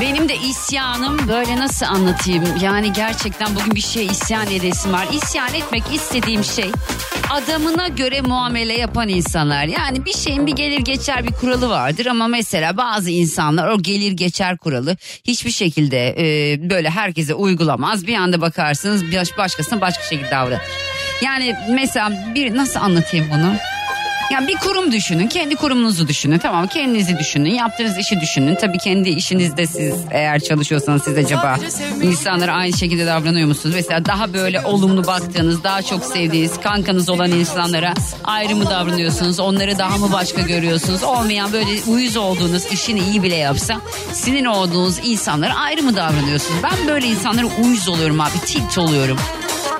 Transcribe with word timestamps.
Benim 0.00 0.28
de 0.28 0.36
isyanım 0.36 1.28
böyle 1.28 1.56
nasıl 1.56 1.86
anlatayım? 1.86 2.44
Yani 2.62 2.92
gerçekten 2.92 3.48
bugün 3.54 3.74
bir 3.74 3.80
şey 3.80 4.06
isyan 4.06 4.50
edesim 4.50 4.92
var. 4.92 5.08
İsyan 5.12 5.54
etmek 5.54 5.82
istediğim 5.94 6.44
şey 6.44 6.70
adamına 7.30 7.88
göre 7.88 8.20
muamele 8.20 8.72
yapan 8.72 9.08
insanlar. 9.08 9.64
Yani 9.64 10.04
bir 10.04 10.12
şeyin 10.12 10.46
bir 10.46 10.52
gelir 10.52 10.78
geçer 10.78 11.26
bir 11.26 11.32
kuralı 11.32 11.68
vardır 11.68 12.06
ama 12.06 12.28
mesela 12.28 12.76
bazı 12.76 13.10
insanlar 13.10 13.68
o 13.68 13.82
gelir 13.82 14.12
geçer 14.12 14.56
kuralı 14.58 14.96
hiçbir 15.24 15.50
şekilde 15.50 16.08
e, 16.18 16.70
böyle 16.70 16.90
herkese 16.90 17.34
uygulamaz. 17.34 18.06
Bir 18.06 18.14
anda 18.14 18.40
bakarsınız 18.40 19.12
baş, 19.12 19.38
başkasına 19.38 19.80
başka 19.80 20.04
şekilde 20.04 20.30
davranır. 20.30 20.62
Yani 21.22 21.54
mesela 21.70 22.12
bir 22.34 22.56
nasıl 22.56 22.80
anlatayım 22.80 23.26
bunu? 23.34 23.75
Yani 24.32 24.48
bir 24.48 24.54
kurum 24.54 24.92
düşünün, 24.92 25.26
kendi 25.26 25.56
kurumunuzu 25.56 26.08
düşünün. 26.08 26.38
Tamam 26.38 26.66
kendinizi 26.66 27.18
düşünün, 27.18 27.50
yaptığınız 27.54 27.98
işi 27.98 28.20
düşünün. 28.20 28.54
Tabii 28.54 28.78
kendi 28.78 29.08
işinizde 29.08 29.66
siz 29.66 29.94
eğer 30.10 30.40
çalışıyorsanız 30.40 31.02
siz 31.04 31.18
acaba 31.18 31.56
insanlara 32.02 32.52
aynı 32.52 32.76
şekilde 32.76 33.06
davranıyor 33.06 33.48
musunuz? 33.48 33.74
Mesela 33.78 34.04
daha 34.04 34.32
böyle 34.32 34.60
olumlu 34.60 35.06
baktığınız, 35.06 35.64
daha 35.64 35.82
çok 35.82 36.04
sevdiğiniz, 36.04 36.60
kankanız 36.60 37.08
olan 37.08 37.30
insanlara 37.30 37.94
ayrı 38.24 38.56
mı 38.56 38.70
davranıyorsunuz? 38.70 39.40
Onları 39.40 39.78
daha 39.78 39.98
mı 39.98 40.12
başka 40.12 40.40
görüyorsunuz? 40.42 41.02
Olmayan 41.02 41.52
böyle 41.52 41.70
uyuz 41.86 42.16
olduğunuz, 42.16 42.72
işini 42.72 43.00
iyi 43.00 43.22
bile 43.22 43.36
yapsa 43.36 43.80
sinir 44.12 44.46
olduğunuz 44.46 44.98
insanlara 45.04 45.54
ayrı 45.54 45.82
mı 45.82 45.96
davranıyorsunuz? 45.96 46.60
Ben 46.62 46.88
böyle 46.88 47.06
insanlara 47.06 47.46
uyuz 47.64 47.88
oluyorum 47.88 48.20
abi, 48.20 48.40
tilt 48.46 48.78
oluyorum. 48.78 49.18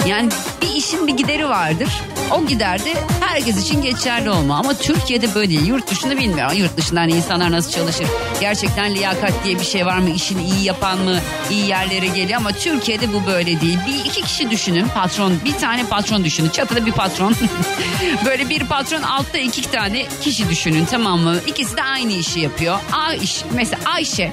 Yani 0.06 0.28
bir 0.62 0.76
işin 0.76 1.06
bir 1.06 1.16
gideri 1.16 1.48
vardır. 1.48 1.88
O 2.30 2.46
gider 2.46 2.84
de 2.84 2.94
herkes 3.20 3.62
için 3.62 3.82
geçerli 3.82 4.30
olma. 4.30 4.58
Ama 4.58 4.74
Türkiye'de 4.74 5.34
böyle 5.34 5.48
değil. 5.48 5.66
Yurt 5.66 5.90
dışında 5.90 6.16
bilmiyorum. 6.16 6.56
Yurt 6.56 6.76
dışından 6.76 7.00
hani 7.00 7.12
insanlar 7.12 7.52
nasıl 7.52 7.70
çalışır? 7.70 8.06
Gerçekten 8.40 8.94
liyakat 8.94 9.32
diye 9.44 9.58
bir 9.60 9.64
şey 9.64 9.86
var 9.86 9.98
mı? 9.98 10.10
İşini 10.10 10.42
iyi 10.44 10.64
yapan 10.64 10.98
mı? 10.98 11.18
iyi 11.50 11.66
yerlere 11.66 12.06
geliyor 12.06 12.40
ama 12.40 12.52
Türkiye'de 12.52 13.12
bu 13.12 13.26
böyle 13.26 13.60
değil. 13.60 13.78
Bir 13.86 14.10
iki 14.10 14.22
kişi 14.22 14.50
düşünün. 14.50 14.88
Patron, 14.94 15.32
bir 15.44 15.58
tane 15.58 15.84
patron 15.86 16.24
düşünün. 16.24 16.50
Çatıda 16.50 16.86
bir 16.86 16.92
patron. 16.92 17.34
böyle 18.24 18.48
bir 18.48 18.66
patron 18.66 19.02
altta 19.02 19.38
iki 19.38 19.70
tane 19.70 20.06
kişi 20.22 20.48
düşünün 20.48 20.84
tamam 20.84 21.20
mı? 21.20 21.36
İkisi 21.46 21.76
de 21.76 21.82
aynı 21.82 22.12
işi 22.12 22.40
yapıyor. 22.40 22.78
A 22.92 23.14
iş 23.14 23.44
mesela 23.54 23.78
Ayşe. 23.84 24.32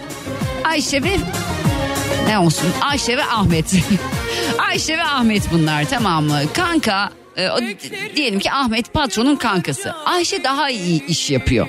Ayşe 0.63 1.03
ve 1.03 1.17
ne 2.27 2.39
olsun 2.39 2.69
Ayşe 2.81 3.17
ve 3.17 3.23
Ahmet. 3.23 3.65
Ayşe 4.69 4.97
ve 4.97 5.03
Ahmet 5.03 5.51
bunlar 5.51 5.89
tamam 5.89 6.23
mı? 6.23 6.39
Kanka 6.53 7.09
e, 7.35 7.49
o, 7.49 7.57
diyelim 8.15 8.39
ki 8.39 8.51
Ahmet 8.51 8.93
patronun 8.93 9.35
kankası. 9.35 9.93
Ayşe 10.05 10.43
daha 10.43 10.69
iyi 10.69 11.05
iş 11.05 11.31
yapıyor. 11.31 11.67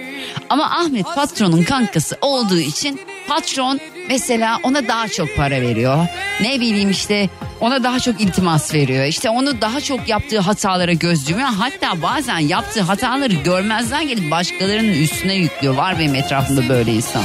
Ama 0.48 0.64
Ahmet 0.64 1.06
patronun 1.14 1.62
kankası 1.64 2.18
olduğu 2.20 2.58
için 2.58 3.00
patron 3.28 3.80
mesela 4.08 4.58
ona 4.62 4.88
daha 4.88 5.08
çok 5.08 5.36
para 5.36 5.60
veriyor. 5.60 6.06
Ne 6.40 6.60
bileyim 6.60 6.90
işte 6.90 7.28
ona 7.64 7.82
daha 7.82 8.00
çok 8.00 8.20
iltimas 8.20 8.74
veriyor. 8.74 9.04
İşte 9.04 9.30
onu 9.30 9.60
daha 9.60 9.80
çok 9.80 10.08
yaptığı 10.08 10.40
hatalara 10.40 10.92
göz 10.92 11.30
yumuyor. 11.30 11.48
Hatta 11.48 12.02
bazen 12.02 12.38
yaptığı 12.38 12.80
hataları 12.80 13.34
görmezden 13.34 14.08
gelip 14.08 14.30
başkalarının 14.30 14.92
üstüne 14.92 15.34
yüklüyor. 15.34 15.74
Var 15.74 15.98
benim 15.98 16.14
etrafımda 16.14 16.68
böyle 16.68 16.92
insan. 16.92 17.22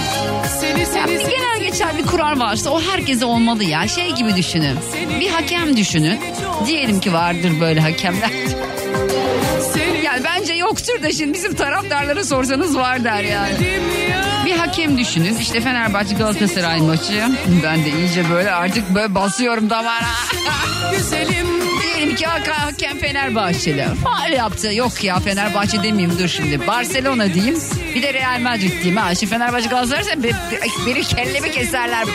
Bir 1.08 1.20
genel 1.20 1.60
geçer 1.62 1.98
bir 1.98 2.06
kural 2.06 2.40
varsa 2.40 2.70
o 2.70 2.82
herkese 2.82 3.26
olmalı 3.26 3.64
ya. 3.64 3.88
Şey 3.88 4.12
gibi 4.12 4.36
düşünün. 4.36 4.78
Bir 5.20 5.30
hakem 5.30 5.78
düşünün. 5.78 6.20
Diyelim 6.68 7.00
ki 7.00 7.14
vardır 7.14 7.52
böyle 7.62 7.82
hakemler. 7.82 8.32
Bence 10.40 10.54
yoktur 10.54 11.04
da 11.04 11.12
şimdi 11.12 11.34
bizim 11.34 11.56
taraftarlara 11.56 12.24
sorsanız 12.24 12.78
var 12.78 13.04
der 13.04 13.24
yani. 13.24 13.54
Bir 14.46 14.52
hakem 14.52 14.98
düşünün. 14.98 15.38
İşte 15.38 15.62
Fenerbahçe 15.62 16.16
Galatasaray 16.16 16.82
maçı. 16.82 17.24
Ben 17.64 17.86
de 17.86 17.90
iyice 17.90 18.30
böyle 18.30 18.52
artık 18.52 18.96
böyle 18.96 19.16
basıyorum 19.16 19.70
damara. 19.70 20.06
Diyelim 21.84 22.16
ki 22.16 22.26
hakem 22.26 22.98
Fenerbahçeli. 22.98 23.86
Faal 24.04 24.32
yaptı. 24.32 24.74
Yok 24.74 25.04
ya 25.04 25.20
Fenerbahçe 25.20 25.84
demeyeyim 25.84 26.20
dur 26.20 26.28
şimdi. 26.28 26.68
Barcelona 26.68 27.34
diyeyim. 27.34 27.60
Bir 27.96 28.04
de 28.04 28.14
Real 28.14 28.40
Madrid 28.40 28.72
diyeyim. 28.72 28.98
Ha, 28.98 29.16
şimdi 29.16 29.34
Fenerbahçe 29.34 29.68
Galatasaray 29.70 30.24
be, 30.24 30.32
beni 30.88 31.04
kellemi 31.04 31.52
keserler. 31.52 32.06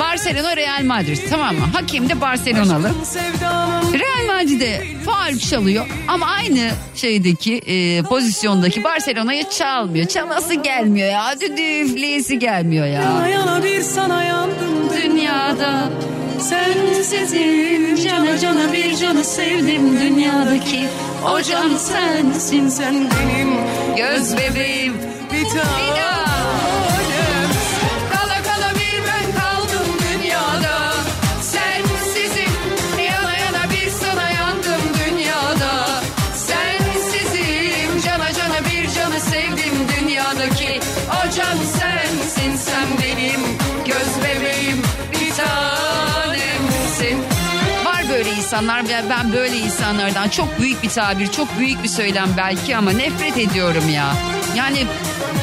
Barcelona 0.00 0.56
Real 0.56 0.84
Madrid 0.84 1.18
tamam 1.30 1.56
mı? 1.56 1.66
Hakem 1.72 2.08
de 2.08 2.20
Barcelonalı. 2.20 2.90
Real 3.92 4.26
Madrid'e 4.26 4.82
faal 5.04 5.38
çalıyor 5.38 5.86
ama 6.08 6.26
aynı 6.26 6.70
şeydeki 6.94 7.58
e, 7.66 7.73
pozisyondaki 8.08 8.84
Barcelona'ya 8.84 9.50
çalmıyor. 9.50 10.06
Çalası 10.06 10.54
gelmiyor 10.54 11.08
ya. 11.08 11.40
Düdüfleyesi 11.40 12.38
gelmiyor 12.38 12.86
ya. 12.86 13.02
Yana 13.02 13.28
yana 13.28 13.64
bir 13.64 13.80
sana 13.82 14.22
yandım 14.24 14.90
Dünyada. 15.02 15.88
Sensizim 16.38 17.96
cana 17.96 18.38
cana 18.38 18.72
bir 18.72 18.96
canı 18.96 19.24
sevdim. 19.24 20.00
Dünyadaki 20.00 20.84
o 21.32 21.42
can 21.42 21.76
sensin 21.76 22.68
Sen 22.68 22.94
benim. 22.94 23.48
Göz 23.96 24.36
bebeğim. 24.36 24.94
Bir 25.32 25.48
Kala 25.48 26.23
insanlar 48.54 48.84
ve 48.84 49.10
ben 49.10 49.32
böyle 49.32 49.56
insanlardan 49.56 50.28
çok 50.28 50.60
büyük 50.60 50.82
bir 50.82 50.88
tabir 50.88 51.26
çok 51.26 51.58
büyük 51.58 51.82
bir 51.82 51.88
söylem 51.88 52.28
belki 52.36 52.76
ama 52.76 52.90
nefret 52.90 53.38
ediyorum 53.38 53.88
ya. 53.88 54.14
Yani 54.56 54.86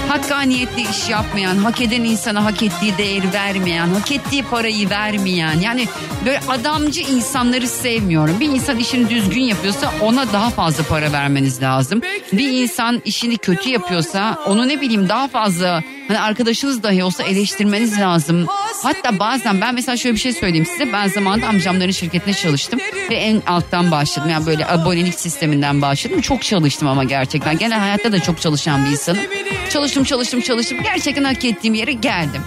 hakkaniyetli 0.08 0.82
iş 0.82 1.10
yapmayan, 1.10 1.58
hak 1.58 1.82
eden 1.82 2.04
insana 2.04 2.46
hak 2.46 2.64
ettiği 2.64 2.98
değeri 2.98 3.34
vermeyen, 3.34 3.88
hak 3.88 4.12
ettiği 4.12 4.44
parayı 4.44 4.90
vermeyen. 4.90 5.60
Yani 5.60 5.88
böyle 6.26 6.40
adamcı 6.50 7.02
insanları 7.02 7.68
sevmiyorum. 7.68 8.40
Bir 8.40 8.50
insan 8.50 8.78
işini 8.78 9.10
düzgün 9.10 9.44
yapıyorsa 9.44 9.94
ona 10.02 10.34
daha 10.34 10.50
fazla 10.50 10.84
para 10.84 11.12
vermeniz 11.12 11.62
lazım. 11.62 12.02
Bir 12.34 12.64
insan 12.64 13.02
işini 13.06 13.38
kötü 13.38 13.70
yapıyorsa 13.70 14.38
onu 14.46 14.68
ne 14.68 14.82
bileyim 14.82 15.10
daha 15.10 15.28
fazla 15.28 15.84
hani 16.12 16.20
arkadaşınız 16.20 16.84
dahi 16.84 17.04
olsa 17.04 17.24
eleştirmeniz 17.24 18.00
lazım. 18.00 18.48
Hatta 18.84 19.20
bazen 19.20 19.62
ben 19.62 19.76
mesela 19.76 19.98
şöyle 19.98 20.16
bir 20.16 20.20
şey 20.20 20.34
söyleyeyim 20.34 20.66
size. 20.66 20.94
Ben 20.94 21.08
zamanında 21.08 21.48
amcamların 21.48 21.92
şirketine 21.92 22.34
çalıştım 22.34 22.80
ve 23.10 23.16
en 23.16 23.42
alttan 23.48 23.92
başladım. 23.92 24.30
Yani 24.30 24.46
böyle 24.46 24.68
abonelik 24.68 25.20
sisteminden 25.20 25.82
başladım. 25.82 26.22
Çok 26.22 26.44
çalıştım 26.44 26.88
ama 26.88 27.04
gerçekten. 27.04 27.58
Genel 27.58 27.80
hayatta 27.80 28.12
da 28.12 28.20
çok 28.20 28.42
çalışan 28.42 28.86
bir 28.86 28.92
insanım. 28.92 29.22
Çalıştım 29.70 30.04
çalıştım 30.04 30.42
çalıştım. 30.42 30.78
Gerçekten 30.84 31.24
hak 31.24 31.46
ettiğim 31.46 31.74
yere 31.74 31.92
geldim. 31.92 32.42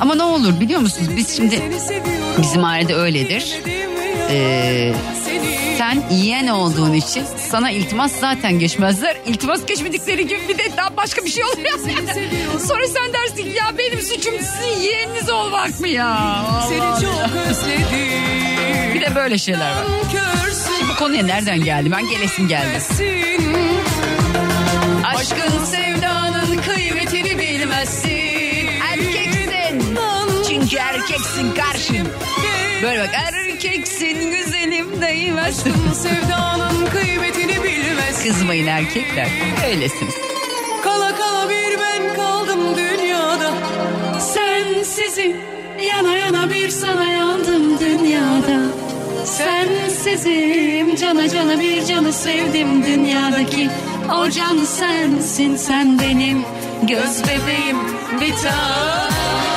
Ama 0.00 0.14
ne 0.14 0.22
olur 0.22 0.60
biliyor 0.60 0.80
musunuz? 0.80 1.08
Biz 1.16 1.36
şimdi 1.36 1.62
bizim 2.42 2.64
ailede 2.64 2.94
öyledir. 2.94 3.60
Ee, 4.30 4.94
sen 5.78 6.02
yiyen 6.10 6.46
olduğun 6.46 6.92
için 6.92 7.24
sana 7.50 7.70
iltimas 7.70 8.12
zaten 8.20 8.58
geçmezler. 8.58 9.16
İltimas 9.26 9.66
geçmedikleri 9.66 10.26
gibi 10.26 10.40
bir 10.48 10.58
de 10.58 10.62
daha 10.76 10.96
başka 10.96 11.24
bir 11.24 11.30
şey 11.30 11.44
oluyor. 11.44 11.78
Sonra 12.68 12.88
sen 12.88 13.12
dersin 13.12 13.36
ki 13.36 13.56
ya 13.56 13.78
benim 13.78 14.02
suçum 14.02 14.34
sizin 14.40 14.80
yeğeniniz 14.82 15.30
olmak 15.30 15.80
mı 15.80 15.88
ya? 15.88 16.44
Seni 16.68 16.78
çok 16.78 17.36
özledim 17.48 18.94
Bir 18.94 19.00
de 19.00 19.14
böyle 19.14 19.38
şeyler 19.38 19.70
var. 19.70 19.84
Bu 20.92 20.96
konuya 20.98 21.22
nereden 21.24 21.64
geldi? 21.64 21.90
Ben 21.92 22.08
gelesim 22.10 22.48
geldi. 22.48 22.78
Aşkın 25.04 25.64
sevdanın 25.64 26.62
kıymetini 26.62 27.38
bilmezsin. 27.38 28.66
Erkeksin. 28.90 29.96
Çünkü 30.48 30.76
erkeksin 30.76 31.54
karşın. 31.54 32.08
Böyle 32.84 33.00
bak 33.00 33.10
erkeksin 33.14 34.30
güzelim 34.30 35.00
değmezsin. 35.00 35.70
Aşkın 35.70 35.92
sevdanın 35.92 36.86
kıymetini 36.86 37.64
bilmez 37.64 38.22
Kızmayın 38.22 38.66
erkekler. 38.66 39.28
Öylesiniz. 39.66 40.14
Kala 40.82 41.16
kala 41.16 41.48
bir 41.48 41.78
ben 41.78 42.14
kaldım 42.16 42.60
dünyada 42.76 43.50
Sensizim 44.20 45.36
yana 45.90 46.16
yana 46.16 46.50
bir 46.50 46.68
sana 46.68 47.04
yandım 47.04 47.80
dünyada. 47.80 48.60
Sensizim 49.24 50.96
cana 50.96 51.28
cana 51.28 51.60
bir 51.60 51.84
canı 51.84 52.12
sevdim 52.12 52.84
dünyadaki. 52.84 53.70
O 54.18 54.30
can 54.30 54.64
sensin 54.64 55.56
sen 55.56 55.98
benim 55.98 56.44
göz 56.88 57.22
bebeğim 57.22 57.78
bir 58.20 58.32
tanem. 58.36 59.53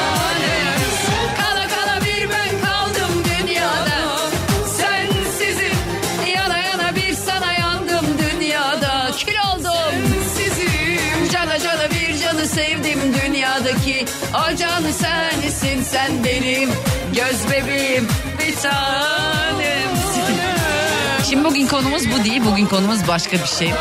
Dünyadaki 13.25 14.05
O 14.33 14.55
can 14.55 14.83
sensin 14.91 15.83
sen 15.83 16.23
benim 16.23 16.69
Göz 17.13 17.51
bebeğim 17.51 18.07
bir 18.39 18.55
tanemsin 18.55 20.37
Şimdi 21.29 21.43
bugün 21.43 21.67
konumuz 21.67 22.03
bu 22.11 22.23
değil 22.23 22.41
bugün 22.51 22.65
konumuz 22.65 23.07
başka 23.07 23.31
bir 23.31 23.47
şey 23.47 23.73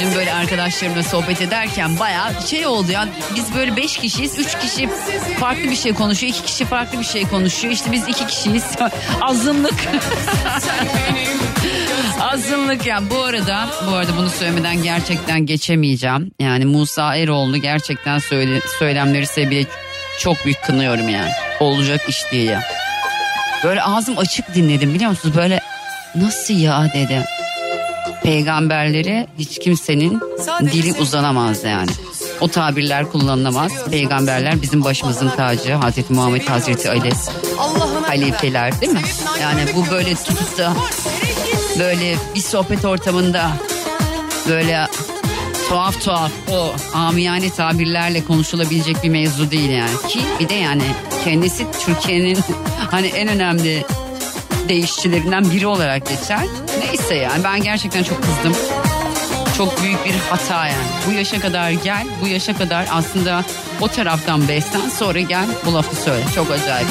Dün 0.00 0.14
böyle 0.14 0.34
arkadaşlarımla 0.34 1.02
sohbet 1.02 1.40
ederken 1.42 1.98
bayağı 1.98 2.30
şey 2.46 2.66
oldu 2.66 2.92
ya. 2.92 3.08
Biz 3.34 3.54
böyle 3.54 3.76
beş 3.76 3.96
kişiyiz. 3.98 4.38
Üç 4.38 4.58
kişi 4.58 4.88
farklı 5.40 5.62
bir 5.62 5.76
şey 5.76 5.94
konuşuyor. 5.94 6.32
iki 6.32 6.42
kişi 6.42 6.64
farklı 6.64 7.00
bir 7.00 7.04
şey 7.04 7.28
konuşuyor. 7.28 7.74
İşte 7.74 7.92
biz 7.92 8.08
iki 8.08 8.26
kişiyiz. 8.26 8.64
Azınlık. 9.20 9.74
Azınlık 12.32 12.86
yani 12.86 13.10
bu 13.10 13.22
arada 13.22 13.68
bu 13.90 13.94
arada 13.94 14.16
bunu 14.16 14.30
söylemeden 14.30 14.82
gerçekten 14.82 15.46
geçemeyeceğim. 15.46 16.30
Yani 16.40 16.64
Musa 16.64 17.16
Eroğlu 17.16 17.56
gerçekten 17.56 18.18
söyle, 18.18 18.60
söylemleri 18.78 19.26
sebebiyle 19.26 19.68
çok 20.18 20.44
büyük 20.44 20.62
kınıyorum 20.62 21.08
yani. 21.08 21.30
Olacak 21.60 22.00
iş 22.08 22.32
değil 22.32 22.48
ya. 22.48 22.62
Böyle 23.64 23.82
ağzım 23.82 24.18
açık 24.18 24.54
dinledim 24.54 24.94
biliyor 24.94 25.10
musunuz? 25.10 25.36
Böyle 25.36 25.60
nasıl 26.14 26.54
ya 26.54 26.90
dedi 26.94 27.24
peygamberlere 28.22 29.26
hiç 29.38 29.58
kimsenin 29.58 30.20
dili 30.60 30.92
uzanamaz 31.00 31.64
yani. 31.64 31.90
O 32.40 32.48
tabirler 32.48 33.10
kullanılamaz. 33.10 33.72
Peygamberler 33.90 34.62
bizim 34.62 34.84
başımızın 34.84 35.28
tacı. 35.28 35.72
Hazreti 35.72 36.12
Muhammed 36.12 36.48
Hazreti 36.48 36.90
Ali 36.90 37.12
halifeler 38.06 38.80
değil 38.80 38.92
mi? 38.92 39.02
Yani 39.42 39.60
bu 39.76 39.90
böyle 39.90 40.14
tutup 40.14 40.58
da 40.58 40.72
böyle 41.78 42.16
bir 42.34 42.40
sohbet 42.40 42.84
ortamında 42.84 43.50
böyle 44.48 44.86
tuhaf 45.68 46.00
tuhaf 46.04 46.32
o 46.50 46.74
amiyane 46.94 47.50
tabirlerle 47.50 48.24
konuşulabilecek 48.24 49.02
bir 49.02 49.08
mevzu 49.08 49.50
değil 49.50 49.70
yani. 49.70 50.08
Ki 50.08 50.20
bir 50.40 50.48
de 50.48 50.54
yani 50.54 50.82
kendisi 51.24 51.66
Türkiye'nin 51.84 52.38
hani 52.90 53.06
en 53.06 53.28
önemli 53.28 53.84
değişçilerinden 54.68 55.50
biri 55.50 55.66
olarak 55.66 56.08
geçer. 56.08 56.40
Neyse 56.78 57.14
yani 57.14 57.44
ben 57.44 57.62
gerçekten 57.62 58.02
çok 58.02 58.22
kızdım. 58.22 58.56
Çok 59.56 59.82
büyük 59.82 60.04
bir 60.04 60.14
hata 60.30 60.66
yani. 60.66 60.86
Bu 61.08 61.12
yaşa 61.12 61.40
kadar 61.40 61.70
gel, 61.70 62.06
bu 62.22 62.26
yaşa 62.26 62.56
kadar 62.56 62.86
aslında 62.90 63.44
o 63.80 63.88
taraftan 63.88 64.48
beslen 64.48 64.88
sonra 64.88 65.20
gel 65.20 65.46
bu 65.66 65.74
lafı 65.74 65.96
söyle. 65.96 66.24
Çok 66.34 66.50
acayip. 66.50 66.88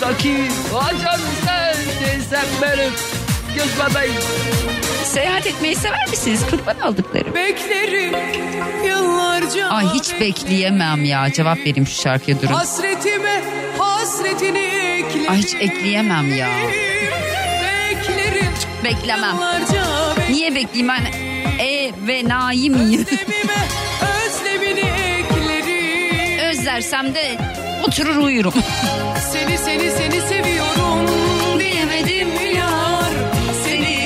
Dünyadaki. 0.00 0.36
Canı 1.02 1.28
sensin 1.46 2.20
sen 2.30 2.44
benim 2.62 2.92
göz 3.54 3.68
bebeğim. 3.78 4.20
Seyahat 5.04 5.46
etmeyi 5.46 5.76
sever 5.76 6.08
misiniz 6.10 6.40
kurban 6.50 6.78
aldıklarım? 6.86 7.34
Beklerim 7.34 8.14
yıllarca 8.86 9.68
Ay 9.68 9.86
hiç 9.94 10.20
bekleyemem 10.20 11.04
ya 11.04 11.32
cevap 11.32 11.58
vereyim 11.58 11.86
şu 11.86 12.02
şarkıya 12.02 12.42
durun. 12.42 12.54
Hasretime 12.54 13.42
hasretini 13.78 14.58
eklerim 14.58 15.30
Ay 15.30 15.38
hiç 15.38 15.54
ekleyemem 15.54 16.36
ya. 16.36 16.48
Beklerim 17.94 18.46
Beklemem. 18.84 19.34
yıllarca 19.34 19.84
Niye 20.30 20.54
bekleyeyim 20.54 20.88
ben 20.88 21.04
e 21.64 21.92
ve 22.06 22.22
mıyım? 22.70 23.06
Özlemime 23.06 23.68
özlemini 24.26 24.80
eklerim 24.80 26.38
Özlersem 26.48 27.14
de 27.14 27.38
oturur 27.86 28.16
uyurum. 28.16 28.54
Seni 29.32 29.58
seni 29.58 29.90
seni 29.90 30.20
seviyorum 30.20 31.06
diyemedim 31.58 32.28
yar 32.56 33.10
Seni 33.64 33.98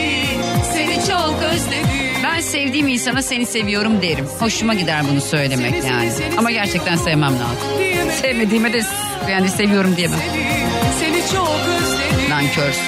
seni 0.74 0.94
çok 1.08 1.42
özledim 1.52 1.88
Ben 2.24 2.40
sevdiğim 2.40 2.88
insana 2.88 3.22
seni 3.22 3.46
seviyorum 3.46 4.02
derim. 4.02 4.26
Hoşuma 4.38 4.74
gider 4.74 5.02
bunu 5.10 5.20
söylemek 5.20 5.84
yani. 5.84 6.10
Ama 6.38 6.50
gerçekten 6.50 6.96
sevmem 6.96 7.32
lazım. 7.32 7.78
diyemedim 7.78 8.12
Sevmediğime 8.22 8.72
de 8.72 8.82
yani 9.30 9.48
seviyorum 9.48 9.96
diyemem. 9.96 10.18
Seni 11.00 11.22
çok 11.32 11.60
özledim 11.80 12.30
Nankörsün. 12.30 12.82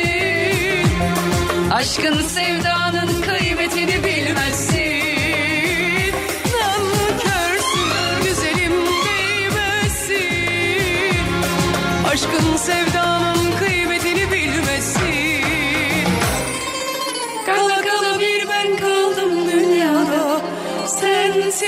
Aşkın 1.72 2.22
sevdanın 2.22 2.83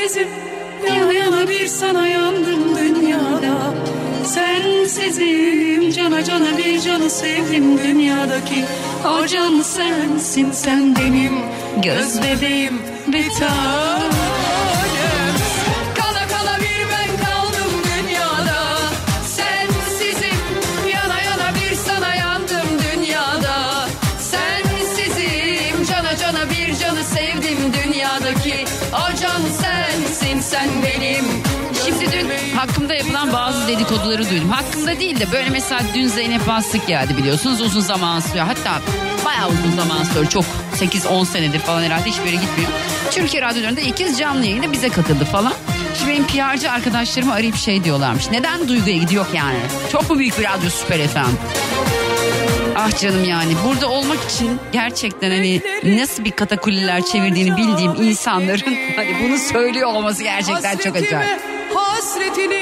Sensizim 0.06 0.28
yana 0.88 1.12
yana 1.12 1.48
bir 1.48 1.66
sana 1.66 2.06
yandım 2.06 2.76
dünyada. 2.76 3.74
Sensizim 4.24 5.90
cana 5.90 6.24
cana 6.24 6.58
bir 6.58 6.80
canı 6.80 7.10
sevdim 7.10 7.78
dünyadaki. 7.78 8.64
O 9.04 9.26
can 9.26 9.60
sensin 9.60 10.52
sen 10.52 10.96
benim 10.96 11.32
göz 11.82 12.22
bebeğim. 12.22 12.82
Bir 13.06 13.30
tanem 13.30 14.15
hakkımda 32.86 32.94
yapılan 32.94 33.32
bazı 33.32 33.68
dedikoduları 33.68 34.30
duydum. 34.30 34.48
Hakkımda 34.50 35.00
değil 35.00 35.20
de 35.20 35.32
böyle 35.32 35.50
mesela 35.50 35.80
dün 35.94 36.06
Zeynep 36.06 36.46
Bastık 36.46 36.86
geldi 36.86 37.16
biliyorsunuz 37.16 37.60
uzun 37.60 37.80
zaman 37.80 38.20
sürüyor. 38.20 38.46
Hatta 38.46 38.80
bayağı 39.24 39.48
uzun 39.48 39.76
zaman 39.76 40.04
sonra 40.04 40.28
çok 40.28 40.44
8-10 40.76 41.26
senedir 41.26 41.58
falan 41.58 41.82
herhalde 41.82 42.04
hiçbir 42.10 42.24
yere 42.24 42.36
gitmiyor. 42.36 42.70
Türkiye 43.10 43.42
radyolarında 43.42 43.80
ilk 43.80 43.96
kez 43.96 44.18
canlı 44.18 44.46
yayına 44.46 44.72
bize 44.72 44.88
katıldı 44.88 45.24
falan. 45.24 45.52
Şimdi 45.98 46.10
benim 46.10 46.26
PR'cı 46.26 46.70
arkadaşlarımı 46.70 47.32
arayıp 47.32 47.56
şey 47.56 47.84
diyorlarmış. 47.84 48.30
Neden 48.30 48.68
Duygu'ya 48.68 48.96
gidiyor 48.96 49.26
yani? 49.34 49.58
Çok 49.92 50.10
mu 50.10 50.18
büyük 50.18 50.38
bir 50.38 50.44
radyo 50.44 50.70
süper 50.70 50.98
efendim? 50.98 51.38
Ah 52.76 53.00
canım 53.00 53.24
yani 53.24 53.52
burada 53.68 53.88
olmak 53.88 54.30
için 54.30 54.60
gerçekten 54.72 55.30
hani 55.30 55.60
nasıl 55.84 56.24
bir 56.24 56.30
katakulliler 56.30 57.04
çevirdiğini 57.04 57.56
bildiğim 57.56 57.92
insanların 58.02 58.76
hani 58.96 59.16
bunu 59.22 59.38
söylüyor 59.38 59.88
olması 59.88 60.22
gerçekten 60.22 60.76
çok 60.76 60.96
acayip. 60.96 61.55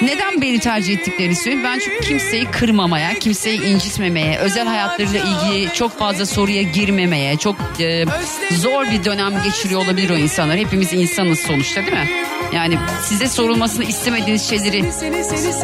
Neden 0.02 0.40
beni 0.42 0.58
tercih 0.58 0.94
ettiklerini 0.98 1.36
söyleyeyim. 1.36 1.64
Ben 1.64 1.78
çünkü 1.78 2.00
kimseyi 2.00 2.44
kırmamaya, 2.44 3.14
kimseyi 3.14 3.62
incitmemeye, 3.62 4.38
özel 4.38 4.66
hayatlarıyla 4.66 5.20
ilgili 5.20 5.72
çok 5.74 5.98
fazla 5.98 6.26
soruya 6.26 6.62
girmemeye, 6.62 7.36
çok 7.36 7.56
e, 7.80 8.04
zor 8.50 8.84
bir 8.86 9.04
dönem 9.04 9.42
geçiriyor 9.44 9.84
olabilir 9.84 10.10
o 10.10 10.16
insanlar. 10.16 10.56
Hepimiz 10.58 10.92
insanız 10.92 11.38
sonuçta 11.38 11.80
değil 11.80 11.92
mi? 11.92 12.08
Yani 12.52 12.78
size 13.02 13.28
sorulmasını 13.28 13.84
istemediğiniz 13.84 14.48
şeyleri 14.50 14.84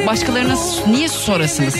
başkalarına 0.07 0.55
niye 0.87 1.09
sorasınız? 1.09 1.77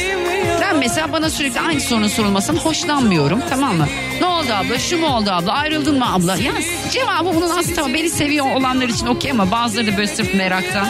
Ben 0.61 0.79
mesela 0.79 1.13
bana 1.13 1.31
sürekli 1.31 1.61
aynı 1.61 1.81
sorunun 1.81 2.09
sorulmasından 2.09 2.61
hoşlanmıyorum 2.61 3.41
tamam 3.51 3.77
mı? 3.77 3.87
Ne 4.21 4.27
oldu 4.27 4.53
abla? 4.53 4.79
Şu 4.79 4.99
mu 4.99 5.07
oldu 5.07 5.31
abla? 5.31 5.53
Ayrıldın 5.53 5.99
mı 5.99 6.15
abla? 6.15 6.37
Ya 6.37 6.53
cevabı 6.91 7.35
bunun 7.37 7.51
aslında 7.51 7.95
beni 7.95 8.11
seviyor 8.11 8.47
olanlar 8.57 8.89
için 8.89 9.07
okey 9.07 9.31
ama 9.31 9.51
bazıları 9.51 9.87
da 9.87 9.97
böyle 9.97 10.07
sırf 10.09 10.35
meraktan. 10.35 10.89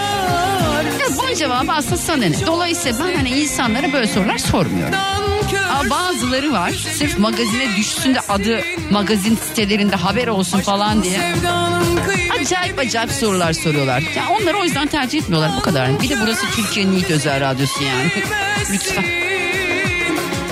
Ya 1.01 1.07
bunun 1.19 1.35
cevabı 1.35 1.73
aslında 1.73 1.97
sana 1.97 2.17
ne? 2.17 2.47
Dolayısıyla 2.47 2.99
ben 3.07 3.15
hani 3.17 3.29
insanlara 3.29 3.93
böyle 3.93 4.07
sorular 4.07 4.39
sormuyorum. 4.39 4.95
Ama 5.71 5.91
bazıları 5.91 6.53
var 6.53 6.71
sırf 6.71 7.19
magazine 7.19 7.77
düşsün 7.77 8.15
de 8.15 8.21
adı 8.29 8.61
magazin 8.91 9.37
sitelerinde 9.37 9.97
haber 9.97 10.29
olsun 10.29 10.61
falan 10.61 11.03
diye. 11.03 11.21
Acayip 12.41 12.79
acayip 12.79 13.11
sorular 13.13 13.53
soruyorlar. 13.53 14.01
Ya 14.01 14.25
onları 14.41 14.59
o 14.59 14.65
yüzden 14.65 14.87
tercih 14.87 15.19
etmiyorlar 15.19 15.51
bu 15.59 15.63
kadar. 15.63 16.01
Bir 16.03 16.09
de 16.09 16.17
burası 16.23 16.47
Türkiye'nin 16.57 16.93
ilk 16.93 17.11
özel 17.11 17.41
radyosu 17.41 17.85
yani. 17.85 18.11
Lütfen. 18.73 19.05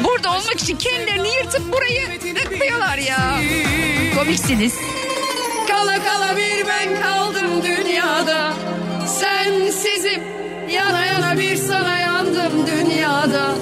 Burada 0.05 0.31
olmak 0.31 0.61
için 0.61 0.77
kendilerini 0.77 1.29
yırtıp 1.29 1.73
burayı 1.73 2.19
tıklıyorlar 2.35 2.99
ya. 2.99 3.39
Komiksiniz. 4.17 4.75
Kala 5.69 6.05
kala 6.05 6.37
bir 6.37 6.67
ben 6.67 7.03
kaldım 7.03 7.63
dünyada 7.63 8.53
Sensizim 9.09 10.23
yana 10.71 11.07
yana 11.07 11.39
bir 11.39 11.57
sana 11.57 11.99
yandım 11.99 12.67
dünyada. 12.67 13.55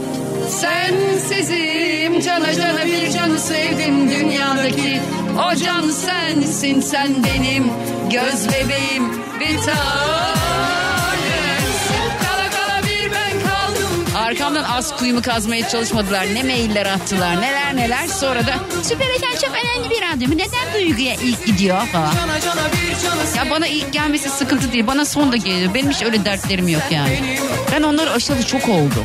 Sensizim 0.48 2.20
cana 2.20 2.54
cana 2.54 2.86
bir 2.86 3.10
canı 3.10 3.38
sevdim 3.38 4.10
dünyadaki. 4.10 5.00
O 5.38 5.54
can 5.54 5.90
sensin 5.90 6.80
sen 6.80 7.08
benim 7.24 7.64
göz 8.10 8.48
bebeğim. 8.48 9.12
Bir 9.40 9.56
tanem 9.58 10.45
Arkamdan 14.26 14.64
az 14.64 14.96
kuyumu 14.96 15.22
kazmaya 15.22 15.68
çalışmadılar. 15.68 16.26
Ne 16.34 16.42
mailler 16.42 16.86
attılar 16.86 17.40
neler 17.40 17.76
neler. 17.76 18.06
Sonra 18.06 18.46
da 18.46 18.54
Süper 18.82 19.06
Esen 19.06 19.46
çok 19.46 19.56
önemli 19.56 19.90
bir 19.90 20.02
radyo. 20.02 20.30
Neden 20.30 20.74
duyguya 20.74 21.14
ilk 21.14 21.46
gidiyor 21.46 21.86
falan. 21.86 22.12
Ya 23.36 23.50
bana 23.50 23.66
ilk 23.66 23.92
gelmesi 23.92 24.28
sıkıntı 24.28 24.72
değil. 24.72 24.86
Bana 24.86 25.04
son 25.04 25.32
da 25.32 25.36
geliyor. 25.36 25.74
Benim 25.74 25.90
hiç 25.90 26.02
öyle 26.02 26.24
dertlerim 26.24 26.68
yok 26.68 26.82
yani. 26.90 27.38
Ben 27.72 27.82
onları 27.82 28.10
aşalı 28.10 28.42
çok 28.42 28.68
oldu. 28.68 29.04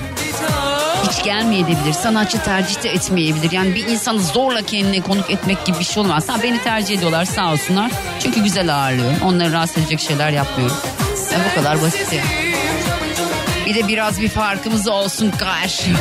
Hiç 1.10 1.24
gelmeyebilir. 1.24 1.94
Sanatçı 2.04 2.44
tercih 2.44 2.84
de 2.84 2.90
etmeyebilir. 2.90 3.52
Yani 3.52 3.76
bir 3.76 3.88
insanı 3.88 4.20
zorla 4.22 4.62
kendine 4.62 5.02
konuk 5.02 5.32
etmek 5.32 5.66
gibi 5.66 5.80
bir 5.80 5.84
şey 5.84 6.04
olmaz. 6.04 6.30
Ha, 6.30 6.36
beni 6.44 6.64
tercih 6.64 6.98
ediyorlar 6.98 7.26
sağ 7.26 7.52
olsunlar. 7.52 7.92
Çünkü 8.20 8.44
güzel 8.44 8.76
ağırlıyorum. 8.76 9.18
Onları 9.26 9.52
rahatsız 9.52 9.78
edecek 9.78 10.00
şeyler 10.00 10.30
yapmıyorum. 10.30 10.78
Ya 11.34 11.40
bu 11.52 11.56
kadar 11.56 11.82
basit 11.82 12.14
ya. 12.14 12.51
Bir 13.72 13.76
de 13.76 13.88
biraz 13.88 14.22
bir 14.22 14.30
farkımız 14.30 14.88
olsun 14.88 15.32
karşı. 15.32 15.92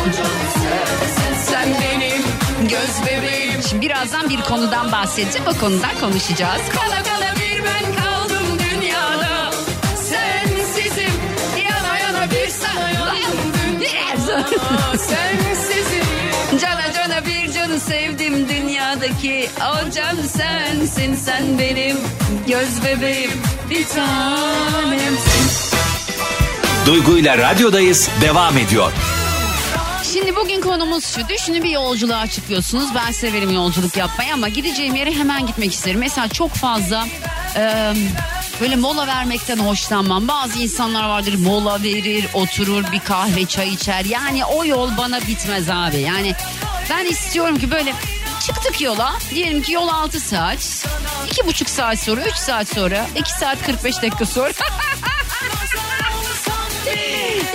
Sen 1.46 1.68
benim 1.80 2.22
göz 2.68 3.06
bebeğim 3.06 3.62
Şimdi 3.68 3.86
birazdan 3.86 4.30
bir 4.30 4.40
konudan 4.40 4.92
bahsedeceğim. 4.92 5.48
O 5.48 5.60
konudan 5.60 5.90
konuşacağız. 6.00 6.60
Kala 6.72 7.02
kala 7.02 7.34
bir 7.36 7.64
ben 7.64 7.94
kaldım 8.04 8.58
dünyada 8.58 9.50
Sensizim 9.96 11.12
yana 11.56 11.98
yana 11.98 12.30
bir 12.30 12.48
sana 12.48 12.90
yandım 12.90 13.52
dünyada 13.80 14.48
Sensizim 14.98 16.04
Cana 16.60 16.92
cana 16.92 17.26
bir 17.26 17.52
canı 17.52 17.80
sevdim 17.80 18.48
dünyadaki 18.48 19.50
o 19.60 19.90
can 19.90 20.16
sensin 20.16 21.14
sen 21.14 21.58
benim 21.58 21.96
göz 22.46 22.84
bebeğim 22.84 23.32
bir 23.70 23.86
tanemsin. 23.88 25.69
Duygu 26.90 27.18
ile 27.18 27.38
radyodayız 27.38 28.10
devam 28.20 28.58
ediyor. 28.58 28.92
Şimdi 30.12 30.36
bugün 30.36 30.60
konumuz 30.60 31.04
şu. 31.04 31.28
Düşünün 31.28 31.62
bir 31.62 31.70
yolculuğa 31.70 32.26
çıkıyorsunuz. 32.26 32.94
Ben 32.94 33.12
severim 33.12 33.50
yolculuk 33.50 33.96
yapmayı 33.96 34.34
ama 34.34 34.48
gideceğim 34.48 34.94
yere 34.94 35.12
hemen 35.12 35.46
gitmek 35.46 35.72
isterim. 35.74 36.00
Mesela 36.00 36.28
çok 36.28 36.50
fazla 36.50 37.06
e, 37.56 37.92
böyle 38.60 38.76
mola 38.76 39.06
vermekten 39.06 39.58
hoşlanmam. 39.58 40.28
Bazı 40.28 40.58
insanlar 40.58 41.08
vardır 41.08 41.34
mola 41.34 41.82
verir, 41.82 42.26
oturur 42.34 42.84
bir 42.92 43.00
kahve 43.00 43.46
çay 43.46 43.68
içer. 43.68 44.04
Yani 44.04 44.44
o 44.44 44.64
yol 44.64 44.96
bana 44.96 45.20
bitmez 45.20 45.70
abi. 45.70 46.00
Yani 46.00 46.34
ben 46.90 47.04
istiyorum 47.04 47.58
ki 47.58 47.70
böyle 47.70 47.94
çıktık 48.46 48.80
yola. 48.80 49.12
Diyelim 49.34 49.62
ki 49.62 49.72
yol 49.72 49.88
6 49.88 50.20
saat. 50.20 50.58
2,5 50.58 51.68
saat 51.68 51.98
sonra, 51.98 52.20
3 52.20 52.34
saat 52.34 52.68
sonra, 52.68 53.06
2 53.16 53.32
saat 53.32 53.62
45 53.62 54.02
dakika 54.02 54.26
sonra. 54.26 54.52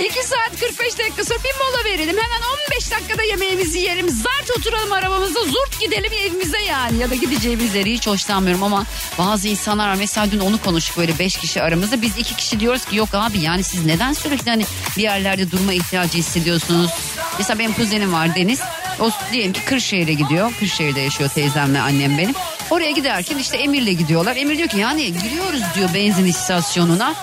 2 0.00 0.24
saat 0.24 0.60
45 0.60 0.98
dakika 0.98 1.24
sonra 1.24 1.38
bir 1.38 1.54
mola 1.58 1.84
verelim. 1.84 2.16
Hemen 2.16 2.40
15 2.70 2.90
dakikada 2.90 3.22
yemeğimizi 3.22 3.78
yiyelim. 3.78 4.08
Zart 4.08 4.58
oturalım 4.58 4.92
arabamızda 4.92 5.44
zurt 5.44 5.80
gidelim 5.80 6.12
evimize 6.12 6.62
yani. 6.62 6.98
Ya 6.98 7.10
da 7.10 7.14
gideceğimiz 7.14 7.74
yeri 7.74 7.92
hiç 7.92 8.06
hoşlanmıyorum 8.06 8.62
ama 8.62 8.84
bazı 9.18 9.48
insanlar. 9.48 9.94
Mesela 9.94 10.30
dün 10.30 10.40
onu 10.40 10.62
konuştuk 10.62 10.96
böyle 10.98 11.18
5 11.18 11.36
kişi 11.36 11.62
aramızda. 11.62 12.02
Biz 12.02 12.18
2 12.18 12.36
kişi 12.36 12.60
diyoruz 12.60 12.84
ki 12.84 12.96
yok 12.96 13.08
abi 13.12 13.40
yani 13.40 13.64
siz 13.64 13.86
neden 13.86 14.12
sürekli 14.12 14.50
hani 14.50 14.66
bir 14.96 15.02
yerlerde 15.02 15.50
durma 15.50 15.72
ihtiyacı 15.72 16.18
hissediyorsunuz? 16.18 16.90
Mesela 17.38 17.58
benim 17.58 17.72
kuzenim 17.72 18.12
var 18.12 18.34
Deniz. 18.34 18.60
O 19.00 19.10
diyelim 19.32 19.52
ki 19.52 19.60
Kırşehir'e 19.64 20.12
gidiyor. 20.12 20.52
Kırşehir'de 20.60 21.00
yaşıyor 21.00 21.30
teyzemle 21.30 21.80
annem 21.80 22.18
benim. 22.18 22.34
Oraya 22.70 22.90
giderken 22.90 23.38
işte 23.38 23.56
Emir'le 23.56 23.92
gidiyorlar. 23.98 24.36
Emir 24.36 24.58
diyor 24.58 24.68
ki 24.68 24.78
yani 24.78 25.12
giriyoruz 25.22 25.60
diyor 25.74 25.94
benzin 25.94 26.24
istasyonuna. 26.26 27.14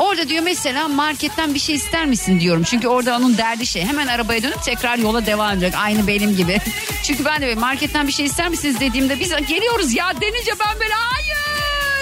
Orada 0.00 0.28
diyor 0.28 0.42
mesela 0.42 0.88
marketten 0.88 1.54
bir 1.54 1.58
şey 1.58 1.74
ister 1.74 2.06
misin 2.06 2.40
diyorum. 2.40 2.62
Çünkü 2.62 2.88
orada 2.88 3.16
onun 3.16 3.38
derdi 3.38 3.66
şey. 3.66 3.84
Hemen 3.84 4.06
arabaya 4.06 4.42
dönüp 4.42 4.62
tekrar 4.62 4.98
yola 4.98 5.26
devam 5.26 5.52
edecek. 5.52 5.74
Aynı 5.76 6.06
benim 6.06 6.36
gibi. 6.36 6.60
Çünkü 7.04 7.24
ben 7.24 7.42
de 7.42 7.54
marketten 7.54 8.06
bir 8.06 8.12
şey 8.12 8.26
ister 8.26 8.48
misiniz 8.48 8.80
dediğimde 8.80 9.20
biz 9.20 9.30
geliyoruz 9.48 9.94
ya 9.94 10.12
denince 10.20 10.52
ben 10.60 10.80
böyle 10.80 10.94
hayır. 10.94 11.30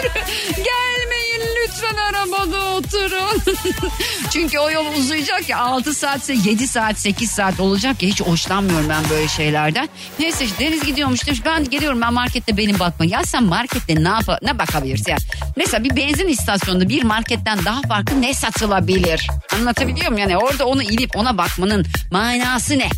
Gelmeyin 0.57 1.18
lütfen 1.79 1.97
arabada 1.97 2.75
oturun. 2.75 3.43
Çünkü 4.31 4.59
o 4.59 4.71
yol 4.71 4.87
uzayacak 4.95 5.49
ya 5.49 5.59
6 5.59 5.95
saatse 5.95 6.35
7 6.35 6.69
saat 6.69 6.99
8 6.99 7.31
saat 7.31 7.61
olacak 7.61 8.03
ya 8.03 8.09
hiç 8.09 8.21
hoşlanmıyorum 8.21 8.89
ben 8.89 9.11
böyle 9.11 9.29
şeylerden. 9.29 9.89
Neyse 10.19 10.45
işte 10.45 10.65
Deniz 10.65 10.85
gidiyormuş 10.85 11.27
demiş 11.27 11.41
ben 11.45 11.65
geliyorum 11.65 12.01
ben 12.01 12.13
markette 12.13 12.57
benim 12.57 12.79
bakma. 12.79 13.05
Ya 13.05 13.25
sen 13.25 13.45
markette 13.45 13.95
ne, 14.05 14.09
yap 14.09 14.43
ne 14.43 14.59
bakabilirsin 14.59 15.11
ya? 15.11 15.17
Mesela 15.57 15.85
bir 15.85 15.97
benzin 15.97 16.29
istasyonunda 16.29 16.89
bir 16.89 17.03
marketten 17.03 17.65
daha 17.65 17.83
farklı 17.83 18.23
ne 18.23 18.35
satılabilir? 18.35 19.29
Anlatabiliyor 19.55 20.13
muyum? 20.13 20.29
Yani 20.29 20.37
orada 20.37 20.67
onu 20.67 20.83
inip 20.83 21.17
ona 21.17 21.39
bakmanın 21.39 21.87
manası 22.11 22.79
ne? 22.79 22.89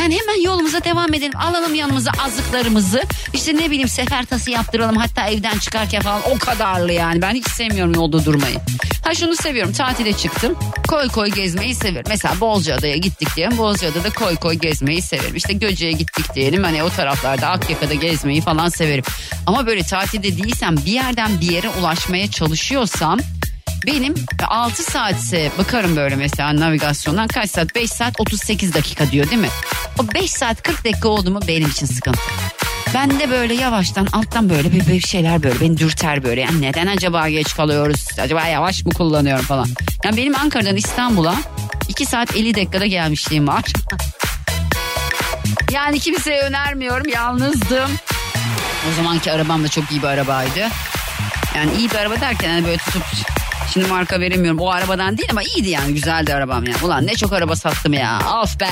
Yani 0.00 0.18
hemen 0.20 0.42
yolumuza 0.42 0.84
devam 0.84 1.14
edelim. 1.14 1.32
Alalım 1.36 1.74
yanımıza 1.74 2.10
azıklarımızı. 2.24 3.02
İşte 3.34 3.56
ne 3.56 3.70
bileyim 3.70 3.88
sefer 3.88 4.24
tası 4.24 4.50
yaptıralım. 4.50 4.96
Hatta 4.96 5.28
evden 5.28 5.58
çıkarken 5.58 6.02
falan 6.02 6.22
o 6.30 6.38
kadarlı 6.38 6.92
yani. 6.92 7.22
Ben 7.22 7.34
hiç 7.34 7.48
sevmiyorum 7.48 7.94
yolda 7.94 8.24
durmayı. 8.24 8.56
Ha 9.04 9.14
şunu 9.14 9.36
seviyorum. 9.36 9.72
Tatile 9.72 10.12
çıktım. 10.12 10.58
Koy 10.88 11.08
koy 11.08 11.28
gezmeyi 11.28 11.74
severim. 11.74 12.04
Mesela 12.08 12.40
Bozcaada'ya 12.40 12.96
gittik 12.96 13.28
diyelim. 13.36 13.58
Bozcaada'da 13.58 14.10
koy 14.10 14.36
koy 14.36 14.54
gezmeyi 14.54 15.02
severim. 15.02 15.36
İşte 15.36 15.52
Göce'ye 15.52 15.92
gittik 15.92 16.34
diyelim. 16.34 16.64
Hani 16.64 16.82
o 16.82 16.88
taraflarda 16.88 17.48
Akyaka'da 17.48 17.94
gezmeyi 17.94 18.40
falan 18.40 18.68
severim. 18.68 19.04
Ama 19.46 19.66
böyle 19.66 19.82
tatilde 19.82 20.36
değilsem 20.36 20.76
bir 20.76 20.92
yerden 20.92 21.40
bir 21.40 21.50
yere 21.50 21.68
ulaşmaya 21.68 22.30
çalışıyorsam 22.30 23.18
benim 23.86 24.14
6 24.48 24.82
saatse 24.82 25.50
bakarım 25.58 25.96
böyle 25.96 26.16
mesela 26.16 26.56
navigasyondan 26.56 27.28
kaç 27.28 27.50
saat 27.50 27.74
5 27.74 27.90
saat 27.90 28.20
38 28.20 28.74
dakika 28.74 29.10
diyor 29.10 29.30
değil 29.30 29.40
mi? 29.40 29.48
O 29.98 30.14
5 30.14 30.30
saat 30.30 30.62
40 30.62 30.84
dakika 30.84 31.08
oldu 31.08 31.30
mu 31.30 31.40
benim 31.48 31.68
için 31.68 31.86
sıkıntı. 31.86 32.20
Ben 32.94 33.20
de 33.20 33.30
böyle 33.30 33.54
yavaştan 33.54 34.06
alttan 34.12 34.50
böyle 34.50 34.72
bir, 34.72 34.86
bir 34.88 35.00
şeyler 35.00 35.42
böyle 35.42 35.60
beni 35.60 35.78
dürter 35.78 36.22
böyle. 36.22 36.40
Yani 36.40 36.60
neden 36.62 36.86
acaba 36.86 37.28
geç 37.28 37.54
kalıyoruz? 37.56 38.06
Acaba 38.20 38.46
yavaş 38.46 38.84
mı 38.84 38.92
kullanıyorum 38.92 39.44
falan. 39.44 39.68
Yani 40.04 40.16
benim 40.16 40.36
Ankara'dan 40.36 40.76
İstanbul'a 40.76 41.34
2 41.88 42.06
saat 42.06 42.36
50 42.36 42.54
dakikada 42.54 42.86
gelmişliğim 42.86 43.48
var. 43.48 43.64
yani 45.72 46.00
kimseye 46.00 46.40
önermiyorum 46.40 47.08
yalnızdım. 47.08 47.90
O 48.90 48.94
zamanki 48.96 49.32
arabam 49.32 49.64
da 49.64 49.68
çok 49.68 49.90
iyi 49.90 50.02
bir 50.02 50.06
arabaydı. 50.06 50.68
Yani 51.56 51.70
iyi 51.78 51.90
bir 51.90 51.94
araba 51.96 52.20
derken 52.20 52.48
hani 52.48 52.64
böyle 52.64 52.76
tutup 52.76 53.02
şimdi 53.72 53.86
marka 53.86 54.20
veremiyorum. 54.20 54.60
O 54.60 54.70
arabadan 54.70 55.18
değil 55.18 55.28
ama 55.30 55.42
iyiydi 55.42 55.68
yani 55.68 55.94
güzeldi 55.94 56.34
arabam 56.34 56.64
yani. 56.64 56.84
Ulan 56.84 57.06
ne 57.06 57.14
çok 57.14 57.32
araba 57.32 57.56
sattım 57.56 57.92
ya. 57.92 58.18
Of 58.42 58.60
be. 58.60 58.66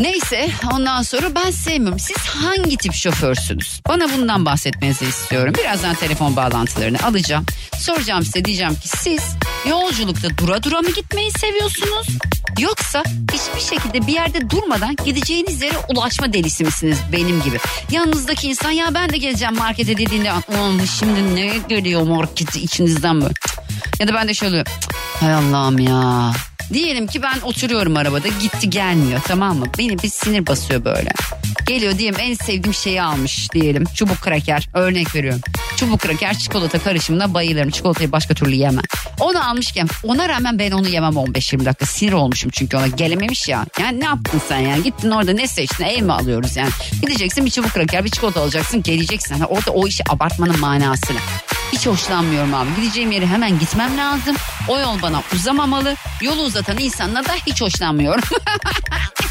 Neyse 0.00 0.50
ondan 0.72 1.02
sonra 1.02 1.34
ben 1.34 1.50
sevmiyorum. 1.50 1.98
Siz 1.98 2.16
hangi 2.16 2.76
tip 2.76 2.94
şoförsünüz? 2.94 3.80
Bana 3.88 4.12
bundan 4.16 4.46
bahsetmenizi 4.46 5.04
istiyorum. 5.04 5.54
Birazdan 5.58 5.94
telefon 5.94 6.36
bağlantılarını 6.36 6.98
alacağım. 7.06 7.46
Soracağım 7.78 8.22
size 8.22 8.44
diyeceğim 8.44 8.74
ki 8.74 8.88
siz 8.88 9.22
yolculukta 9.68 10.28
dura 10.38 10.62
dura 10.62 10.80
mı 10.80 10.90
gitmeyi 10.90 11.30
seviyorsunuz? 11.30 12.06
Yoksa 12.58 13.02
hiçbir 13.32 13.76
şekilde 13.76 14.06
bir 14.06 14.12
yerde 14.12 14.50
durmadan 14.50 14.96
gideceğiniz 15.04 15.62
yere 15.62 15.78
ulaşma 15.88 16.32
delisi 16.32 16.64
misiniz 16.64 16.98
benim 17.12 17.42
gibi? 17.42 17.58
Yanınızdaki 17.90 18.48
insan 18.48 18.70
ya 18.70 18.94
ben 18.94 19.10
de 19.10 19.18
geleceğim 19.18 19.54
markete 19.56 19.96
dediğinde 19.96 20.30
"Aman 20.32 20.80
şimdi 20.98 21.34
ne 21.34 21.58
geliyor 21.68 22.02
marketi 22.02 22.60
içinizden 22.60 23.20
böyle. 23.20 23.34
Ya 23.98 24.08
da 24.08 24.14
ben 24.14 24.28
de 24.28 24.34
şöyle 24.34 24.64
"Cık, 24.80 24.94
hay 25.20 25.34
Allah'ım 25.34 25.78
ya 25.78 26.32
Diyelim 26.72 27.06
ki 27.06 27.22
ben 27.22 27.40
oturuyorum 27.40 27.96
arabada 27.96 28.28
gitti 28.28 28.70
gelmiyor 28.70 29.20
tamam 29.24 29.58
mı? 29.58 29.66
Beni 29.78 30.02
bir 30.02 30.08
sinir 30.08 30.46
basıyor 30.46 30.84
böyle. 30.84 31.10
Geliyor 31.70 31.98
diyelim 31.98 32.20
en 32.20 32.34
sevdiğim 32.34 32.74
şeyi 32.74 33.02
almış 33.02 33.52
diyelim. 33.52 33.84
Çubuk 33.94 34.20
kraker 34.20 34.68
örnek 34.74 35.14
veriyorum. 35.14 35.40
Çubuk 35.76 36.00
kraker 36.00 36.38
çikolata 36.38 36.78
karışımına 36.78 37.34
bayılırım. 37.34 37.70
Çikolatayı 37.70 38.12
başka 38.12 38.34
türlü 38.34 38.54
yemem. 38.54 38.84
Onu 39.20 39.48
almışken 39.48 39.88
ona 40.04 40.28
rağmen 40.28 40.58
ben 40.58 40.70
onu 40.70 40.88
yemem 40.88 41.12
15-20 41.12 41.64
dakika. 41.64 41.86
Sinir 41.86 42.12
olmuşum 42.12 42.50
çünkü 42.54 42.76
ona 42.76 42.86
gelememiş 42.86 43.48
ya. 43.48 43.66
Yani 43.80 44.00
ne 44.00 44.04
yaptın 44.04 44.40
sen 44.48 44.58
yani? 44.58 44.82
Gittin 44.82 45.10
orada 45.10 45.32
ne 45.32 45.46
seçtin? 45.46 45.84
Ev 45.84 46.02
mi 46.02 46.12
alıyoruz 46.12 46.56
yani? 46.56 46.70
Gideceksin 47.02 47.44
bir 47.46 47.50
çubuk 47.50 47.70
kraker 47.70 48.04
bir 48.04 48.10
çikolata 48.10 48.40
alacaksın 48.40 48.82
geleceksin. 48.82 49.34
Yani 49.34 49.44
orada 49.46 49.70
o 49.70 49.86
işi 49.86 50.02
abartmanın 50.10 50.60
manası 50.60 51.14
ne? 51.14 51.18
Hiç 51.72 51.86
hoşlanmıyorum 51.86 52.54
abi. 52.54 52.68
Gideceğim 52.76 53.10
yere 53.10 53.26
hemen 53.26 53.58
gitmem 53.58 53.98
lazım. 53.98 54.36
O 54.68 54.78
yol 54.78 55.02
bana 55.02 55.22
uzamamalı. 55.34 55.94
Yolu 56.22 56.42
uzatan 56.42 56.78
insanla 56.78 57.24
da 57.24 57.32
hiç 57.46 57.60
hoşlanmıyorum. 57.62 58.24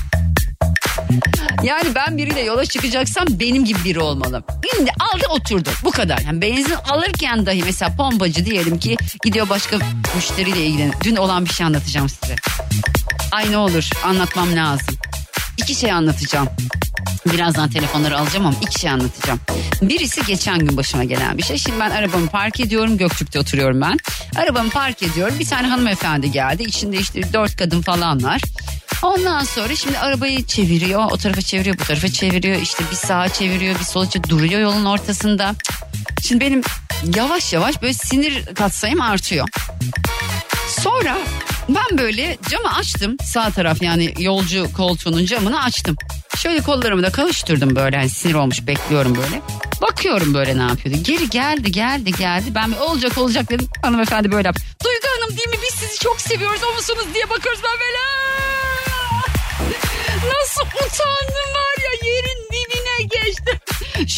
yani 1.64 1.96
ben 1.96 2.18
biriyle 2.18 2.42
yola 2.42 2.66
çıkacaksam 2.66 3.26
benim 3.30 3.66
gibi 3.66 3.84
biri 3.86 4.00
olmalı. 4.00 4.44
Şimdi 4.76 4.92
aldı 5.00 5.26
oturdu 5.30 5.70
bu 5.84 5.92
kadar. 5.92 6.20
Yani 6.20 6.42
benzin 6.42 6.76
alırken 6.90 7.46
dahi 7.46 7.64
mesela 7.64 7.96
pompacı 7.96 8.46
diyelim 8.46 8.80
ki 8.80 8.98
gidiyor 9.24 9.50
başka 9.50 9.78
müşteriyle 10.16 10.66
ilgileniyor. 10.66 10.94
Dün 11.04 11.16
olan 11.16 11.46
bir 11.46 11.50
şey 11.50 11.66
anlatacağım 11.66 12.10
size. 12.10 12.36
Ay 13.32 13.52
ne 13.52 13.58
olur 13.58 13.90
anlatmam 14.06 14.56
lazım. 14.56 14.96
İki 15.58 15.76
şey 15.76 15.92
anlatacağım. 15.92 16.50
Birazdan 17.34 17.70
telefonları 17.70 18.20
alacağım 18.20 18.46
ama 18.46 18.56
iki 18.62 18.80
şey 18.80 18.90
anlatacağım. 18.90 19.40
Birisi 19.82 20.26
geçen 20.26 20.60
gün 20.60 20.78
başıma 20.78 21.04
gelen 21.04 21.38
bir 21.38 21.44
şey. 21.44 21.58
Şimdi 21.58 21.80
ben 21.80 21.90
arabamı 21.90 22.28
park 22.28 22.60
ediyorum. 22.60 22.98
Göktürk'te 22.98 23.40
oturuyorum 23.40 23.82
ben. 23.82 23.98
Arabamı 24.36 24.70
park 24.70 25.04
ediyorum. 25.04 25.36
Bir 25.40 25.46
tane 25.46 25.68
hanımefendi 25.68 26.32
geldi. 26.32 26.64
İçinde 26.64 26.98
işte 26.98 27.34
dört 27.34 27.58
kadın 27.58 27.82
falan 27.82 28.24
var. 28.24 28.42
Ondan 29.04 29.44
sonra 29.44 29.76
şimdi 29.76 30.00
arabayı 30.00 30.46
çeviriyor. 30.46 31.12
O 31.12 31.18
tarafa 31.18 31.42
çeviriyor, 31.42 31.80
bu 31.80 31.84
tarafa 31.84 32.08
çeviriyor. 32.08 32.62
İşte 32.62 32.84
bir 32.92 32.96
sağa 32.96 33.30
çeviriyor, 33.30 33.80
bir 33.80 33.84
sola 33.86 34.10
çeviriyor. 34.10 34.40
Duruyor 34.40 34.62
yolun 34.62 34.86
ortasında. 34.86 35.56
Şimdi 36.24 36.46
benim 36.46 36.62
yavaş 37.16 37.54
yavaş 37.54 37.82
böyle 37.82 37.94
sinir 37.94 38.46
katsayım 38.46 39.02
artıyor. 39.02 39.48
Sonra 40.82 41.18
ben 41.70 41.98
böyle 41.98 42.38
camı 42.50 42.76
açtım. 42.76 43.18
Sağ 43.24 43.50
taraf 43.50 43.82
yani 43.82 44.14
yolcu 44.20 44.74
koltuğunun 44.74 45.26
camını 45.26 45.64
açtım. 45.64 45.96
Şöyle 46.38 46.62
kollarımı 46.62 47.04
da 47.04 47.12
kavuşturdum 47.12 47.76
böyle 47.76 47.98
hani 47.98 48.10
sinir 48.10 48.34
olmuş 48.34 48.68
bekliyorum 48.68 49.16
böyle. 49.16 49.42
Bakıyorum 49.82 50.34
böyle 50.34 50.58
ne 50.58 50.62
yapıyordu. 50.62 51.00
Geri 51.04 51.30
geldi 51.30 51.72
geldi 51.72 52.12
geldi. 52.12 52.56
Ben 52.56 52.72
olacak 52.72 53.18
olacak 53.18 53.50
dedim. 53.50 53.68
Hanımefendi 53.82 54.32
böyle 54.32 54.48
yaptı. 54.48 54.64
Duygu 54.84 55.08
Hanım 55.18 55.38
değil 55.38 55.50
mi 55.50 55.56
biz 55.64 55.80
sizi 55.80 56.00
çok 56.00 56.22
seviyoruz 56.22 56.62
o 56.72 56.76
musunuz 56.76 57.06
diye 57.14 57.30
bakıyoruz 57.30 57.62
ben 57.64 57.80
böyle. 57.80 58.49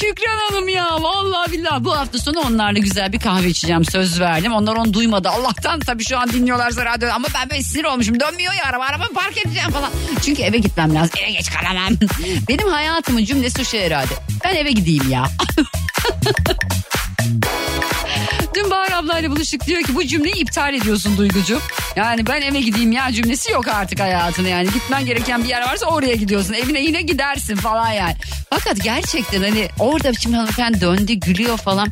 Şükran 0.02 0.38
Hanım 0.50 0.68
ya 0.68 0.98
vallahi 1.02 1.52
billahi 1.52 1.84
bu 1.84 1.98
hafta 1.98 2.20
sonu 2.20 2.40
onlarla 2.40 2.80
güzel 2.80 3.14
bir 3.14 3.20
kahve 3.20 3.48
içeceğim 3.48 3.86
söz 3.86 4.20
verdim. 4.20 4.54
Onlar 4.54 4.76
onu 4.76 4.94
duymadı 4.94 5.30
Allah'tan 5.30 5.80
tabii 5.80 6.04
şu 6.04 6.18
an 6.18 6.30
dinliyorlarsa 6.30 6.86
radyo 6.86 7.10
ama 7.14 7.28
ben 7.36 7.50
böyle 7.50 7.64
sinir 7.64 7.84
olmuşum 7.84 8.20
dönmüyor 8.20 8.54
ya 8.54 8.66
araba 8.66 8.84
araba 8.84 9.04
park 9.16 9.38
edeceğim 9.46 9.70
falan. 9.70 9.92
Çünkü 10.26 10.42
eve 10.42 10.58
gitmem 10.58 10.96
lazım 10.96 11.16
eve 11.24 11.32
geç 11.32 11.50
kalamam. 11.52 11.94
Benim 12.48 12.68
hayatımın 12.68 13.26
cümlesi 13.26 13.66
şu 13.66 13.78
herhalde 13.78 14.14
ben 14.44 14.56
eve 14.56 14.72
gideyim 14.72 15.10
ya. 15.10 15.24
Ablayla 19.12 19.32
buluştuk 19.32 19.66
diyor 19.66 19.84
ki 19.84 19.96
bu 19.96 20.04
cümleyi 20.04 20.36
iptal 20.36 20.74
ediyorsun 20.74 21.18
Duygucuğum. 21.18 21.62
Yani 21.96 22.28
ben 22.28 22.42
eve 22.42 22.62
gideyim 22.62 22.92
ya 22.92 23.12
cümlesi 23.12 23.52
yok 23.52 23.68
artık 23.68 24.00
hayatında 24.00 24.48
yani. 24.48 24.72
Gitmen 24.72 25.06
gereken 25.06 25.44
bir 25.44 25.50
yer 25.50 25.62
varsa 25.62 25.86
oraya 25.86 26.16
gidiyorsun. 26.16 26.54
Evine 26.54 26.82
yine 26.82 27.02
gidersin 27.02 27.56
falan 27.56 27.92
yani. 27.92 28.16
Fakat 28.50 28.84
gerçekten 28.84 29.42
hani 29.42 29.70
orada 29.80 30.14
şimdi 30.14 30.36
hanımefendi 30.36 30.82
döndü 30.82 31.14
gülüyor 31.14 31.58
falan. 31.58 31.90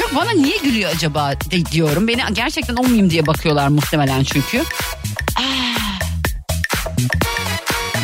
Yok 0.00 0.10
bana 0.14 0.30
niye 0.30 0.56
gülüyor 0.56 0.90
acaba 0.94 1.32
de, 1.32 1.66
diyorum. 1.66 2.08
Beni 2.08 2.22
gerçekten 2.32 2.76
o 2.76 2.82
muyum 2.82 3.10
diye 3.10 3.26
bakıyorlar 3.26 3.68
muhtemelen 3.68 4.24
çünkü. 4.24 4.64
Ah. 5.36 6.00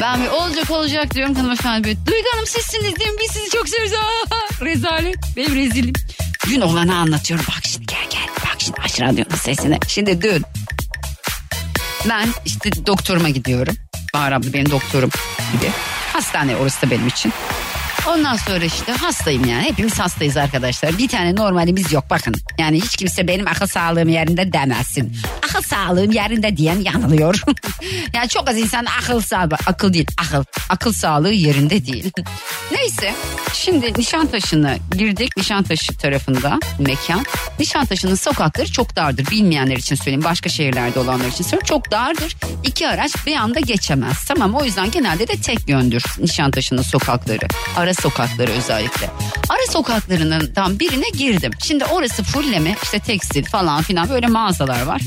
Ben 0.00 0.22
bir 0.22 0.28
olacak 0.28 0.70
olacak 0.70 1.14
diyorum 1.14 1.34
hanımefendi 1.34 1.84
böyle. 1.84 2.06
Duygu 2.06 2.28
Hanım 2.32 2.46
sizsiniz 2.46 2.96
değil? 2.96 3.10
Biz 3.22 3.30
sizi 3.30 3.50
çok 3.50 3.68
seviyoruz. 3.68 3.98
Aa, 4.30 4.64
rezalet. 4.64 5.16
Benim 5.36 5.54
rezilim. 5.56 5.92
Dün 6.48 6.60
olanı 6.60 6.96
anlatıyorum. 6.96 7.46
Bak 7.48 7.64
şimdi 7.64 7.86
gel 7.86 8.10
gel. 8.10 8.28
Bak 8.44 8.49
şimdi 8.70 8.82
aç 8.84 9.00
radyonun 9.00 9.36
sesini. 9.36 9.78
Şimdi 9.88 10.22
dün 10.22 10.44
ben 12.08 12.28
işte 12.44 12.86
doktoruma 12.86 13.28
gidiyorum. 13.28 13.74
Bahar 14.14 14.32
abla 14.32 14.52
benim 14.52 14.70
doktorum 14.70 15.10
gibi. 15.52 15.70
Hastane 16.12 16.56
orası 16.56 16.86
da 16.86 16.90
benim 16.90 17.06
için. 17.06 17.32
Ondan 18.08 18.36
sonra 18.36 18.64
işte 18.64 18.92
hastayım 18.92 19.44
yani. 19.44 19.62
Hepimiz 19.62 19.98
hastayız 19.98 20.36
arkadaşlar. 20.36 20.98
Bir 20.98 21.08
tane 21.08 21.36
normalimiz 21.36 21.92
yok 21.92 22.04
bakın. 22.10 22.34
Yani 22.58 22.80
hiç 22.80 22.96
kimse 22.96 23.28
benim 23.28 23.46
akıl 23.48 23.66
sağlığım 23.66 24.08
yerinde 24.08 24.52
demezsin. 24.52 25.16
Akıl 25.42 25.62
sağlığım 25.62 26.10
yerinde 26.10 26.56
diyen 26.56 26.80
yanılıyor. 26.80 27.42
yani 28.14 28.28
çok 28.28 28.48
az 28.48 28.58
insan 28.58 28.84
akıl 28.84 29.20
sağlığı, 29.20 29.56
akıl 29.66 29.92
değil 29.92 30.06
akıl. 30.18 30.44
Akıl 30.68 30.92
sağlığı 30.92 31.32
yerinde 31.32 31.86
değil. 31.86 32.12
Neyse 32.72 33.14
şimdi 33.54 33.92
Nişantaşı'na 33.98 34.76
girdik. 34.98 35.36
Nişantaşı 35.36 35.98
tarafında 35.98 36.58
mekan. 36.78 37.24
Nişantaşı'nın 37.58 38.14
sokakları 38.14 38.72
çok 38.72 38.96
dardır. 38.96 39.30
Bilmeyenler 39.30 39.76
için 39.76 39.96
söyleyeyim. 39.96 40.24
Başka 40.24 40.48
şehirlerde 40.48 40.98
olanlar 40.98 41.26
için 41.28 41.44
söyleyeyim. 41.44 41.66
Çok 41.66 41.90
dardır. 41.90 42.36
İki 42.64 42.88
araç 42.88 43.26
bir 43.26 43.36
anda 43.36 43.60
geçemez. 43.60 44.24
Tamam 44.28 44.54
o 44.54 44.64
yüzden 44.64 44.90
genelde 44.90 45.28
de 45.28 45.36
tek 45.36 45.68
yöndür 45.68 46.04
Nişantaşı'nın 46.18 46.82
sokakları. 46.82 47.48
Ara 47.76 47.89
sokakları 47.94 48.50
özellikle. 48.50 49.10
Ara 49.48 49.72
sokaklarından 49.72 50.78
birine 50.78 51.08
girdim. 51.08 51.52
Şimdi 51.62 51.84
orası 51.84 52.22
fulleme 52.22 52.76
işte 52.82 52.98
tekstil 52.98 53.44
falan 53.44 53.82
filan 53.82 54.08
böyle 54.08 54.26
mağazalar 54.26 54.82
var. 54.82 55.00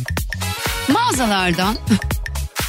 Mağazalardan 0.87 1.75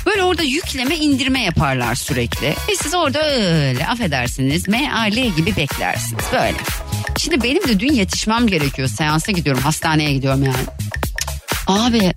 Böyle 0.06 0.22
orada 0.22 0.42
yükleme 0.42 0.96
indirme 0.96 1.42
yaparlar 1.42 1.94
sürekli. 1.94 2.46
Ve 2.46 2.76
siz 2.82 2.94
orada 2.94 3.24
öyle 3.24 3.86
affedersiniz 3.86 4.68
MAL 4.68 5.10
gibi 5.10 5.56
beklersiniz 5.56 6.24
böyle. 6.32 6.56
Şimdi 7.18 7.42
benim 7.42 7.68
de 7.68 7.80
dün 7.80 7.92
yetişmem 7.92 8.46
gerekiyor. 8.46 8.88
Seansa 8.88 9.32
gidiyorum 9.32 9.62
hastaneye 9.62 10.12
gidiyorum 10.12 10.44
yani. 10.44 10.66
Abi 11.66 12.12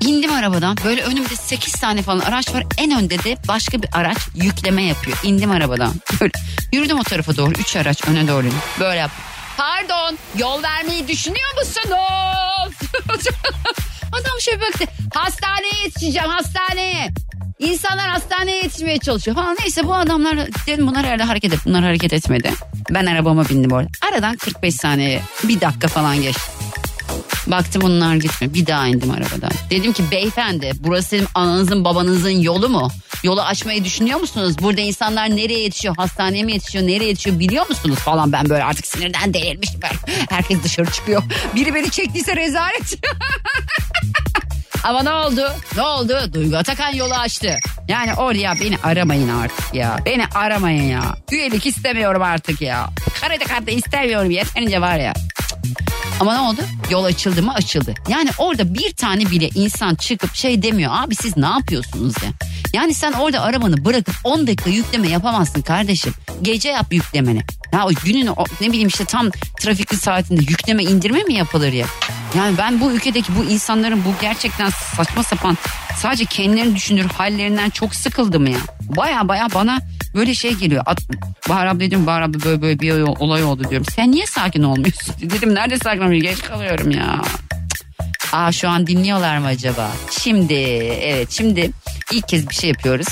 İndim 0.00 0.32
arabadan 0.32 0.76
böyle 0.84 1.02
önümde 1.02 1.36
8 1.36 1.72
tane 1.72 2.02
falan 2.02 2.20
araç 2.20 2.54
var. 2.54 2.64
En 2.78 2.90
önde 2.98 3.24
de 3.24 3.36
başka 3.48 3.82
bir 3.82 3.88
araç 3.92 4.18
yükleme 4.34 4.82
yapıyor. 4.82 5.18
İndim 5.22 5.50
arabadan. 5.50 5.92
Böyle 6.20 6.32
yürüdüm 6.72 6.98
o 6.98 7.02
tarafa 7.02 7.36
doğru. 7.36 7.50
3 7.50 7.76
araç 7.76 8.08
öne 8.08 8.28
doğru. 8.28 8.46
Böyle 8.80 8.98
yap. 8.98 9.10
Pardon 9.56 10.18
yol 10.38 10.62
vermeyi 10.62 11.08
düşünüyor 11.08 11.54
musunuz? 11.58 12.88
Adam 14.12 14.40
şöyle 14.40 14.60
baktı. 14.60 14.84
Hastaneye 15.14 15.82
yetişeceğim 15.84 16.28
hastaneye. 16.28 17.10
İnsanlar 17.58 18.08
hastaneye 18.08 18.56
yetişmeye 18.62 18.98
çalışıyor 18.98 19.36
falan. 19.36 19.56
Neyse 19.60 19.84
bu 19.86 19.94
adamlar 19.94 20.38
dedim 20.66 20.86
bunlar 20.86 21.06
herhalde 21.06 21.22
hareket 21.22 21.52
et. 21.54 21.60
Bunlar 21.64 21.82
hareket 21.84 22.12
etmedi. 22.12 22.52
Ben 22.90 23.06
arabama 23.06 23.48
bindim 23.48 23.72
orada. 23.72 23.88
Aradan 24.12 24.36
45 24.36 24.74
saniye 24.74 25.22
bir 25.44 25.60
dakika 25.60 25.88
falan 25.88 26.22
geçti. 26.22 26.57
Baktım 27.50 27.82
onlar 27.84 28.14
gitmiyor. 28.14 28.54
Bir 28.54 28.66
daha 28.66 28.86
indim 28.86 29.10
arabadan. 29.10 29.50
Dedim 29.70 29.92
ki 29.92 30.02
beyefendi 30.10 30.72
burası 30.80 31.10
dedim 31.10 31.28
ananızın 31.34 31.84
babanızın 31.84 32.30
yolu 32.30 32.68
mu? 32.68 32.90
Yolu 33.22 33.42
açmayı 33.42 33.84
düşünüyor 33.84 34.20
musunuz? 34.20 34.56
Burada 34.62 34.80
insanlar 34.80 35.30
nereye 35.36 35.60
yetişiyor? 35.60 35.96
Hastaneye 35.96 36.44
mi 36.44 36.52
yetişiyor? 36.52 36.86
Nereye 36.86 37.04
yetişiyor 37.08 37.38
biliyor 37.38 37.68
musunuz? 37.68 37.98
Falan 37.98 38.32
ben 38.32 38.48
böyle 38.48 38.64
artık 38.64 38.86
sinirden 38.86 39.34
delirmişim. 39.34 39.80
Herkes 40.30 40.62
dışarı 40.62 40.90
çıkıyor. 40.90 41.22
Biri 41.54 41.74
beni 41.74 41.90
çektiyse 41.90 42.36
rezalet. 42.36 42.98
Ama 44.84 45.02
ne 45.02 45.10
oldu? 45.10 45.52
Ne 45.76 45.82
oldu? 45.82 46.18
Duygu 46.34 46.56
Atakan 46.56 46.94
yolu 46.94 47.14
açtı. 47.14 47.56
Yani 47.88 48.14
oraya 48.14 48.54
beni 48.60 48.76
aramayın 48.82 49.28
artık 49.28 49.74
ya. 49.74 49.96
Beni 50.06 50.24
aramayın 50.34 50.82
ya. 50.82 51.02
Üyelik 51.32 51.66
istemiyorum 51.66 52.22
artık 52.22 52.60
ya. 52.60 52.90
Kredi 53.20 53.44
kartı 53.44 53.70
istemiyorum 53.70 54.30
yeterince 54.30 54.80
var 54.80 54.96
ya. 54.96 55.14
Ama 56.20 56.34
ne 56.34 56.40
oldu? 56.40 56.60
Yol 56.90 57.04
açıldı 57.04 57.42
mı 57.42 57.54
açıldı. 57.54 57.94
Yani 58.08 58.30
orada 58.38 58.74
bir 58.74 58.92
tane 58.92 59.30
bile 59.30 59.48
insan 59.54 59.94
çıkıp 59.94 60.34
şey 60.34 60.62
demiyor. 60.62 60.92
Abi 60.94 61.14
siz 61.14 61.36
ne 61.36 61.46
yapıyorsunuz 61.46 62.14
ya? 62.22 62.30
Yani 62.72 62.94
sen 62.94 63.12
orada 63.12 63.40
arabanı 63.40 63.84
bırakıp 63.84 64.14
10 64.24 64.46
dakika 64.46 64.70
yükleme 64.70 65.08
yapamazsın 65.08 65.62
kardeşim. 65.62 66.14
Gece 66.42 66.68
yap 66.68 66.86
yüklemeni. 66.92 67.42
Ya 67.72 67.86
o 67.86 67.90
günün 68.04 68.26
o, 68.26 68.44
ne 68.60 68.68
bileyim 68.68 68.88
işte 68.88 69.04
tam 69.04 69.30
trafikli 69.60 69.96
saatinde 69.96 70.40
yükleme 70.40 70.84
indirme 70.84 71.22
mi 71.22 71.34
yapılır 71.34 71.72
ya? 71.72 71.86
Yani 72.36 72.58
ben 72.58 72.80
bu 72.80 72.92
ülkedeki 72.92 73.36
bu 73.36 73.44
insanların 73.44 74.04
bu 74.04 74.14
gerçekten 74.20 74.70
saçma 74.96 75.22
sapan 75.22 75.58
sadece 75.98 76.24
kendilerini 76.24 76.76
düşünür 76.76 77.04
hallerinden 77.04 77.70
çok 77.70 77.94
sıkıldım 77.94 78.46
ya. 78.46 78.58
Baya 78.80 79.28
baya 79.28 79.48
bana 79.54 79.78
böyle 80.14 80.34
şey 80.34 80.54
geliyor. 80.54 80.82
At, 80.86 81.00
Bahar 81.48 81.66
abla 81.66 81.80
dedim 81.80 82.06
Bahar 82.06 82.22
abla 82.22 82.44
böyle 82.44 82.62
böyle 82.62 82.80
bir 82.80 82.92
olay 83.00 83.44
oldu 83.44 83.62
diyorum. 83.70 83.86
Sen 83.96 84.12
niye 84.12 84.26
sakin 84.26 84.62
olmuyorsun? 84.62 85.14
Dedim 85.20 85.54
nerede 85.54 85.78
sakin 85.78 86.00
olmuyorum? 86.00 86.28
Geç 86.28 86.42
kalıyorum 86.42 86.90
ya. 86.90 87.22
Aa 88.32 88.52
şu 88.52 88.68
an 88.68 88.86
dinliyorlar 88.86 89.38
mı 89.38 89.46
acaba? 89.46 89.90
Şimdi 90.10 90.54
evet 91.02 91.30
şimdi 91.30 91.70
ilk 92.12 92.28
kez 92.28 92.48
bir 92.48 92.54
şey 92.54 92.70
yapıyoruz. 92.70 93.08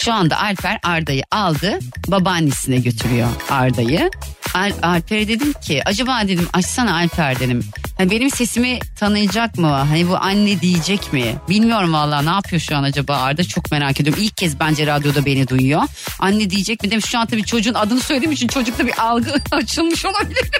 Şu 0.00 0.12
anda 0.12 0.40
Alper 0.40 0.78
Arda'yı 0.82 1.22
aldı 1.30 1.78
babaannesine 2.08 2.76
götürüyor 2.76 3.28
Arda'yı. 3.50 4.10
Al, 4.54 4.72
Alper'e 4.82 5.28
dedim 5.28 5.52
ki 5.52 5.82
acaba 5.84 6.22
dedim 6.28 6.48
açsana 6.52 6.94
Alper 6.96 7.40
dedim. 7.40 7.64
Hani 7.96 8.10
benim 8.10 8.30
sesimi 8.30 8.78
tanıyacak 8.98 9.58
mı? 9.58 9.68
Hani 9.68 10.08
bu 10.08 10.16
anne 10.16 10.60
diyecek 10.60 11.12
mi? 11.12 11.34
Bilmiyorum 11.48 11.92
valla 11.92 12.22
ne 12.22 12.30
yapıyor 12.30 12.60
şu 12.60 12.76
an 12.76 12.82
acaba 12.82 13.16
Arda 13.16 13.44
çok 13.44 13.70
merak 13.70 14.00
ediyorum. 14.00 14.22
İlk 14.22 14.36
kez 14.36 14.60
bence 14.60 14.86
radyoda 14.86 15.26
beni 15.26 15.48
duyuyor. 15.48 15.82
Anne 16.18 16.50
diyecek 16.50 16.82
mi 16.82 16.90
dedim 16.90 17.02
şu 17.02 17.18
an 17.18 17.26
tabii 17.26 17.44
çocuğun 17.44 17.74
adını 17.74 18.00
söylediğim 18.00 18.32
için 18.32 18.48
çocukta 18.48 18.86
bir 18.86 18.98
algı 18.98 19.30
açılmış 19.52 20.04
olabilir. 20.04 20.50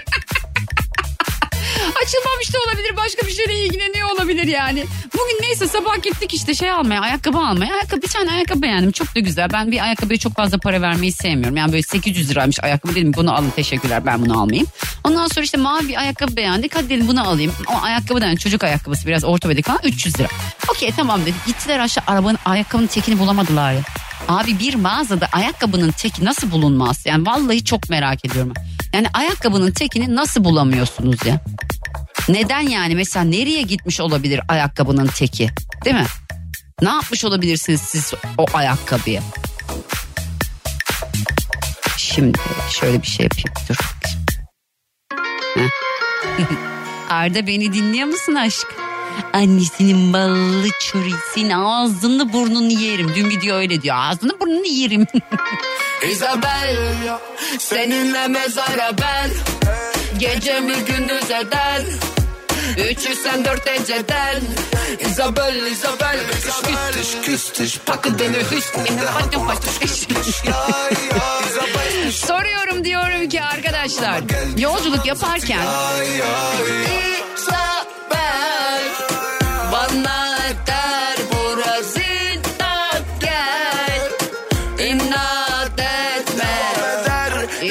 Açılmamış 2.02 2.54
da 2.54 2.58
olabilir 2.66 2.96
başka 2.96 3.26
bir 3.26 3.32
şeyle 3.32 3.64
ilgileniyor 3.64 4.10
olabilir 4.10 4.46
yani. 4.46 4.84
Bugün 5.14 5.38
neyse 5.42 5.68
sabah 5.68 6.02
gittik 6.02 6.34
işte 6.34 6.54
şey 6.54 6.70
almaya 6.70 7.00
ayakkabı 7.00 7.38
almaya. 7.38 7.74
Ayakkabı, 7.74 8.02
bir 8.02 8.08
tane 8.08 8.30
ayakkabı 8.32 8.62
beğendim 8.62 8.92
çok 8.92 9.14
da 9.14 9.20
güzel. 9.20 9.48
Ben 9.52 9.70
bir 9.70 9.82
ayakkabıya 9.82 10.18
çok 10.18 10.36
fazla 10.36 10.58
para 10.58 10.80
vermeyi 10.80 11.12
sevmiyorum. 11.12 11.56
Yani 11.56 11.72
böyle 11.72 11.82
800 11.82 12.30
liraymış 12.30 12.64
ayakkabı 12.64 12.94
dedim 12.94 13.12
bunu 13.16 13.34
alın 13.34 13.50
teşekkürler 13.50 14.06
ben 14.06 14.24
bunu 14.24 14.40
almayayım. 14.40 14.66
Ondan 15.04 15.26
sonra 15.28 15.44
işte 15.44 15.58
mavi 15.58 15.88
bir 15.88 16.00
ayakkabı 16.00 16.36
beğendik. 16.36 16.76
Hadi 16.76 16.88
dedim 16.88 17.08
bunu 17.08 17.28
alayım. 17.28 17.52
O 17.68 17.82
ayakkabı 17.84 18.20
da 18.20 18.26
yani 18.26 18.38
çocuk 18.38 18.64
ayakkabısı 18.64 19.06
biraz 19.06 19.24
ortopedik 19.24 19.66
falan 19.66 19.80
300 19.84 20.20
lira. 20.20 20.28
Okey 20.70 20.90
tamam 20.96 21.20
dedik. 21.22 21.46
Gittiler 21.46 21.78
aşağı 21.78 22.04
arabanın 22.06 22.38
ayakkabının 22.44 22.86
tekini 22.86 23.18
bulamadılar 23.18 23.72
ya. 23.72 23.80
Abi 24.28 24.58
bir 24.58 24.74
mağazada 24.74 25.28
ayakkabının 25.32 25.90
teki 25.90 26.24
nasıl 26.24 26.50
bulunmaz? 26.50 27.06
Yani 27.06 27.26
vallahi 27.26 27.64
çok 27.64 27.90
merak 27.90 28.24
ediyorum. 28.24 28.52
Yani 28.92 29.06
ayakkabının 29.14 29.70
tekini 29.72 30.14
nasıl 30.16 30.44
bulamıyorsunuz 30.44 31.26
ya? 31.26 31.40
Neden 32.28 32.60
yani 32.60 32.94
mesela 32.94 33.24
nereye 33.24 33.62
gitmiş 33.62 34.00
olabilir 34.00 34.40
ayakkabının 34.48 35.06
teki? 35.06 35.50
Değil 35.84 35.96
mi? 35.96 36.06
Ne 36.82 36.88
yapmış 36.88 37.24
olabilirsiniz 37.24 37.80
siz 37.80 38.14
o 38.38 38.46
ayakkabıya? 38.54 39.22
Şimdi 41.96 42.38
şöyle 42.70 43.02
bir 43.02 43.06
şey 43.06 43.24
yapayım. 43.24 43.54
Dur. 43.68 43.76
Arda 47.10 47.46
beni 47.46 47.72
dinliyor 47.72 48.08
musun 48.08 48.34
aşk? 48.34 48.66
Annesinin 49.32 50.12
ballı 50.12 50.68
çöreğin 50.80 51.50
ağzını 51.50 52.32
burnunu 52.32 52.72
yerim. 52.72 53.12
Dün 53.14 53.30
video 53.30 53.56
öyle 53.56 53.82
diyor. 53.82 53.96
Ağzını 53.98 54.40
burnunu 54.40 54.66
yerim. 54.66 55.06
Isabel 56.12 56.76
Seninle 57.58 58.28
mezara 58.28 58.90
ben 59.00 59.30
Gecemi 60.18 60.74
gündüz 60.74 61.30
eder 61.30 61.82
Üçü 62.76 63.14
sen 63.14 63.44
dört 63.44 63.68
eceden 63.68 64.42
Isabel, 65.00 65.66
Isabel 65.66 66.18
Küstüş, 66.32 67.24
küstüş 67.24 67.78
Pakı 67.86 68.18
hüsnüne 68.50 69.04
Patı 69.04 69.46
patı 69.46 69.68
Soruyorum 72.12 72.84
diyorum 72.84 73.28
ki 73.28 73.42
arkadaşlar. 73.42 74.20
Yolculuk 74.58 75.06
yaparken 75.06 75.66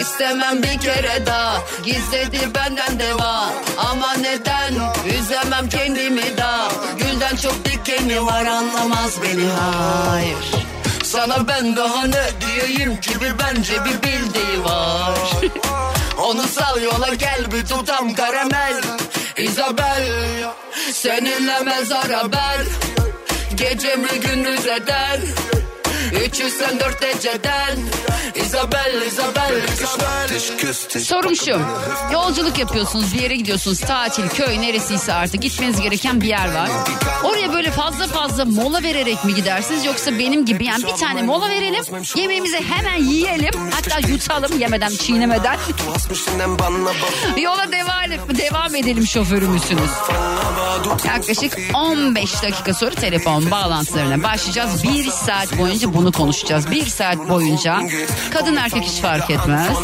İstemem 0.05 0.63
bir 0.63 0.79
kere 0.79 1.25
daha. 1.25 1.61
Gizledi 1.85 2.39
benden 2.55 2.99
deva. 2.99 3.49
Ama 3.77 4.13
neden? 4.13 4.73
Üzemem 5.19 5.69
kendimi 5.69 6.37
daha. 6.37 6.67
Gülden 6.97 7.35
çok 7.35 7.65
dikeni 7.65 8.25
var 8.25 8.45
Anlamaz 8.45 9.11
beni. 9.23 9.49
Hayır. 10.09 10.45
Sana 11.03 11.47
ben 11.47 11.75
daha 11.75 12.07
ne 12.07 12.23
diyeyim 12.41 13.01
ki? 13.01 13.21
Bir 13.21 13.39
bence 13.39 13.73
bir 13.85 14.03
bildiği 14.03 14.63
var. 14.63 15.19
Onu 16.17 16.47
sal 16.47 16.81
yola 16.81 17.13
gel 17.13 17.51
bir 17.51 17.65
tutam 17.65 18.13
karamel. 18.13 18.81
Isabel 19.37 20.03
Seninle 20.93 21.59
mezara 21.59 22.31
ben. 22.31 22.65
Gecemi 23.55 24.19
gündüz 24.19 24.67
eder 24.67 25.19
Üçü 26.23 26.49
sen 26.49 26.79
dört 26.79 27.03
eceden 27.03 27.77
Isabel, 28.35 29.01
Isabel, 29.07 29.61
Isabel 29.73 30.39
sorum 31.03 31.35
şu. 31.35 31.59
Yolculuk 32.13 32.59
yapıyorsunuz 32.59 33.13
bir 33.13 33.21
yere 33.21 33.35
gidiyorsunuz. 33.35 33.79
Tatil, 33.79 34.29
köy 34.29 34.61
neresiyse 34.61 35.13
artık 35.13 35.41
gitmeniz 35.41 35.81
gereken 35.81 36.21
bir 36.21 36.27
yer 36.27 36.53
var. 36.53 36.69
Oraya 37.23 37.53
böyle 37.53 37.71
fazla 37.71 38.07
fazla 38.07 38.45
mola 38.45 38.83
vererek 38.83 39.25
mi 39.25 39.35
gidersiniz 39.35 39.85
yoksa 39.85 40.11
benim 40.19 40.45
gibi 40.45 40.65
yani 40.65 40.83
bir 40.83 40.93
tane 40.99 41.21
mola 41.21 41.49
verelim. 41.49 41.83
Yemeğimizi 42.15 42.57
hemen 42.57 42.97
yiyelim. 43.03 43.71
Hatta 43.71 44.07
yutalım 44.07 44.59
yemeden 44.59 44.89
çiğnemeden. 44.89 45.57
Yola 47.37 47.71
devam, 47.71 48.37
devam 48.37 48.75
edelim 48.75 49.07
şoförümüzsünüz. 49.07 49.89
Yaklaşık 51.05 51.57
15 51.73 52.43
dakika 52.43 52.73
sonra 52.73 52.95
telefon 52.95 53.51
bağlantılarına 53.51 54.23
başlayacağız. 54.23 54.83
Bir 54.83 55.11
saat 55.11 55.57
boyunca 55.57 55.93
bunu 55.93 56.04
konuşacağız. 56.11 56.71
Bir 56.71 56.85
saat 56.85 57.29
boyunca 57.29 57.79
kadın 58.33 58.55
erkek 58.55 58.83
hiç 58.83 59.01
fark 59.01 59.29
etmez. 59.29 59.77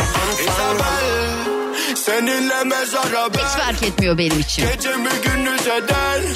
Hiç 3.33 3.61
fark 3.63 3.83
etmiyor 3.83 4.17
benim 4.17 4.39
için. 4.39 4.65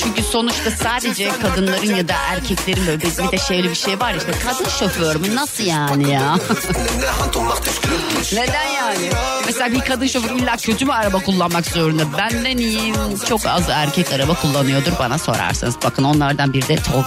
Çünkü 0.03 0.23
sonuçta 0.23 0.71
sadece 0.71 1.29
kadınların 1.41 1.95
ya 1.95 2.07
da 2.07 2.13
erkeklerin 2.13 2.87
böyle 2.87 3.01
bir 3.01 3.31
de 3.31 3.37
şöyle 3.37 3.69
bir 3.69 3.75
şey 3.75 3.99
var 3.99 4.11
ya, 4.11 4.17
işte 4.17 4.31
kadın 4.43 4.69
şoför 4.69 5.15
mü 5.15 5.35
nasıl 5.35 5.63
yani 5.63 6.11
ya? 6.11 6.35
Neden 8.33 8.65
yani? 8.65 9.09
Mesela 9.45 9.71
bir 9.71 9.79
kadın 9.79 10.07
şoför 10.07 10.35
illa 10.35 10.57
kötü 10.57 10.85
mü 10.85 10.91
araba 10.91 11.19
kullanmak 11.19 11.65
zorunda? 11.65 12.03
Benden 12.17 12.57
iyiyim 12.57 12.95
çok 13.29 13.45
az 13.45 13.69
erkek 13.69 14.13
araba 14.13 14.33
kullanıyordur 14.33 14.91
bana 14.99 15.17
sorarsanız. 15.17 15.75
Bakın 15.83 16.03
onlardan 16.03 16.53
biri 16.53 16.67
de 16.67 16.75
bir 16.75 16.77
reklam 16.77 17.03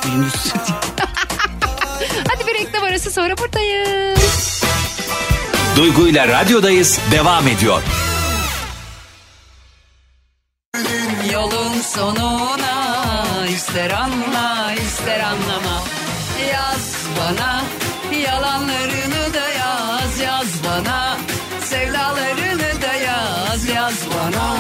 arası 2.99 3.11
sonra 3.11 3.39
buradayız. 3.39 4.63
Duygu 5.77 6.09
ile 6.09 6.29
radyodayız 6.29 7.01
devam 7.11 7.49
ediyor. 7.49 7.83
Yolun 11.33 11.81
sonuna 11.81 13.47
ister 13.49 13.91
anla 13.91 14.73
ister 14.73 15.21
anlama. 15.21 15.83
Yaz 16.53 16.95
bana 17.19 17.63
yalanlarını 18.27 19.35
da 19.35 19.49
yaz 19.49 20.21
yaz 20.21 20.65
bana. 20.65 21.19
Sevdalarını 21.65 22.83
da 22.83 22.95
yaz 22.95 23.69
yaz 23.69 23.95
bana. 24.11 24.57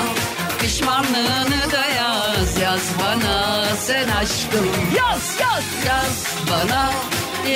Pişmanlığını 0.60 1.72
da 1.72 1.86
yaz 1.86 2.58
yaz 2.62 2.82
bana. 2.98 3.64
Sen 3.76 4.08
aşkım 4.08 4.70
yaz 4.96 5.40
yaz 5.40 5.64
yaz 5.86 6.24
bana 6.50 6.90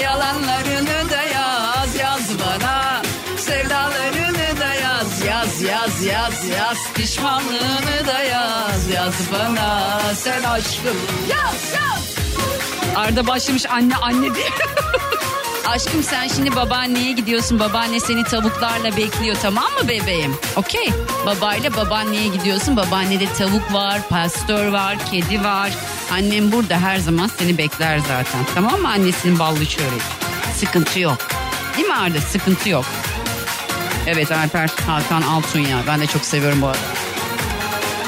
Yalanlarını 0.02 1.10
da 1.10 1.22
yaz 1.22 1.96
yaz 1.96 2.38
bana. 2.40 3.02
Sevdalarını 3.36 4.60
da 4.60 4.74
yaz 4.74 5.24
yaz 5.26 5.62
yaz 5.62 6.04
yaz 6.04 6.48
yaz. 6.48 6.78
Pişmanlığını 6.94 8.06
da 8.06 8.22
yaz 8.22 8.88
yaz 8.94 9.14
bana. 9.32 10.00
Sen 10.14 10.42
aşkım 10.42 10.96
yaz 11.30 11.72
yaz. 11.74 12.14
Arda 12.96 13.26
başlamış 13.26 13.66
anne 13.66 13.96
anne 13.96 14.34
diye. 14.34 14.48
Aşkım 15.66 16.02
sen 16.02 16.28
şimdi 16.28 16.56
babaanneye 16.56 17.12
gidiyorsun. 17.12 17.60
Babaanne 17.60 18.00
seni 18.00 18.24
tavuklarla 18.24 18.96
bekliyor 18.96 19.36
tamam 19.42 19.64
mı 19.64 19.88
bebeğim? 19.88 20.34
Okey. 20.56 20.90
Babayla 21.26 21.76
babaanneye 21.76 22.26
gidiyorsun. 22.28 22.76
Babaannede 22.76 23.26
tavuk 23.38 23.72
var, 23.72 24.00
pastör 24.08 24.66
var, 24.68 24.96
kedi 25.10 25.44
var. 25.44 25.70
Annem 26.12 26.52
burada 26.52 26.78
her 26.80 26.98
zaman 26.98 27.30
seni 27.38 27.58
bekler 27.58 27.98
zaten. 27.98 28.40
Tamam 28.54 28.80
mı 28.80 28.88
annesinin 28.88 29.38
ballı 29.38 29.66
çöreği? 29.66 30.00
Sıkıntı 30.56 31.00
yok. 31.00 31.18
Değil 31.76 31.88
mi 31.88 31.94
Arda? 31.94 32.20
Sıkıntı 32.20 32.68
yok. 32.68 32.84
Evet 34.06 34.32
Alper 34.32 34.70
Hakan 34.86 35.22
Altun 35.22 35.60
ya. 35.60 35.78
Ben 35.86 36.00
de 36.00 36.06
çok 36.06 36.24
seviyorum 36.24 36.62
bu 36.62 36.66
arada. 36.66 36.78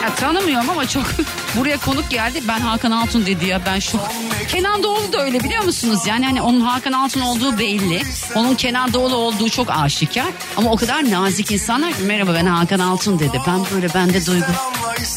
Ya 0.04 0.14
tanımıyorum 0.14 0.70
ama 0.70 0.88
çok 0.88 1.04
buraya 1.56 1.78
konuk 1.78 2.10
geldi. 2.10 2.42
Ben 2.48 2.60
Hakan 2.60 2.90
Altun 2.90 3.26
dedi 3.26 3.46
ya 3.46 3.60
ben 3.66 3.78
şu 3.78 3.98
Kenan 4.48 4.82
Doğulu 4.82 5.12
da 5.12 5.22
öyle 5.22 5.40
biliyor 5.40 5.64
musunuz? 5.64 6.00
Yani 6.06 6.24
hani 6.24 6.42
onun 6.42 6.60
Hakan 6.60 6.92
Altun 6.92 7.20
olduğu 7.20 7.58
belli. 7.58 8.02
Onun 8.34 8.54
Kenan 8.54 8.92
Doğulu 8.92 9.16
olduğu 9.16 9.48
çok 9.48 9.70
aşikar. 9.70 10.26
Ama 10.56 10.70
o 10.70 10.76
kadar 10.76 11.10
nazik 11.10 11.50
insanlar 11.50 11.92
ki 11.92 12.02
merhaba 12.02 12.34
ben 12.34 12.46
Hakan 12.46 12.78
Altun 12.78 13.18
dedi. 13.18 13.40
Ben 13.46 13.60
böyle 13.74 13.94
bende 13.94 14.26
duygu. 14.26 14.46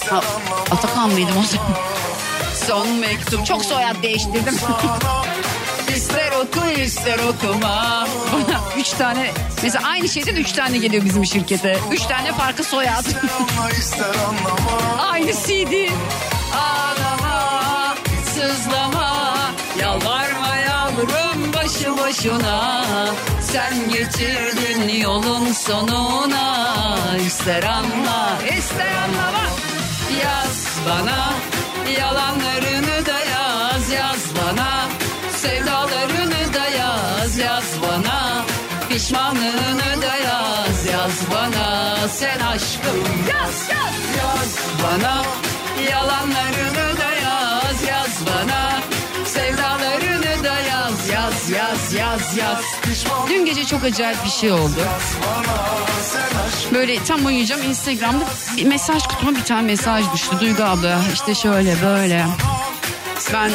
Ha, 0.10 0.22
Atakan 0.72 1.10
mıydım 1.10 1.38
o 1.38 1.44
zaman? 1.44 1.68
Son 2.68 2.90
mektup. 2.90 3.46
Çok 3.46 3.66
soyad 3.66 4.04
değiştirdim. 4.04 4.56
Oku 6.42 6.82
ister 6.82 7.20
okuma. 7.20 8.08
Bana 8.34 8.62
üç 8.78 8.90
tane 8.90 9.32
mesela 9.64 9.88
aynı 9.88 10.10
şeyden 10.10 10.36
üç 10.36 10.52
tane 10.52 10.78
geliyor 10.78 11.06
bizim 11.06 11.26
şirkete. 11.26 11.78
Üç 11.92 12.06
tane 12.06 12.34
farklı 12.34 12.64
soyad. 12.64 13.06
aynı 15.12 15.34
CD. 15.34 15.90
Ağlama 16.54 17.96
sızlama. 18.34 19.38
Yalvarma 19.82 20.56
yavrum 20.56 21.54
başı 21.54 21.98
boşuna. 21.98 22.86
Sen 23.42 23.90
getirdin 23.90 25.00
yolun 25.00 25.52
sonuna. 25.54 26.98
İster 27.28 27.64
anla 27.64 28.40
ister 28.58 28.92
anlama. 28.96 29.44
Yaz 30.24 30.68
bana 30.90 31.34
yalanlarını 32.00 33.06
da 33.06 33.20
yaz 33.20 33.90
yaz 33.90 34.20
bana. 34.36 34.90
Sevdalarını 35.38 36.17
Pişmanlığını 38.98 40.02
da 40.02 40.16
yaz 40.16 40.86
yaz 40.94 41.32
bana 41.34 41.98
Sen 42.08 42.40
aşkım 42.40 43.00
yaz 43.30 43.70
yaz 43.70 44.18
yaz 44.18 44.58
bana 44.84 45.24
Yalanlarını 45.92 46.98
da 46.98 47.12
yaz 47.24 47.84
yaz 47.88 48.20
bana 48.26 48.80
Sevdalarını 49.26 50.44
da 50.44 50.60
yaz 50.60 51.10
yaz 51.10 51.50
yaz 51.50 51.94
yaz 51.94 52.38
yaz 52.38 52.64
Dün 53.30 53.46
gece 53.46 53.66
çok 53.66 53.84
acayip 53.84 54.26
bir 54.26 54.30
şey 54.30 54.52
oldu. 54.52 54.80
Böyle 56.74 57.04
tam 57.04 57.26
uyuyacağım 57.26 57.64
Instagram'da 57.64 58.26
bir 58.58 58.66
mesaj 58.66 59.04
kutuma 59.08 59.36
bir 59.36 59.44
tane 59.44 59.62
mesaj 59.62 60.14
düştü. 60.14 60.40
Duygu 60.40 60.64
abla 60.64 61.00
işte 61.14 61.36
şöyle 61.36 61.76
böyle. 61.82 62.26
Ben 63.34 63.52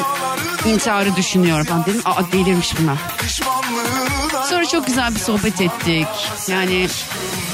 intiharı 0.71 1.17
düşünüyorum 1.17 1.65
falan 1.67 1.87
dedim. 1.87 2.03
Aa 2.05 2.33
delirmiş 2.33 2.75
bunlar. 2.81 2.99
Sonra 4.51 4.67
çok 4.67 4.87
güzel 4.87 5.15
bir 5.15 5.21
sohbet 5.21 5.61
ettik. 5.61 6.07
Yani 6.49 6.89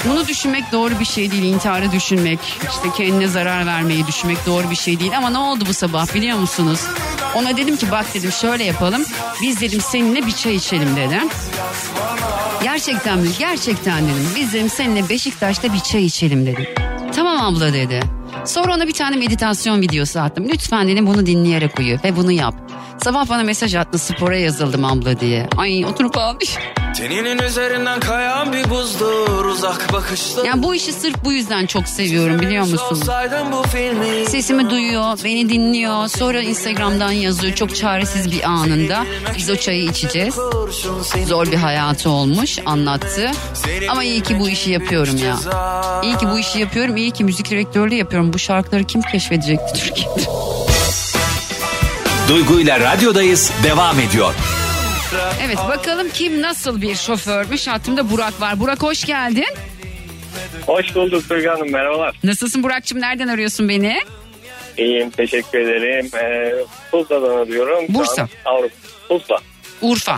bunu 0.04 0.28
düşünmek 0.28 0.72
doğru 0.72 1.00
bir 1.00 1.04
şey 1.04 1.30
değil. 1.30 1.42
İntiharı 1.42 1.92
düşünmek, 1.92 2.38
işte 2.70 2.88
kendine 2.96 3.28
zarar 3.28 3.66
vermeyi 3.66 4.06
düşünmek 4.06 4.46
doğru 4.46 4.70
bir 4.70 4.76
şey 4.76 5.00
değil. 5.00 5.16
Ama 5.16 5.30
ne 5.30 5.38
oldu 5.38 5.64
bu 5.68 5.74
sabah 5.74 6.14
biliyor 6.14 6.38
musunuz? 6.38 6.80
Ona 7.34 7.56
dedim 7.56 7.76
ki 7.76 7.90
bak 7.90 8.14
dedim 8.14 8.32
şöyle 8.32 8.64
yapalım. 8.64 9.04
Biz 9.42 9.60
dedim 9.60 9.80
seninle 9.80 10.26
bir 10.26 10.32
çay 10.32 10.54
içelim 10.54 10.96
dedim. 10.96 11.28
Gerçekten 12.62 13.18
mi? 13.18 13.28
Gerçekten 13.38 14.04
dedim. 14.04 14.28
Biz 14.36 14.52
dedim 14.52 14.70
seninle 14.70 15.08
Beşiktaş'ta 15.08 15.72
bir 15.72 15.80
çay 15.80 16.04
içelim 16.04 16.46
dedim. 16.46 16.66
Tamam 17.16 17.40
abla 17.54 17.72
dedi. 17.72 18.17
Sonra 18.48 18.74
ona 18.74 18.86
bir 18.86 18.92
tane 18.92 19.16
meditasyon 19.16 19.80
videosu 19.80 20.20
attım. 20.20 20.48
Lütfen 20.48 20.88
dedim 20.88 21.06
bunu 21.06 21.26
dinleyerek 21.26 21.78
uyu 21.78 21.98
ve 22.04 22.16
bunu 22.16 22.32
yap. 22.32 22.54
Sabah 23.04 23.28
bana 23.28 23.42
mesaj 23.42 23.74
attı 23.74 23.98
spora 23.98 24.36
yazıldım 24.36 24.84
abla 24.84 25.20
diye. 25.20 25.48
Ay 25.56 25.84
oturup 25.84 26.18
ağlamış. 26.18 26.56
Teninin 26.96 27.38
üzerinden 27.38 28.00
kayan 28.00 28.52
bir 28.52 28.70
buzdur 28.70 29.44
uzak 29.44 29.92
bakışlı. 29.92 30.46
Yani 30.46 30.62
bu 30.62 30.74
işi 30.74 30.92
sırf 30.92 31.24
bu 31.24 31.32
yüzden 31.32 31.66
çok 31.66 31.88
seviyorum 31.88 32.40
biliyor 32.40 32.66
musun? 32.66 33.02
Sesimi 34.26 34.70
duyuyor, 34.70 35.18
beni 35.24 35.48
dinliyor. 35.48 36.08
Sonra 36.08 36.42
Instagram'dan 36.42 37.12
yazıyor 37.12 37.54
çok 37.54 37.76
çaresiz 37.76 38.32
bir 38.32 38.42
anında. 38.50 39.04
Biz 39.36 39.50
o 39.50 39.56
çayı 39.56 39.84
içeceğiz. 39.84 40.34
Zor 41.26 41.46
bir 41.46 41.56
hayatı 41.56 42.10
olmuş 42.10 42.58
anlattı. 42.66 43.30
Ama 43.88 44.04
iyi 44.04 44.20
ki 44.20 44.40
bu 44.40 44.48
işi 44.48 44.70
yapıyorum 44.70 45.16
ya. 45.16 45.36
İyi 46.02 46.16
ki 46.16 46.28
bu 46.32 46.38
işi 46.38 46.58
yapıyorum. 46.60 46.96
iyi 46.96 47.10
ki 47.10 47.24
müzik 47.24 47.50
direktörlüğü 47.50 47.94
yapıyorum. 47.94 48.32
Bu 48.32 48.38
şarkıları 48.38 48.84
kim 48.84 49.02
keşfedecekti 49.02 49.80
Türkiye'de? 49.80 50.22
Duygu 52.28 52.60
ile 52.60 52.80
radyodayız 52.80 53.52
devam 53.64 54.00
ediyor. 54.00 54.34
Evet 55.46 55.58
bakalım 55.68 56.08
kim 56.14 56.42
nasıl 56.42 56.82
bir 56.82 56.94
şoförmüş. 56.94 57.66
Hattımda 57.66 58.10
Burak 58.10 58.40
var. 58.40 58.60
Burak 58.60 58.82
hoş 58.82 59.04
geldin. 59.04 59.46
Hoş 60.66 60.94
bulduk 60.94 61.30
Duygu 61.30 61.50
Hanım 61.50 61.72
merhabalar. 61.72 62.16
Nasılsın 62.24 62.62
Burak'cığım? 62.62 63.00
Nereden 63.00 63.28
arıyorsun 63.28 63.68
beni? 63.68 64.00
İyiyim 64.78 65.10
teşekkür 65.10 65.58
ederim. 65.58 66.10
Ee, 66.16 66.54
Tuzla'dan 66.90 67.36
arıyorum. 67.36 67.84
Bursa. 67.88 68.28
Avrupa. 68.44 68.74
Tuzla. 69.08 69.38
Urfa. 69.82 70.16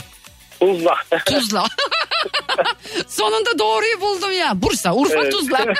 Tuzla. 0.61 0.95
Tuzla. 1.27 1.65
Sonunda 3.09 3.59
doğruyu 3.59 4.01
buldum 4.01 4.33
ya. 4.33 4.63
Bursa, 4.63 4.95
Urfa, 4.95 5.15
Evet. 5.23 5.33
Tuzla. 5.33 5.59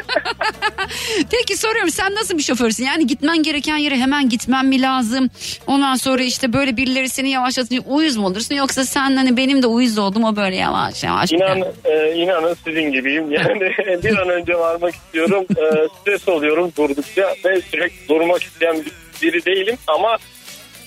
Peki 1.31 1.57
soruyorum 1.57 1.91
sen 1.91 2.15
nasıl 2.15 2.39
bir 2.39 2.43
şoförsün? 2.43 2.85
Yani 2.85 3.07
gitmen 3.07 3.43
gereken 3.43 3.77
yere 3.77 3.97
hemen 3.97 4.29
gitmen 4.29 4.67
mi 4.67 4.83
lazım? 4.83 5.31
Ondan 5.67 5.95
sonra 5.95 6.23
işte 6.23 6.53
böyle 6.53 6.77
birileri 6.77 7.09
seni 7.09 7.31
yavaşlatınca 7.31 7.83
uyuz 7.87 8.17
mu 8.17 8.27
olursun? 8.27 8.55
Yoksa 8.55 8.85
sen 8.85 9.17
hani 9.17 9.37
benim 9.37 9.63
de 9.63 9.67
uyuz 9.67 9.99
oldum 9.99 10.25
o 10.25 10.37
böyle 10.37 10.57
yavaş 10.57 11.05
yavaş. 11.05 11.33
İnan, 11.33 11.63
e, 11.85 12.13
inanın 12.15 12.57
sizin 12.65 12.93
gibiyim. 12.93 13.33
Yani 13.33 13.61
bir 14.05 14.17
an 14.19 14.29
önce 14.29 14.55
varmak 14.55 14.95
istiyorum. 14.95 15.45
E, 15.51 15.89
stres 16.01 16.29
oluyorum 16.29 16.73
durdukça 16.79 17.35
ve 17.45 17.61
sürekli 17.71 18.09
durmak 18.09 18.43
isteyen 18.43 18.77
bir- 18.77 18.93
biri 19.23 19.45
değilim 19.45 19.77
ama 19.87 20.17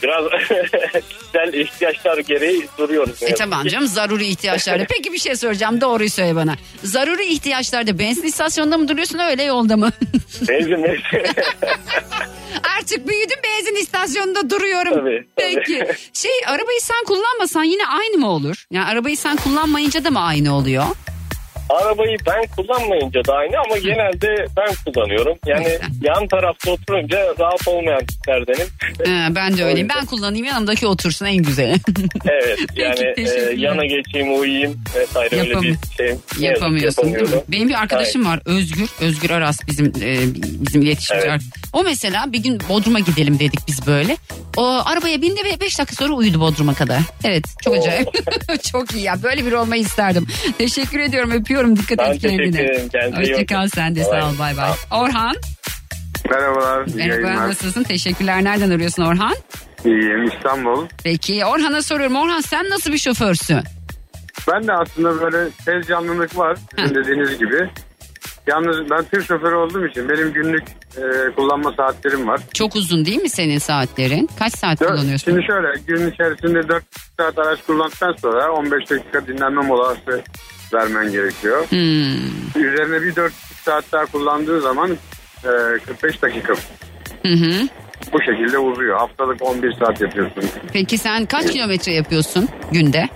biraz 0.03 0.25
kişisel 1.09 1.53
ihtiyaçlar 1.53 2.17
gereği 2.17 2.67
duruyoruz. 2.77 3.23
E 3.23 3.33
tamam 3.33 3.67
canım 3.67 3.87
zaruri 3.87 4.25
ihtiyaçlarda. 4.25 4.85
Peki 4.89 5.13
bir 5.13 5.17
şey 5.17 5.35
soracağım 5.35 5.81
doğruyu 5.81 6.09
söyle 6.09 6.35
bana. 6.35 6.55
Zaruri 6.83 7.25
ihtiyaçlarda 7.25 7.99
benzin 7.99 8.23
istasyonunda 8.23 8.77
mı 8.77 8.87
duruyorsun 8.87 9.19
öyle 9.19 9.43
yolda 9.43 9.77
mı? 9.77 9.89
Benzin 10.49 10.83
benzin. 10.83 11.27
Artık 12.79 13.07
büyüdüm 13.07 13.37
benzin 13.43 13.75
istasyonunda 13.75 14.49
duruyorum. 14.49 14.93
Tabii, 14.93 15.27
tabii. 15.35 15.55
Peki 15.55 15.85
şey 16.13 16.31
arabayı 16.47 16.79
sen 16.81 17.03
kullanmasan 17.07 17.63
yine 17.63 17.87
aynı 17.87 18.17
mı 18.17 18.29
olur? 18.29 18.65
Yani 18.71 18.85
arabayı 18.85 19.17
sen 19.17 19.35
kullanmayınca 19.37 20.03
da 20.03 20.11
mı 20.11 20.19
aynı 20.19 20.55
oluyor? 20.55 20.85
Arabayı 21.69 22.17
ben 22.27 22.47
kullanmayınca 22.55 23.25
da 23.25 23.33
aynı 23.33 23.57
ama 23.65 23.77
genelde 23.83 24.45
ben 24.57 24.75
kullanıyorum. 24.85 25.37
Yani 25.45 25.63
Güzel. 25.63 25.79
yan 26.01 26.27
tarafta 26.27 26.71
oturunca 26.71 27.17
rahat 27.39 27.67
olmayan 27.67 28.05
tiplerdenim. 28.05 28.67
Ee, 29.07 29.35
ben 29.35 29.57
de 29.57 29.63
öyleyim. 29.63 29.89
Öyle. 29.89 29.99
Ben 29.99 30.05
kullanayım 30.05 30.45
yanımdaki 30.45 30.87
otursun 30.87 31.25
en 31.25 31.37
güzeli. 31.37 31.73
Evet 32.25 32.59
Peki, 32.69 32.81
yani 32.81 32.95
teşekkürler. 33.15 33.51
e, 33.51 33.55
yana 33.55 33.85
geçeyim 33.85 34.39
uyuyayım 34.39 34.81
vesaire 34.95 35.35
öyle 35.39 35.49
Yapamı- 35.49 35.63
bir 35.63 35.77
şey. 35.97 36.15
Yapamıyorsun 36.39 37.13
değil 37.13 37.29
mi? 37.29 37.41
Benim 37.47 37.69
bir 37.69 37.73
arkadaşım 37.81 38.25
var 38.25 38.39
Özgür. 38.45 38.89
Özgür 39.01 39.29
Aras 39.29 39.59
bizim 39.67 39.85
e, 39.85 40.17
bizim 40.67 40.81
iletişimci. 40.81 41.21
Evet. 41.27 41.41
O 41.73 41.83
mesela 41.83 42.33
bir 42.33 42.43
gün 42.43 42.59
Bodrum'a 42.69 42.99
gidelim 42.99 43.39
dedik 43.39 43.59
biz 43.67 43.87
böyle. 43.87 44.17
O 44.57 44.81
arabaya 44.85 45.21
bindi 45.21 45.41
ve 45.45 45.59
5 45.59 45.79
dakika 45.79 45.95
sonra 46.05 46.13
uyudu 46.13 46.39
Bodrum'a 46.39 46.73
kadar. 46.73 46.99
Evet 47.23 47.43
çok 47.63 47.77
acayip. 47.77 48.07
çok 48.71 48.91
iyi 48.91 49.03
ya 49.03 49.23
böyle 49.23 49.45
bir 49.45 49.51
olmayı 49.51 49.81
isterdim. 49.81 50.27
Teşekkür 50.57 50.99
ediyorum 50.99 51.31
öpüyorum 51.31 51.52
dikkat 51.61 51.97
Ben 51.99 52.11
et 52.11 52.21
kendine. 52.21 53.17
Hoşçakal 53.17 53.67
sen 53.67 53.95
de 53.95 53.99
Bay 54.11 54.21
sağ 54.21 54.29
ol 54.29 54.39
bay 54.39 54.57
bay. 54.57 54.71
Orhan 54.91 55.35
Merhabalar. 56.29 56.85
merhaba 56.95 57.27
yayınlar. 57.27 57.49
nasılsın? 57.49 57.83
Teşekkürler. 57.83 58.43
Nereden 58.43 58.69
arıyorsun 58.71 59.03
Orhan? 59.03 59.35
İyiyim 59.85 60.23
İstanbul. 60.23 60.87
Peki 61.03 61.45
Orhan'a 61.45 61.81
soruyorum. 61.81 62.15
Orhan 62.15 62.41
sen 62.41 62.69
nasıl 62.69 62.93
bir 62.93 62.97
şoförsün? 62.97 63.59
Ben 64.53 64.67
de 64.67 64.73
aslında 64.73 65.21
böyle 65.21 65.49
tez 65.65 65.87
canlılık 65.87 66.37
var. 66.37 66.57
Sizin 66.79 66.95
dediğiniz 66.95 67.37
gibi. 67.39 67.69
Yalnız 68.47 68.77
ben 68.91 69.03
tır 69.03 69.23
şoförü 69.23 69.55
olduğum 69.55 69.87
için 69.87 70.09
benim 70.09 70.33
günlük 70.33 70.63
e, 70.97 71.35
kullanma 71.35 71.71
saatlerim 71.77 72.27
var. 72.27 72.41
Çok 72.53 72.75
uzun 72.75 73.05
değil 73.05 73.21
mi 73.21 73.29
senin 73.29 73.57
saatlerin? 73.57 74.29
Kaç 74.39 74.53
saat 74.57 74.79
Dört- 74.81 74.89
kullanıyorsun? 74.89 75.31
Şimdi 75.31 75.45
şöyle 75.47 75.67
gün 75.87 76.11
içerisinde 76.11 76.67
4 76.69 76.83
saat 77.19 77.37
araç 77.39 77.59
kullandıktan 77.67 78.13
sonra 78.21 78.51
15 78.51 78.89
dakika 78.89 79.27
dinlenme 79.27 79.61
molası 79.61 80.23
vermen 80.73 81.11
gerekiyor. 81.11 81.65
Hmm. 81.69 82.63
Üzerine 82.63 83.01
bir 83.01 83.15
4 83.15 83.33
saat 83.65 83.85
daha 83.91 84.05
kullandığı 84.05 84.61
zaman 84.61 84.91
e, 85.43 85.49
45 85.85 86.21
dakika 86.21 86.53
Hı 87.23 87.33
hı. 87.33 87.67
bu 88.13 88.17
şekilde 88.21 88.57
uzuyor. 88.57 88.97
Haftalık 88.97 89.41
11 89.41 89.73
saat 89.73 90.01
yapıyorsun. 90.01 90.43
Peki 90.73 90.97
sen 90.97 91.25
kaç 91.25 91.51
kilometre 91.51 91.91
yapıyorsun 91.91 92.49
günde? 92.71 93.09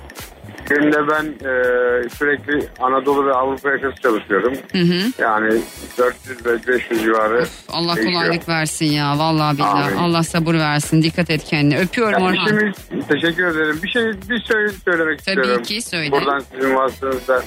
Günde 0.70 1.08
ben 1.08 1.26
e, 1.26 2.10
sürekli 2.10 2.68
Anadolu 2.80 3.26
ve 3.28 3.34
Avrupa 3.34 3.70
yakası 3.72 4.02
çalışıyorum. 4.02 4.54
Hı 4.72 4.78
hı. 4.78 5.22
Yani 5.22 5.62
400 5.98 6.46
ve 6.46 6.68
500 6.68 7.02
civarı. 7.04 7.46
Allah 7.70 7.96
değişiyor. 7.96 8.22
kolaylık 8.24 8.50
versin 8.50 8.86
ya. 8.86 9.18
Vallahi 9.20 9.58
billahi. 9.58 9.84
Amin. 9.84 9.98
Allah 9.98 10.24
sabır 10.24 10.54
versin. 10.56 11.02
Dikkat 11.04 11.30
et 11.30 11.44
kendine. 11.44 11.80
Öpüyorum 11.80 12.20
Ya 12.20 12.26
Orhan. 12.26 12.46
işimiz, 12.46 12.76
teşekkür 13.08 13.46
ederim. 13.46 13.80
Bir 13.84 13.90
şey 13.90 14.04
bir 14.30 14.42
şey 14.44 14.68
söylemek 14.86 15.26
Tabii 15.26 15.36
istiyorum. 15.40 15.64
ki, 15.64 15.82
söyle. 15.82 16.12
Buradan 16.12 16.40
sizin 16.56 16.76
vasıtanızda. 16.76 17.44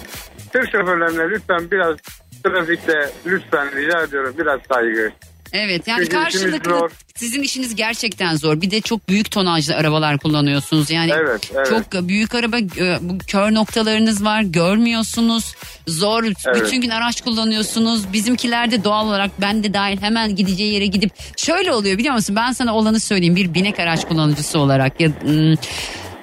Tır 0.53 0.67
şoförlerine 0.73 1.31
lütfen 1.31 1.71
biraz 1.71 1.97
trafikte 2.45 3.11
lütfen 3.27 3.77
rica 3.77 4.03
ediyorum 4.03 4.35
biraz 4.39 4.61
saygı. 4.73 5.13
Evet 5.53 5.89
yani 5.89 6.03
işimiz 6.03 6.25
karşılıklı 6.25 6.79
zor. 6.79 6.91
sizin 7.17 7.43
işiniz 7.43 7.75
gerçekten 7.75 8.37
zor. 8.37 8.61
Bir 8.61 8.71
de 8.71 8.81
çok 8.81 9.09
büyük 9.09 9.31
tonajlı 9.31 9.75
arabalar 9.75 10.19
kullanıyorsunuz. 10.19 10.91
Yani 10.91 11.11
Evet, 11.15 11.51
evet. 11.57 11.67
çok 11.69 12.09
büyük 12.09 12.35
araba 12.35 12.59
e, 12.59 12.99
bu 13.01 13.19
kör 13.19 13.55
noktalarınız 13.55 14.25
var. 14.25 14.43
Görmüyorsunuz. 14.43 15.55
Zor. 15.87 16.25
Bütün 16.55 16.81
gün 16.81 16.91
araç 16.91 17.21
kullanıyorsunuz. 17.21 18.13
Bizimkilerde 18.13 18.85
doğal 18.85 19.09
olarak 19.09 19.31
ben 19.41 19.63
de 19.65 19.75
dahil 19.75 20.01
hemen 20.01 20.37
gideceği 20.37 20.75
yere 20.75 20.87
gidip 20.87 21.11
şöyle 21.37 21.73
oluyor 21.73 21.99
biliyor 21.99 22.15
musun? 22.15 22.37
Ben 22.37 22.53
sana 22.53 22.77
olanı 22.77 23.01
söyleyeyim. 23.01 23.37
Bir 23.37 23.55
binek 23.55 23.81
araç 23.81 24.09
kullanıcısı 24.09 24.59
olarak 24.59 25.01
ya 25.01 25.11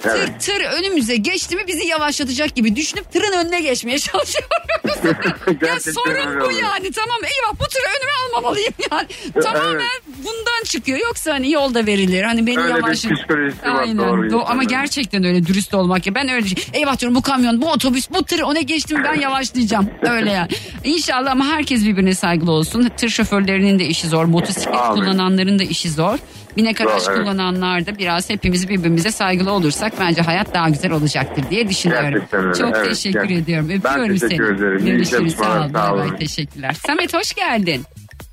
Tır, 0.02 0.10
Evet. 0.20 0.42
tır 0.42 0.62
önümüze 0.62 1.16
geçti 1.16 1.56
mi 1.56 1.62
bizi 1.68 1.88
yavaşlatacak 1.88 2.56
gibi 2.56 2.76
düşünüp 2.76 3.12
tırın 3.12 3.32
önüne 3.46 3.62
geçmeye 3.62 4.00
çalışıyoruz. 4.00 4.50
ya 5.06 5.54
Gerçekten 5.62 5.92
sorun 5.92 6.12
öyle 6.16 6.40
bu 6.40 6.44
oluyor. 6.46 6.62
yani 6.62 6.92
tamam 6.92 7.18
eyvah 7.24 7.54
bu 7.60 7.64
tırı 7.68 7.84
önüme 7.98 8.12
almamalıyım 8.28 8.74
yani. 8.92 9.08
Tamamen 9.44 9.90
bundan 10.18 10.64
çıkıyor 10.66 11.00
yoksa 11.00 11.34
hani 11.34 11.52
yolda 11.52 11.86
verilir 11.86 12.24
hani 12.24 12.48
beni 12.48 12.60
Öyle 12.60 12.74
bir 12.76 12.80
yavaş... 12.82 12.98
psikolojisi 13.02 13.62
var, 13.62 13.82
Aynen. 13.82 13.98
doğru 13.98 14.22
Do- 14.26 14.30
diyorsun, 14.30 14.48
ama 14.52 14.64
gerçekten 14.64 15.24
öyle 15.24 15.46
dürüst 15.46 15.74
olmak 15.74 16.08
ya 16.08 16.16
ben 16.16 16.30
öyle 16.30 16.46
eyvah 16.74 17.00
diyorum 17.00 17.16
bu 17.16 17.22
kamyon 17.22 17.62
bu 17.62 17.72
otobüs 17.72 18.10
bu 18.10 18.24
tır 18.24 18.40
ona 18.40 18.62
geçtim 18.62 19.04
ben 19.04 19.14
yavaşlayacağım 19.22 19.90
öyle 20.02 20.32
yani. 20.32 20.50
İnşallah 20.84 21.32
ama 21.32 21.46
herkes 21.46 21.86
birbirine 21.86 22.16
saygılı 22.16 22.52
olsun. 22.52 22.92
Tır 22.98 23.10
şoförlerinin 23.10 23.80
de 23.80 23.86
işi 23.86 24.08
zor 24.08 24.26
motosiklet 24.26 24.76
Amin. 24.76 25.02
kullananların 25.02 25.60
da 25.60 25.64
işi 25.64 25.92
zor. 25.92 26.20
Binek 26.58 26.82
araç 26.82 27.04
evet. 27.10 27.20
kullananlar 27.20 27.86
da 27.86 27.98
biraz 27.98 28.30
hepimiz 28.30 28.70
birbirimize 28.70 29.12
saygılı 29.12 29.52
olursak 29.52 29.94
bence 30.00 30.22
hayat 30.22 30.54
daha 30.54 30.70
güzel 30.70 30.92
olacaktır 30.92 31.44
diye 31.50 31.70
düşünüyorum. 31.70 32.10
Gerçekten 32.12 32.44
öyle, 32.46 32.54
Çok 32.54 32.76
evet, 32.76 32.90
teşekkür 32.90 33.20
gerçekten. 33.20 33.44
ediyorum. 33.44 33.70
Ben 33.70 33.78
Öpüyorum 33.78 34.18
teşekkür 34.18 34.48
seni. 34.48 34.58
ederim. 34.58 34.86
Görüşürüz. 34.86 35.10
Sağ 35.10 35.18
çalışmalar, 35.18 35.66
ol. 35.66 35.74
sağ 35.74 35.94
olun. 35.94 36.16
Teşekkürler. 36.20 36.74
Samet 36.88 37.14
hoş 37.14 37.34
geldin. 37.34 37.84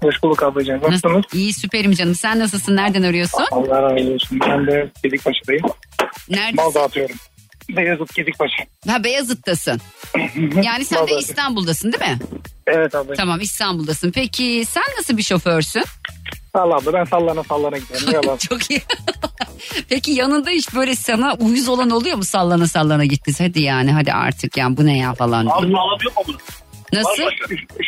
Hoş 0.03 0.23
bulduk 0.23 0.43
ablacığım. 0.43 0.81
Nasılsınız? 0.83 1.25
İyi 1.33 1.53
süperim 1.53 1.93
canım. 1.93 2.15
Sen 2.15 2.39
nasılsın? 2.39 2.77
Nereden 2.77 3.03
arıyorsun? 3.03 3.45
Allah 3.51 3.83
razı 3.83 4.13
olsun. 4.13 4.39
Ben 4.41 4.67
de 4.67 4.91
Gedikbaşı'dayım. 5.03 5.63
Mal 5.63 6.07
Neredesin? 6.31 6.75
dağıtıyorum. 6.75 7.17
Beyazıt 7.77 8.15
Gedikbaşı. 8.15 8.63
Ha 8.89 9.05
Beyazıt'tasın. 9.05 9.81
Yani 10.63 10.85
sen 10.85 11.01
Mal 11.01 11.09
de. 11.09 11.19
İstanbul'dasın 11.19 11.93
değil 11.93 12.13
mi? 12.13 12.19
Evet 12.67 12.95
ablacığım. 12.95 13.17
Tamam 13.17 13.41
İstanbul'dasın. 13.41 14.11
Peki 14.11 14.65
sen 14.69 14.83
nasıl 14.99 15.17
bir 15.17 15.23
şoförsün? 15.23 15.85
Abla 16.55 16.93
ben 16.93 17.05
sallana 17.05 17.43
sallana 17.43 17.79
gidiyorum. 17.79 18.09
Yalan. 18.13 18.37
Çok 18.37 18.71
iyi. 18.71 18.83
Peki 19.89 20.11
yanında 20.11 20.51
hiç 20.51 20.75
böyle 20.75 20.97
sana 20.97 21.35
uyuz 21.35 21.69
olan 21.69 21.91
oluyor 21.91 22.17
mu 22.17 22.25
sallana 22.25 22.67
sallana 22.67 23.05
gittiniz? 23.05 23.41
Hadi 23.41 23.61
yani 23.63 23.93
hadi 23.93 24.13
artık 24.13 24.57
yani 24.57 24.77
bu 24.77 24.87
ne 24.87 24.99
ya 24.99 25.15
falan. 25.15 25.47
Abi 25.47 25.51
alamıyor 25.53 26.13
mu 26.17 26.23
bunu? 26.27 26.37
Nasıl? 26.93 27.23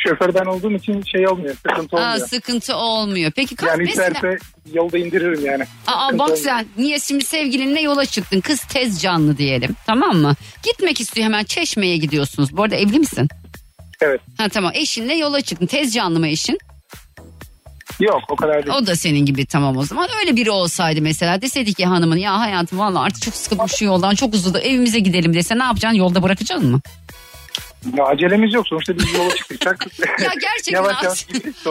Şoförden 0.09 0.44
olduğum 0.44 0.72
için 0.72 1.02
şey 1.02 1.29
olmuyor. 1.29 1.55
Sıkıntı 1.57 1.96
Aa, 1.96 2.00
olmuyor. 2.12 2.26
sıkıntı 2.29 2.76
olmuyor. 2.76 3.33
Peki 3.37 3.57
kaç 3.57 3.68
yani 3.68 3.83
mesela... 3.83 4.09
isterse 4.09 4.38
yolda 4.72 4.98
indiririm 4.98 5.44
yani. 5.46 5.64
Aa 5.87 5.92
Sıkıntı 6.05 6.18
bak 6.18 6.29
olmuyor. 6.31 6.44
sen 6.44 6.66
niye 6.79 7.00
şimdi 7.00 7.24
sevgilinle 7.24 7.81
yola 7.81 8.05
çıktın 8.07 8.40
kız 8.40 8.61
tez 8.61 9.02
canlı 9.02 9.38
diyelim 9.38 9.76
tamam 9.87 10.16
mı? 10.16 10.35
Gitmek 10.62 11.00
istiyor 11.00 11.24
hemen 11.24 11.44
çeşmeye 11.44 11.96
gidiyorsunuz. 11.96 12.57
Bu 12.57 12.62
arada 12.62 12.76
evli 12.76 12.98
misin? 12.98 13.29
Evet. 14.00 14.20
Ha 14.38 14.48
tamam 14.48 14.72
eşinle 14.74 15.14
yola 15.14 15.40
çıktın 15.40 15.66
tez 15.66 15.94
canlı 15.94 16.20
mı 16.20 16.29
eşin? 16.29 16.59
Yok 18.00 18.20
o 18.28 18.37
kadar 18.37 18.66
değil. 18.66 18.76
O 18.76 18.87
da 18.87 18.96
senin 18.96 19.26
gibi 19.26 19.46
tamam 19.46 19.76
o 19.76 19.82
zaman. 19.85 20.09
Öyle 20.20 20.37
biri 20.37 20.50
olsaydı 20.50 21.00
mesela 21.02 21.42
deseydi 21.42 21.74
ki 21.74 21.87
hanımın 21.87 22.16
ya 22.16 22.40
hayatım 22.40 22.78
valla 22.78 23.00
artık 23.00 23.22
çok 23.22 23.35
sıkıldım 23.35 23.68
şu 23.68 23.85
yoldan 23.85 24.14
çok 24.14 24.35
uzadı 24.35 24.59
evimize 24.61 24.98
gidelim 24.98 25.35
dese 25.35 25.59
ne 25.59 25.62
yapacaksın 25.62 25.98
yolda 25.98 26.22
bırakacaksın 26.22 26.70
mı? 26.70 26.80
Ya 27.96 28.05
acelemiz 28.05 28.55
yok 28.55 28.68
sonuçta 28.68 28.99
biz 28.99 29.14
yola 29.14 29.35
çıkacak. 29.35 29.87
Ya 30.22 30.31
gerçekten 30.40 30.72
yavaş 30.72 31.03
yavaş 31.03 31.27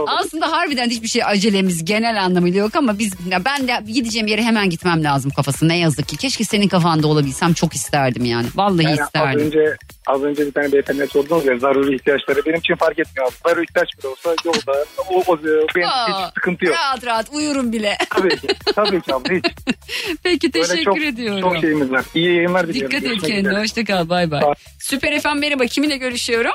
aslında, 0.08 0.52
harbiden 0.52 0.90
hiçbir 0.90 1.08
şey 1.08 1.24
acelemiz 1.24 1.86
genel 1.86 2.24
anlamıyla 2.24 2.60
yok 2.60 2.76
ama 2.76 3.00
biz 3.00 3.14
ya 3.32 3.46
ben 3.46 3.68
de 3.68 3.92
gideceğim 3.92 4.28
yere 4.28 4.44
hemen 4.44 4.70
gitmem 4.70 5.04
lazım 5.04 5.32
kafası 5.36 5.68
ne 5.68 5.78
yazık 5.78 6.08
ki. 6.08 6.18
Keşke 6.18 6.44
senin 6.44 6.68
kafanda 6.68 7.08
olabilsem 7.08 7.54
çok 7.54 7.76
isterdim 7.76 8.26
yani. 8.26 8.48
Vallahi 8.56 8.84
Yani 8.84 9.02
az 9.02 9.08
isterdim. 9.08 9.40
önce 9.46 9.78
az 10.08 10.24
önce 10.24 10.46
bir 10.46 10.52
tane 10.52 10.72
beyefendiye 10.72 11.08
sordunuz 11.08 11.46
ya 11.46 11.58
zaruri 11.58 11.96
ihtiyaçları 11.96 12.46
benim 12.46 12.60
için 12.60 12.76
fark 12.76 13.00
etmiyor 13.00 13.28
abi. 13.28 13.36
Zaruri 13.46 13.64
ihtiyaç 13.64 13.90
bile 14.00 14.08
olsa 14.08 14.36
yolda 14.46 14.86
o, 15.10 15.24
o, 15.28 15.38
benim 15.76 15.88
Aa, 15.88 16.08
hiç 16.08 16.34
sıkıntı 16.34 16.66
yok. 16.66 16.76
Rahat 16.76 17.06
rahat 17.06 17.30
uyurum 17.34 17.72
bile. 17.72 17.98
Tabii 18.10 18.38
ki. 18.38 18.48
Tabii 18.76 19.02
ki 19.02 19.14
abi 19.14 19.38
hiç. 19.38 19.76
Peki 20.24 20.52
teşekkür 20.52 20.84
çok, 20.84 21.02
ediyorum. 21.02 21.42
çok 21.42 21.58
şeyimiz 21.58 21.92
var. 21.92 22.06
İyi 22.16 22.36
yayınlar 22.36 22.68
diliyorum. 22.68 22.92
Dikkat 22.92 23.12
et 23.12 23.22
kendine. 23.22 23.40
üzere. 23.40 23.62
Hoşça 23.62 23.86
kal. 23.86 24.10
Bay 24.10 24.32
bay. 24.32 24.42
Süper 24.80 25.12
efendim 25.12 25.42
merhaba. 25.42 25.66
Kiminle 25.66 25.98
görüşüyorum? 26.10 26.52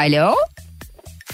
Alo. 0.00 0.34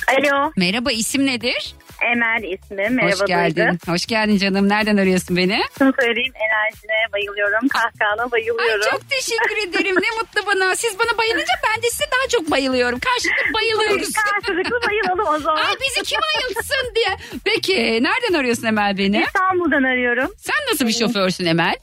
Alo, 0.08 0.52
Merhaba 0.56 0.92
isim 0.92 1.26
nedir? 1.26 1.74
Emel 2.12 2.42
ismim. 2.52 2.94
Merhaba 2.94 3.12
Hoş 3.12 3.26
geldin. 3.26 3.68
Duygu. 3.68 3.92
Hoş 3.92 4.06
geldin 4.06 4.36
canım. 4.38 4.68
Nereden 4.68 4.96
arıyorsun 4.96 5.36
beni? 5.36 5.60
Şunu 5.78 5.92
söyleyeyim, 6.00 6.32
enerjine 6.36 7.12
bayılıyorum, 7.12 7.68
kahkahana 7.68 8.22
Ay 8.22 8.30
bayılıyorum. 8.32 8.86
çok 8.90 9.10
teşekkür 9.10 9.68
ederim. 9.68 9.96
Ne 9.96 10.10
mutlu 10.20 10.46
bana. 10.46 10.76
Siz 10.76 10.98
bana 10.98 11.18
bayılınca 11.18 11.54
ben 11.68 11.82
de 11.82 11.90
size 11.90 12.04
daha 12.04 12.28
çok 12.28 12.50
bayılıyorum. 12.50 12.98
Karşılıklı 13.00 13.54
bayılıyoruz. 13.54 14.12
Karşılıklı 14.32 14.78
bayılalım 14.88 15.34
o 15.34 15.38
zaman. 15.38 15.56
Ay 15.64 15.74
bizi 15.82 16.02
kim 16.10 16.20
ayılsın 16.34 16.94
diye. 16.94 17.16
Peki 17.44 17.74
nereden 18.02 18.38
arıyorsun 18.38 18.66
Emel 18.66 18.98
beni? 18.98 19.24
İstanbul'dan 19.26 19.82
arıyorum. 19.82 20.30
Sen 20.38 20.56
nasıl 20.72 20.86
bir 20.86 20.92
şoförsün 20.92 21.46
Emel? 21.46 21.74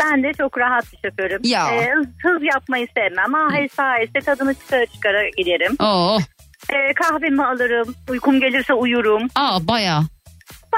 Ben 0.00 0.22
de 0.22 0.32
çok 0.32 0.58
rahat 0.58 0.84
bir 0.92 1.08
şoförüm. 1.10 1.40
Ya. 1.44 1.70
Ee, 1.74 1.90
hız, 1.94 2.06
hız 2.22 2.42
yapmayı 2.54 2.86
sevmem. 2.96 3.34
Ama 3.34 3.52
her 3.52 3.68
sayesinde 3.68 4.20
tadını 4.20 4.54
çıkara 4.54 4.86
çıkara 4.86 5.28
giderim. 5.28 5.76
Oo. 5.80 6.18
Ee, 6.70 6.94
kahvemi 6.94 7.44
alırım. 7.46 7.94
Uykum 8.10 8.40
gelirse 8.40 8.74
uyurum. 8.74 9.22
Aa 9.34 9.68
baya. 9.68 10.00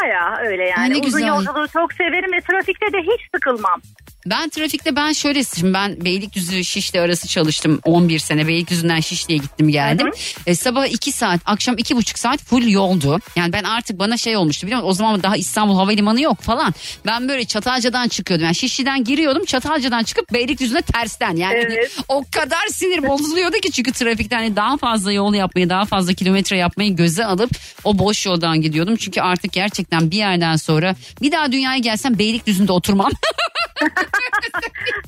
Bayağı 0.03 0.37
öyle 0.37 0.65
yani. 0.65 0.81
Ay, 0.83 0.91
ne 0.91 0.95
Uzun 0.95 1.05
güzel. 1.05 1.29
yolculuğu 1.29 1.69
çok 1.69 1.93
severim 1.93 2.33
ve 2.33 2.41
trafikte 2.41 2.93
de 2.93 2.99
hiç 2.99 3.21
sıkılmam. 3.35 3.81
Ben 4.27 4.49
trafikte 4.49 4.97
ben 4.97 5.13
şöyle 5.13 5.45
şimdi 5.45 5.75
ben 5.75 6.05
Beylikdüzü 6.05 6.65
Şişli 6.65 7.01
arası 7.01 7.29
çalıştım 7.29 7.81
11 7.85 8.19
sene 8.19 8.49
Beylikdüzü'nden 8.49 9.01
Şişli'ye 9.01 9.39
gittim 9.39 9.69
geldim. 9.69 10.11
E, 10.47 10.55
sabah 10.55 10.87
2 10.87 11.13
saat 11.13 11.41
akşam 11.47 11.75
2,5 11.75 12.19
saat 12.19 12.45
full 12.45 12.69
yoldu. 12.69 13.21
Yani 13.37 13.53
ben 13.53 13.65
artık 13.65 13.99
bana 13.99 14.17
şey 14.17 14.37
olmuştu 14.37 14.67
biliyor 14.67 14.81
musun? 14.81 14.91
O 14.91 14.93
zaman 14.93 15.23
daha 15.23 15.37
İstanbul 15.37 15.75
Havalimanı 15.77 16.21
yok 16.21 16.41
falan. 16.41 16.75
Ben 17.07 17.29
böyle 17.29 17.45
Çatalca'dan 17.45 18.09
çıkıyordum. 18.09 18.45
Yani 18.45 18.55
Şişli'den 18.55 19.05
giriyordum 19.05 19.45
Çatalca'dan 19.45 20.03
çıkıp 20.03 20.33
Beylikdüzü'ne 20.33 20.83
tersten. 20.83 21.37
Yani 21.37 21.55
Evet. 21.57 21.97
o 22.09 22.25
kadar 22.31 22.67
sinir 22.73 23.09
bozuluyordu 23.09 23.57
ki 23.57 23.73
çünkü 23.73 23.93
trafikte 23.93 24.37
hani 24.37 24.57
daha 24.57 24.77
fazla 24.77 25.13
yol 25.13 25.35
yapmayı 25.35 25.69
daha 25.69 25.85
fazla 25.85 26.13
kilometre 26.13 26.57
yapmayı 26.57 26.97
göze 26.97 27.25
alıp 27.25 27.51
o 27.85 27.99
boş 27.99 28.27
yoldan 28.27 28.61
gidiyordum. 28.63 28.97
Çünkü 28.97 29.21
artık 29.21 29.53
gerçekten 29.53 30.11
bir 30.11 30.17
yerden 30.17 30.57
sonra 30.57 30.95
bir 31.23 31.33
daha 31.33 31.53
dünyaya 31.53 31.79
gelsem 31.79 32.19
Beylikdüzü'nde 32.19 32.73
oturmam. 32.73 33.11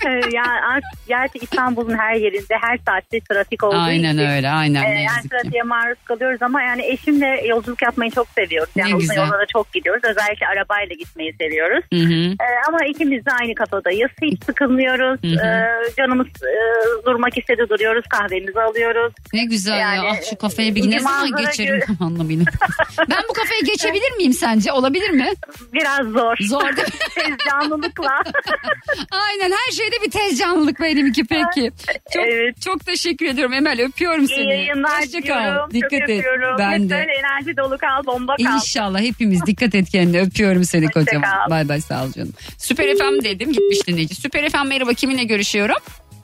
Ee, 0.06 0.08
yani 0.32 0.60
artık 0.72 1.06
gerçi 1.08 1.38
İstanbul'un 1.38 1.98
her 1.98 2.14
yerinde 2.14 2.54
her 2.60 2.78
saatte 2.86 3.20
trafik 3.20 3.64
olduğu 3.64 3.76
aynen 3.76 4.14
için. 4.14 4.26
öyle 4.30 4.48
aynen 4.50 4.82
ne 4.82 5.02
yani 5.02 5.28
trafiğe 5.30 5.62
maruz 5.62 5.98
kalıyoruz 6.04 6.42
ama 6.42 6.62
yani 6.62 6.86
eşimle 6.86 7.42
yolculuk 7.46 7.82
yapmayı 7.82 8.10
çok 8.10 8.26
seviyoruz. 8.28 8.70
Yani 8.76 8.90
Ne 8.90 8.94
uzun 8.96 9.08
güzel. 9.08 9.16
yollara 9.26 9.46
çok 9.52 9.72
gidiyoruz. 9.72 10.02
Özellikle 10.04 10.46
arabayla 10.46 10.94
gitmeyi 10.98 11.32
seviyoruz. 11.40 11.84
Hı 11.92 11.98
hı. 12.00 12.32
Ee, 12.32 12.68
ama 12.68 12.78
ikimiz 12.86 13.24
de 13.26 13.30
aynı 13.40 13.54
kafadayız. 13.54 14.10
Hiç 14.22 14.44
sıkılmıyoruz. 14.44 15.22
Hı 15.22 15.28
hı. 15.28 15.46
Ee, 15.46 15.94
canımız 15.96 16.26
e, 16.26 16.52
durmak 17.06 17.38
istedi 17.38 17.66
duruyoruz. 17.70 18.04
Kahvemizi 18.10 18.60
alıyoruz. 18.60 19.12
Ne 19.32 19.44
güzel 19.44 19.72
ya. 19.72 19.94
Yani, 19.94 20.08
Ah 20.12 20.30
şu 20.30 20.36
kafeye 20.38 20.74
bir 20.74 20.90
ne 20.90 21.00
zaman 21.00 21.30
geçerim 21.36 21.78
gö- 21.78 22.04
anlamını. 22.04 22.44
ben 23.10 23.22
bu 23.28 23.32
kafeye 23.32 23.60
geçebilir 23.60 24.16
miyim 24.16 24.32
sence? 24.32 24.72
Olabilir 24.72 25.10
mi? 25.10 25.26
Biraz 25.72 26.06
zor. 26.06 26.36
Zor 26.40 26.76
değil 26.76 26.88
mi? 27.30 27.36
Canlılıkla. 27.50 28.22
Aynen 29.10 29.50
her 29.50 29.72
şeyde 29.72 29.96
bir 30.06 30.10
tez 30.10 30.38
canlılık 30.38 30.80
benimki 30.80 31.24
peki. 31.24 31.70
Çok, 32.14 32.24
Evet. 32.26 32.62
çok 32.62 32.86
teşekkür 32.86 33.26
ediyorum 33.26 33.52
Emel 33.52 33.80
öpüyorum 33.82 34.24
İyi 34.24 34.28
seni. 34.28 34.48
yayınlar 34.50 35.00
Hoşça 35.02 35.20
kal. 35.20 35.70
Dikkat 35.70 35.90
çok 35.90 36.10
et. 36.10 36.18
öpüyorum. 36.18 36.58
Ben 36.58 36.72
Hep 36.72 36.90
de. 36.90 36.94
böyle 36.94 37.12
enerji 37.12 37.56
dolu 37.56 37.78
kal, 37.78 38.06
bomba 38.06 38.36
kal. 38.36 38.54
İnşallah 38.54 39.00
hepimiz 39.00 39.46
dikkat 39.46 39.74
et 39.74 39.90
kendine 39.90 40.20
öpüyorum 40.20 40.64
seni 40.64 40.86
Hoşça 40.86 41.00
kocaman. 41.00 41.30
kal. 41.30 41.50
Bay 41.50 41.68
bay 41.68 41.80
sağ 41.80 42.04
ol 42.04 42.12
canım. 42.12 42.32
Süper 42.58 42.96
FM 42.96 43.24
dedim 43.24 43.52
gitmiş 43.52 43.86
dinleyici. 43.86 44.14
Süper 44.14 44.48
FM 44.50 44.66
merhaba 44.68 44.94
kiminle 44.94 45.24
görüşüyorum? 45.24 45.76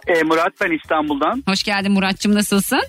E, 0.06 0.22
Murat 0.22 0.52
ben 0.60 0.70
İstanbul'dan. 0.78 1.42
Hoş 1.48 1.62
geldin 1.62 1.92
Muratçım 1.92 2.34
nasılsın? 2.34 2.82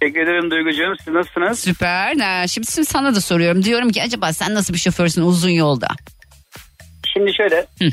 Teşekkür 0.00 0.20
ederim 0.20 0.50
Duygucuğum. 0.50 0.94
Siz 1.04 1.14
nasılsınız? 1.14 1.58
Süper. 1.60 2.16
Ha, 2.16 2.48
Şimdi, 2.48 2.66
şimdi 2.72 2.86
sana 2.86 3.14
da 3.14 3.20
soruyorum. 3.20 3.64
Diyorum 3.64 3.90
ki 3.92 4.02
acaba 4.02 4.32
sen 4.32 4.54
nasıl 4.54 4.74
bir 4.74 4.78
şoförsün 4.78 5.22
uzun 5.22 5.50
yolda? 5.50 5.88
Şimdi 7.12 7.34
şöyle. 7.34 7.66
Hı. 7.82 7.88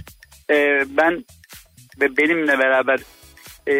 E, 0.49 0.55
ben 0.97 1.25
ve 2.01 2.17
benimle 2.17 2.59
beraber 2.59 2.99
e, 3.67 3.73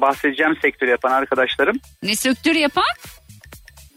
bahsedeceğim 0.00 0.56
sektörü 0.62 0.90
yapan 0.90 1.12
arkadaşlarım, 1.12 1.76
Ne 2.02 2.16
sektör 2.16 2.54
yapan? 2.54 2.84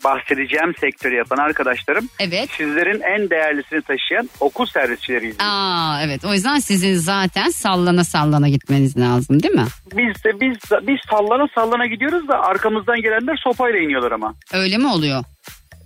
bahsedeceğim 0.04 0.74
sektörü 0.82 1.16
yapan 1.16 1.38
arkadaşlarım 1.38 2.10
Evet. 2.20 2.50
sizlerin 2.58 3.02
en 3.02 3.30
değerlisini 3.30 3.82
taşıyan 3.82 4.30
okul 4.40 4.66
servisçileriyiz. 4.66 5.36
Aa 5.40 6.02
evet 6.06 6.26
o 6.26 6.34
yüzden 6.34 6.60
sizin 6.60 6.94
zaten 6.96 7.50
sallana 7.50 8.04
sallana 8.04 8.50
gitmeniz 8.50 8.98
lazım 8.98 9.44
değil 9.44 9.54
mi? 9.54 9.66
Biz 9.98 10.24
de 10.24 10.40
biz 10.42 10.58
biz 10.88 10.98
sallana 11.10 11.48
sallana 11.56 11.86
gidiyoruz 11.86 12.28
da 12.28 12.40
arkamızdan 12.44 13.02
gelenler 13.02 13.38
sopayla 13.44 13.80
iniyorlar 13.80 14.12
ama. 14.12 14.34
Öyle 14.54 14.78
mi 14.78 14.88
oluyor? 14.88 15.24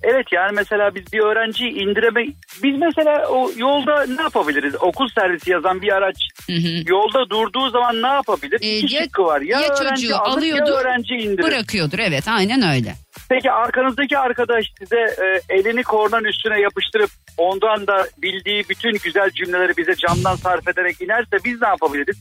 Evet 0.03 0.25
yani 0.31 0.51
mesela 0.55 0.95
biz 0.95 1.13
bir 1.13 1.19
öğrenciyi 1.19 1.71
indireme 1.71 2.25
biz 2.63 2.79
mesela 2.79 3.27
o 3.27 3.51
yolda 3.57 4.05
ne 4.05 4.21
yapabiliriz? 4.21 4.75
Okul 4.81 5.07
servisi 5.19 5.51
yazan 5.51 5.81
bir 5.81 5.91
araç 5.95 6.15
Hı 6.47 6.53
hı. 6.53 6.83
yolda 6.86 7.29
durduğu 7.29 7.69
zaman 7.69 8.01
ne 8.01 8.07
yapabilir? 8.07 8.60
Ee, 8.62 8.77
İki 8.77 8.95
ya- 8.95 9.03
şıkkı 9.03 9.23
var. 9.23 9.41
Ya, 9.41 9.60
ya 9.60 9.67
öğrenci 9.73 10.01
çocuğu 10.01 10.17
alıyordur, 10.17 10.71
ya 10.71 10.77
öğrenci 10.77 11.13
indirir. 11.13 11.43
Bırakıyordur 11.43 11.99
evet 11.99 12.27
aynen 12.27 12.75
öyle. 12.75 12.93
Peki 13.29 13.51
arkanızdaki 13.51 14.17
arkadaş 14.17 14.65
size 14.79 14.99
e, 15.49 15.53
elini 15.53 15.83
kornanın 15.83 16.23
üstüne 16.25 16.60
yapıştırıp 16.62 17.10
ondan 17.38 17.88
da 17.88 18.07
bildiği 18.17 18.63
bütün 18.69 18.91
güzel 19.03 19.29
cümleleri 19.31 19.77
bize 19.77 19.95
camdan 19.95 20.36
sarf 20.36 20.67
ederek 20.67 21.01
inerse 21.01 21.38
biz 21.45 21.62
ne 21.62 21.67
yapabiliriz? 21.67 22.17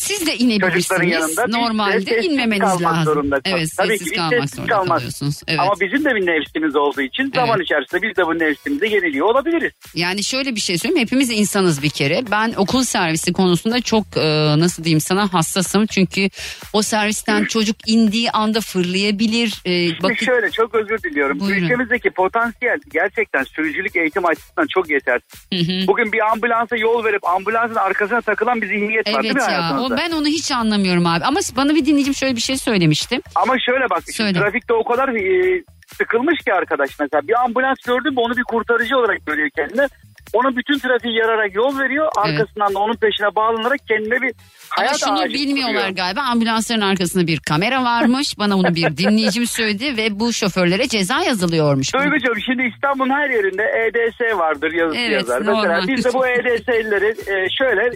Siz 0.00 0.26
de 0.26 0.36
inebilirsiniz. 0.36 1.36
de 1.36 1.44
Normalde 1.48 2.00
sessiz 2.00 2.24
inmemeniz 2.32 2.62
lazım. 2.82 3.04
zorunda. 3.04 3.40
Evet 3.44 3.68
Tabii 3.76 3.88
sessiz 3.88 4.04
ki 4.04 4.10
biz 4.10 4.18
kalmak 4.18 4.40
sessiz 4.42 4.54
zorunda 4.66 4.84
kalıyorsunuz. 4.94 5.40
Evet. 5.48 5.60
Ama 5.60 5.72
bizim 5.80 6.04
de 6.04 6.14
bir 6.14 6.26
nefsimiz 6.26 6.76
olduğu 6.76 7.00
için 7.00 7.32
zaman 7.34 7.60
içerisinde 7.60 8.02
biz 8.02 8.16
de 8.16 8.26
bu 8.26 8.38
nefsimize 8.38 8.86
yeniliyor 8.86 9.26
olabiliriz. 9.26 9.72
Yani 9.94 10.24
şöyle 10.24 10.54
bir 10.54 10.60
şey 10.60 10.78
söyleyeyim 10.78 11.00
hepimiz 11.06 11.30
insanız 11.30 11.82
bir 11.82 11.90
kere. 11.90 12.22
Ben 12.30 12.52
okul 12.56 12.82
servisi 12.82 13.32
konusunda 13.32 13.80
çok 13.80 14.04
e, 14.16 14.54
nasıl 14.58 14.84
diyeyim 14.84 15.00
sana 15.00 15.32
hassasım. 15.32 15.86
Çünkü 15.86 16.28
o 16.72 16.82
servisten 16.82 17.44
çocuk 17.48 17.76
indiği 17.86 18.30
anda 18.30 18.60
fırlayabilir. 18.60 19.60
E, 19.64 19.86
Şimdi 19.88 20.02
bakın 20.02 20.14
şöyle 20.26 20.50
çok 20.50 20.74
özür 20.74 20.98
diliyorum. 21.02 21.40
Buyurun. 21.40 21.62
Ülkemizdeki 21.64 22.10
potansiyel 22.10 22.78
gerçekten 22.92 23.42
sürücülük 23.44 23.96
eğitim 23.96 24.26
açısından 24.26 24.66
çok 24.74 24.90
yetersiz. 24.90 25.40
Hı 25.54 25.58
hı. 25.58 25.86
Bugün 25.86 26.12
bir 26.12 26.30
ambulansa 26.32 26.76
yol 26.76 27.04
verip 27.04 27.28
ambulansın 27.28 27.74
arkasına 27.74 28.20
takılan 28.20 28.62
bir 28.62 28.66
zihniyet 28.66 29.14
var 29.14 29.22
değil 29.22 29.32
Evet 29.36 29.46
mi 29.46 29.52
ya 29.52 29.58
hayatınızda? 29.58 29.89
o, 29.89 29.89
ben 29.96 30.10
onu 30.10 30.26
hiç 30.26 30.52
anlamıyorum 30.52 31.06
abi. 31.06 31.24
Ama 31.24 31.40
bana 31.56 31.74
bir 31.74 31.86
dinleyicim 31.86 32.14
şöyle 32.14 32.36
bir 32.36 32.40
şey 32.40 32.56
söylemişti. 32.56 33.20
Ama 33.34 33.54
şöyle 33.58 33.90
bak 33.90 34.02
Söyle. 34.12 34.38
trafikte 34.38 34.74
o 34.74 34.84
kadar 34.84 35.08
e, 35.08 35.62
sıkılmış 35.98 36.38
ki 36.44 36.54
arkadaş 36.54 36.90
mesela 37.00 37.28
bir 37.28 37.44
ambulans 37.44 37.78
gördü 37.86 38.10
mü 38.10 38.20
onu 38.20 38.36
bir 38.36 38.44
kurtarıcı 38.44 38.96
olarak 38.98 39.26
görüyor 39.26 39.48
kendine. 39.56 39.88
Onun 40.32 40.56
bütün 40.56 40.78
trafiği 40.78 41.16
yararak 41.16 41.54
yol 41.54 41.78
veriyor. 41.78 42.08
Arkasından 42.16 42.74
da 42.74 42.78
onun 42.78 42.94
peşine 42.94 43.26
bağlanarak 43.36 43.80
kendine 43.88 44.22
bir 44.22 44.32
Ama 44.78 44.86
hayat 44.86 44.98
şunu 44.98 45.18
ağacı 45.20 45.34
bilmiyorlar 45.34 45.74
kuruyor. 45.82 45.96
galiba. 45.96 46.20
Ambulansların 46.20 46.80
arkasında 46.80 47.26
bir 47.26 47.40
kamera 47.40 47.84
varmış. 47.84 48.38
Bana 48.38 48.58
bunu 48.58 48.74
bir 48.74 48.96
dinleyicim 48.96 49.46
söyledi 49.46 49.96
ve 49.96 50.20
bu 50.20 50.32
şoförlere 50.32 50.88
ceza 50.88 51.22
yazılıyormuş. 51.22 51.94
Duygucuğum 51.94 52.40
şimdi 52.46 52.62
İstanbul'un 52.74 53.10
her 53.10 53.30
yerinde 53.30 53.62
EDS 53.62 54.38
vardır 54.38 54.72
yazısı 54.72 55.00
Evet, 55.00 55.12
yazar. 55.12 55.46
normal. 55.46 55.62
Mesela 55.62 55.96
biz 55.96 56.04
de 56.04 56.12
bu 56.12 56.26
EDS'lileri 56.28 57.08
e, 57.08 57.46
şöyle 57.58 57.90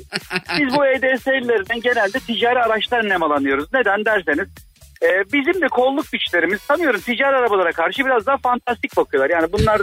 biz 0.58 0.74
bu 0.76 0.86
EDS'lilerden 0.86 1.80
genelde 1.80 2.18
ticari 2.18 2.58
araçlar 2.58 3.08
nemalanıyoruz. 3.08 3.72
Neden 3.74 4.04
derseniz 4.04 4.48
e, 5.02 5.08
bizim 5.32 5.62
de 5.62 5.68
kolluk 5.68 6.12
güçlerimiz 6.12 6.60
sanıyorum 6.60 7.00
ticari 7.00 7.36
arabalara 7.36 7.72
karşı 7.72 8.04
biraz 8.04 8.26
daha 8.26 8.36
fantastik 8.36 8.96
bakıyorlar. 8.96 9.30
Yani 9.30 9.52
bunlar 9.52 9.80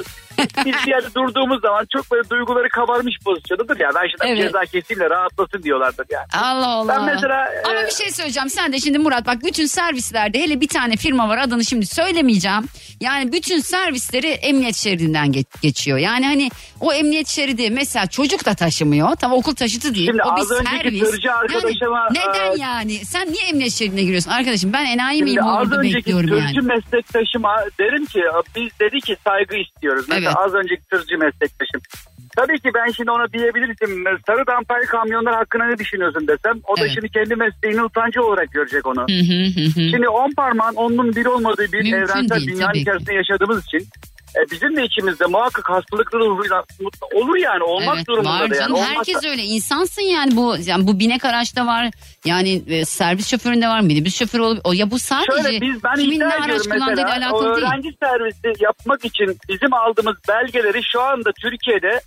biz 0.66 0.76
bir 0.86 0.92
yerde 0.92 1.08
durduğumuz 1.16 1.62
zaman 1.62 1.88
çok 1.96 2.12
böyle 2.12 2.30
duyguları 2.30 2.70
kabarmış 2.70 3.16
pozisyondadır 3.26 3.80
ya. 3.80 3.90
Ben 3.96 4.08
şimdi 4.08 4.34
Evet. 4.34 4.44
ceza 4.44 4.62
keseyim 4.66 5.00
de 5.00 5.10
rahatlasın 5.10 5.64
diyorlardır 5.64 6.06
yani. 6.10 6.26
Allah 6.34 6.68
Allah. 6.68 6.96
Ben 6.98 7.06
mesela, 7.16 7.50
Ama 7.70 7.82
e, 7.82 7.86
bir 7.86 7.92
şey 7.92 8.12
söyleyeceğim. 8.12 8.50
Sen 8.50 8.74
de 8.74 8.80
şimdi 8.80 9.00
Murat 9.00 9.26
bak 9.28 9.38
bütün 9.44 9.66
servislerde 9.66 10.40
hele 10.40 10.62
bir 10.62 10.68
tane 10.68 10.96
firma 10.96 11.30
var 11.30 11.38
adını 11.38 11.66
şimdi 11.66 11.86
söylemeyeceğim. 11.86 12.64
Yani 13.02 13.32
bütün 13.32 13.60
servisleri 13.60 14.28
emniyet 14.28 14.76
şeridinden 14.76 15.28
ge- 15.28 15.62
geçiyor. 15.62 15.98
Yani 15.98 16.26
hani 16.26 16.50
o 16.80 16.94
emniyet 16.94 17.28
şeridi 17.28 17.70
mesela 17.72 18.08
çocuk 18.08 18.46
da 18.46 18.54
taşımıyor. 18.54 19.16
Tam 19.16 19.34
okul 19.34 19.56
taşıtı 19.56 19.96
değil. 19.96 20.08
Şimdi 20.08 20.24
o 20.24 20.38
bir 20.38 20.42
servis. 20.66 21.04
arkadaşıma, 21.30 22.08
Yani 22.16 22.34
neden 22.34 22.58
e, 22.58 22.62
yani? 22.62 22.94
Sen 22.94 23.32
niye 23.32 23.44
emniyet 23.50 23.74
şeridine 23.74 24.02
giriyorsun? 24.04 24.32
Arkadaşım 24.32 24.74
ben 24.74 24.86
enayi 24.86 25.18
Şimdi 25.18 25.32
miyim 25.32 25.48
az 25.48 25.72
önceki 25.72 25.96
bekliyorum 25.96 26.30
yani. 26.40 26.62
meslektaşıma 26.62 27.56
derim 27.80 28.06
ki 28.06 28.22
biz 28.56 28.80
dedi 28.80 29.00
ki 29.02 29.16
saygı 29.24 29.56
istiyoruz. 29.56 30.06
Mesela 30.10 30.31
Evet. 30.32 30.46
az 30.46 30.54
önceki 30.54 30.82
tırcı 30.90 31.18
meslektaşım. 31.18 31.82
Tabii 32.36 32.60
ki 32.60 32.70
ben 32.74 32.92
şimdi 32.92 33.12
ona 33.12 33.34
diyebilirim. 33.34 33.76
Sarı 34.28 34.48
damperli 34.48 34.86
kamyonlar 34.86 35.36
hakkında 35.36 35.66
ne 35.66 35.78
düşünüyorsun 35.78 36.28
desem. 36.28 36.60
O 36.68 36.78
da 36.78 36.82
Evet. 36.82 36.92
şimdi 36.94 37.10
kendi 37.10 37.36
mesleğinin 37.36 37.84
utancı 37.84 38.24
olarak 38.24 38.52
görecek 38.52 38.88
onu. 38.88 39.02
Hı 39.02 39.20
hı 39.32 39.44
hı. 39.60 39.90
Şimdi 39.92 40.10
on 40.10 40.32
parmağın 40.32 40.76
onun 40.76 41.16
bir 41.16 41.26
olmadığı 41.26 41.72
bir 41.72 41.84
Mümkün 41.84 41.94
evrensel 41.94 42.38
değil, 42.38 42.48
dünyanın 42.48 42.74
içerisinde 42.74 43.14
yaşadığımız 43.14 43.66
için 43.66 43.88
e, 44.36 44.52
bizim 44.52 44.76
de 44.76 44.84
içimizde 44.84 45.26
muhakkak 45.26 45.70
hastalıklı 45.70 46.20
ruhuyla 46.20 46.64
olur 47.14 47.36
yani 47.36 47.64
olmak 47.64 47.96
Evet, 47.98 48.08
durumunda 48.08 48.30
var 48.30 48.40
da 48.40 48.44
yani. 48.44 48.56
canım. 48.56 48.76
Olmazsa- 48.76 48.96
Herkes 48.98 49.26
öyle. 49.26 49.44
insansın 49.44 50.02
yani 50.02 50.36
bu 50.36 50.56
yani 50.66 50.88
bu 50.88 51.00
binek 51.00 51.26
araçta 51.26 51.66
var. 51.68 51.92
Yani 52.26 52.64
e, 52.68 52.86
servis 52.86 53.28
şoföründe 53.28 53.68
var 53.68 53.82
minibüs 53.82 54.20
şoförü 54.20 54.42
olup 54.42 54.62
o 54.64 54.74
ya 54.74 54.92
bu 54.92 55.00
sadece 55.00 55.32
Şöyle 55.44 55.62
biz 55.62 55.84
ben 55.84 55.96
kimin 55.96 56.20
ne 56.20 56.26
araç 56.26 56.64
kullandığıyla 56.64 57.12
alakalı 57.18 57.56
değil. 57.56 57.68
öğrenci 57.68 57.90
servisi 58.04 58.64
yapmak 58.64 59.06
için 59.06 59.38
bizim 59.50 59.74
aldığımız 59.74 60.16
belgeleri 60.30 60.82
şu 60.84 61.02
anda 61.02 61.32
Türkiye'de 61.42 62.02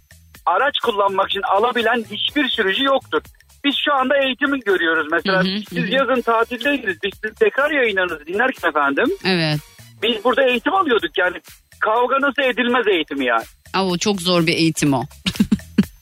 araç 0.46 0.78
kullanmak 0.84 1.30
için 1.30 1.42
alabilen 1.42 2.04
hiçbir 2.10 2.48
sürücü 2.48 2.84
yoktur. 2.84 3.22
Biz 3.64 3.74
şu 3.84 3.94
anda 3.94 4.16
eğitimi 4.18 4.60
görüyoruz 4.60 5.06
mesela. 5.12 5.44
Hı 5.44 5.48
hı, 5.48 5.58
siz 5.68 5.78
hı. 5.88 5.94
yazın 5.94 6.20
tatildeydiniz. 6.20 6.96
Biz 7.02 7.12
siz 7.24 7.34
tekrar 7.34 7.70
yayınlarınızı 7.70 8.26
dinlerken 8.26 8.68
efendim. 8.68 9.06
Evet. 9.24 9.58
Biz 10.02 10.24
burada 10.24 10.42
eğitim 10.42 10.74
alıyorduk 10.74 11.18
yani. 11.18 11.36
Kavga 11.84 12.20
nasıl 12.20 12.42
edilmez 12.42 12.86
eğitimi 12.86 13.24
yani. 13.24 13.42
Ama 13.74 13.98
çok 13.98 14.22
zor 14.22 14.46
bir 14.46 14.52
eğitim 14.52 14.92
o. 14.92 15.02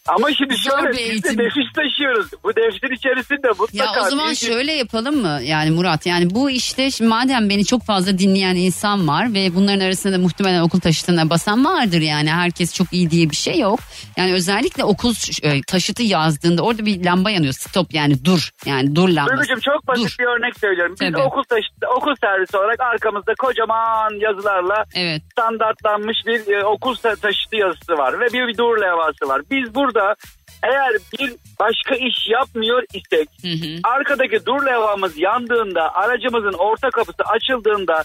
Ama 0.09 0.29
şimdi 0.33 0.55
Zor 0.55 0.71
şöyle 0.79 0.89
bir 0.93 0.93
biz 0.99 0.99
de 0.99 1.29
eğitim. 1.29 1.39
nefis 1.45 1.73
taşıyoruz. 1.77 2.27
Bu 2.45 2.49
nefsin 2.49 2.95
içerisinde 2.95 3.49
mutlaka. 3.49 4.01
Ya 4.01 4.07
o 4.07 4.11
zaman 4.11 4.31
bir- 4.31 4.37
şöyle 4.37 4.73
yapalım 4.73 5.17
mı? 5.23 5.39
Yani 5.43 5.71
Murat 5.71 6.07
yani 6.07 6.31
bu 6.35 6.51
işte 6.51 6.91
şimdi 6.91 7.09
madem 7.09 7.49
beni 7.49 7.65
çok 7.65 7.83
fazla 7.85 8.19
dinleyen 8.19 8.55
insan 8.57 9.09
var 9.09 9.35
ve 9.35 9.55
bunların 9.55 9.81
arasında 9.81 10.13
da 10.13 10.19
muhtemelen 10.19 10.61
okul 10.63 10.81
taşıtına 10.81 11.31
basan 11.31 11.65
vardır 11.65 12.01
yani 12.01 12.31
herkes 12.31 12.75
çok 12.75 12.93
iyi 12.93 13.11
diye 13.11 13.31
bir 13.31 13.37
şey 13.37 13.59
yok. 13.59 13.81
Yani 14.17 14.33
özellikle 14.33 14.85
okul 14.85 15.15
e, 15.43 15.61
taşıtı 15.63 16.03
yazdığında 16.03 16.63
orada 16.63 16.87
bir 16.87 17.05
lamba 17.05 17.31
yanıyor. 17.31 17.53
Stop 17.53 17.95
yani 17.95 18.25
dur. 18.25 18.51
Yani 18.67 18.97
dur 18.97 19.09
lambası. 19.09 19.37
Duygucuğum 19.37 19.61
çok 19.61 19.87
basit 19.87 20.05
Dur. 20.05 20.17
bir 20.19 20.25
örnek 20.25 20.59
söylüyorum. 20.59 20.97
Biz 21.01 21.13
Tabii. 21.13 21.23
okul 21.23 21.43
taşı- 21.43 21.93
okul 21.97 22.15
servisi 22.21 22.57
olarak 22.57 22.81
arkamızda 22.81 23.33
kocaman 23.39 24.21
yazılarla 24.21 24.85
Evet. 24.95 25.23
standartlanmış 25.33 26.17
bir 26.27 26.53
e, 26.55 26.65
okul 26.65 26.95
ta- 26.95 27.17
taşıtı 27.17 27.57
yazısı 27.57 27.93
var 27.93 28.21
ve 28.21 28.27
bir, 28.33 28.49
bir 28.49 28.57
dur 28.59 28.77
levhası 28.81 29.29
var. 29.29 29.43
Biz 29.51 29.75
burada 29.95 30.15
eğer 30.63 30.93
bir 31.19 31.35
başka 31.61 31.95
iş 31.95 32.29
yapmıyor 32.29 32.83
isek 32.95 33.29
Hı 33.43 33.49
hı. 33.49 33.81
arkadaki 33.85 34.47
dur 34.47 34.67
levhamız 34.67 35.19
yandığında 35.19 35.95
aracımızın 35.95 36.53
orta 36.59 36.91
kapısı 36.91 37.23
açıldığında 37.23 38.03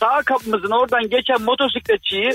sağ 0.00 0.22
kapımızın 0.22 0.70
oradan 0.70 1.10
geçen 1.10 1.42
motosikletçiyi 1.42 2.30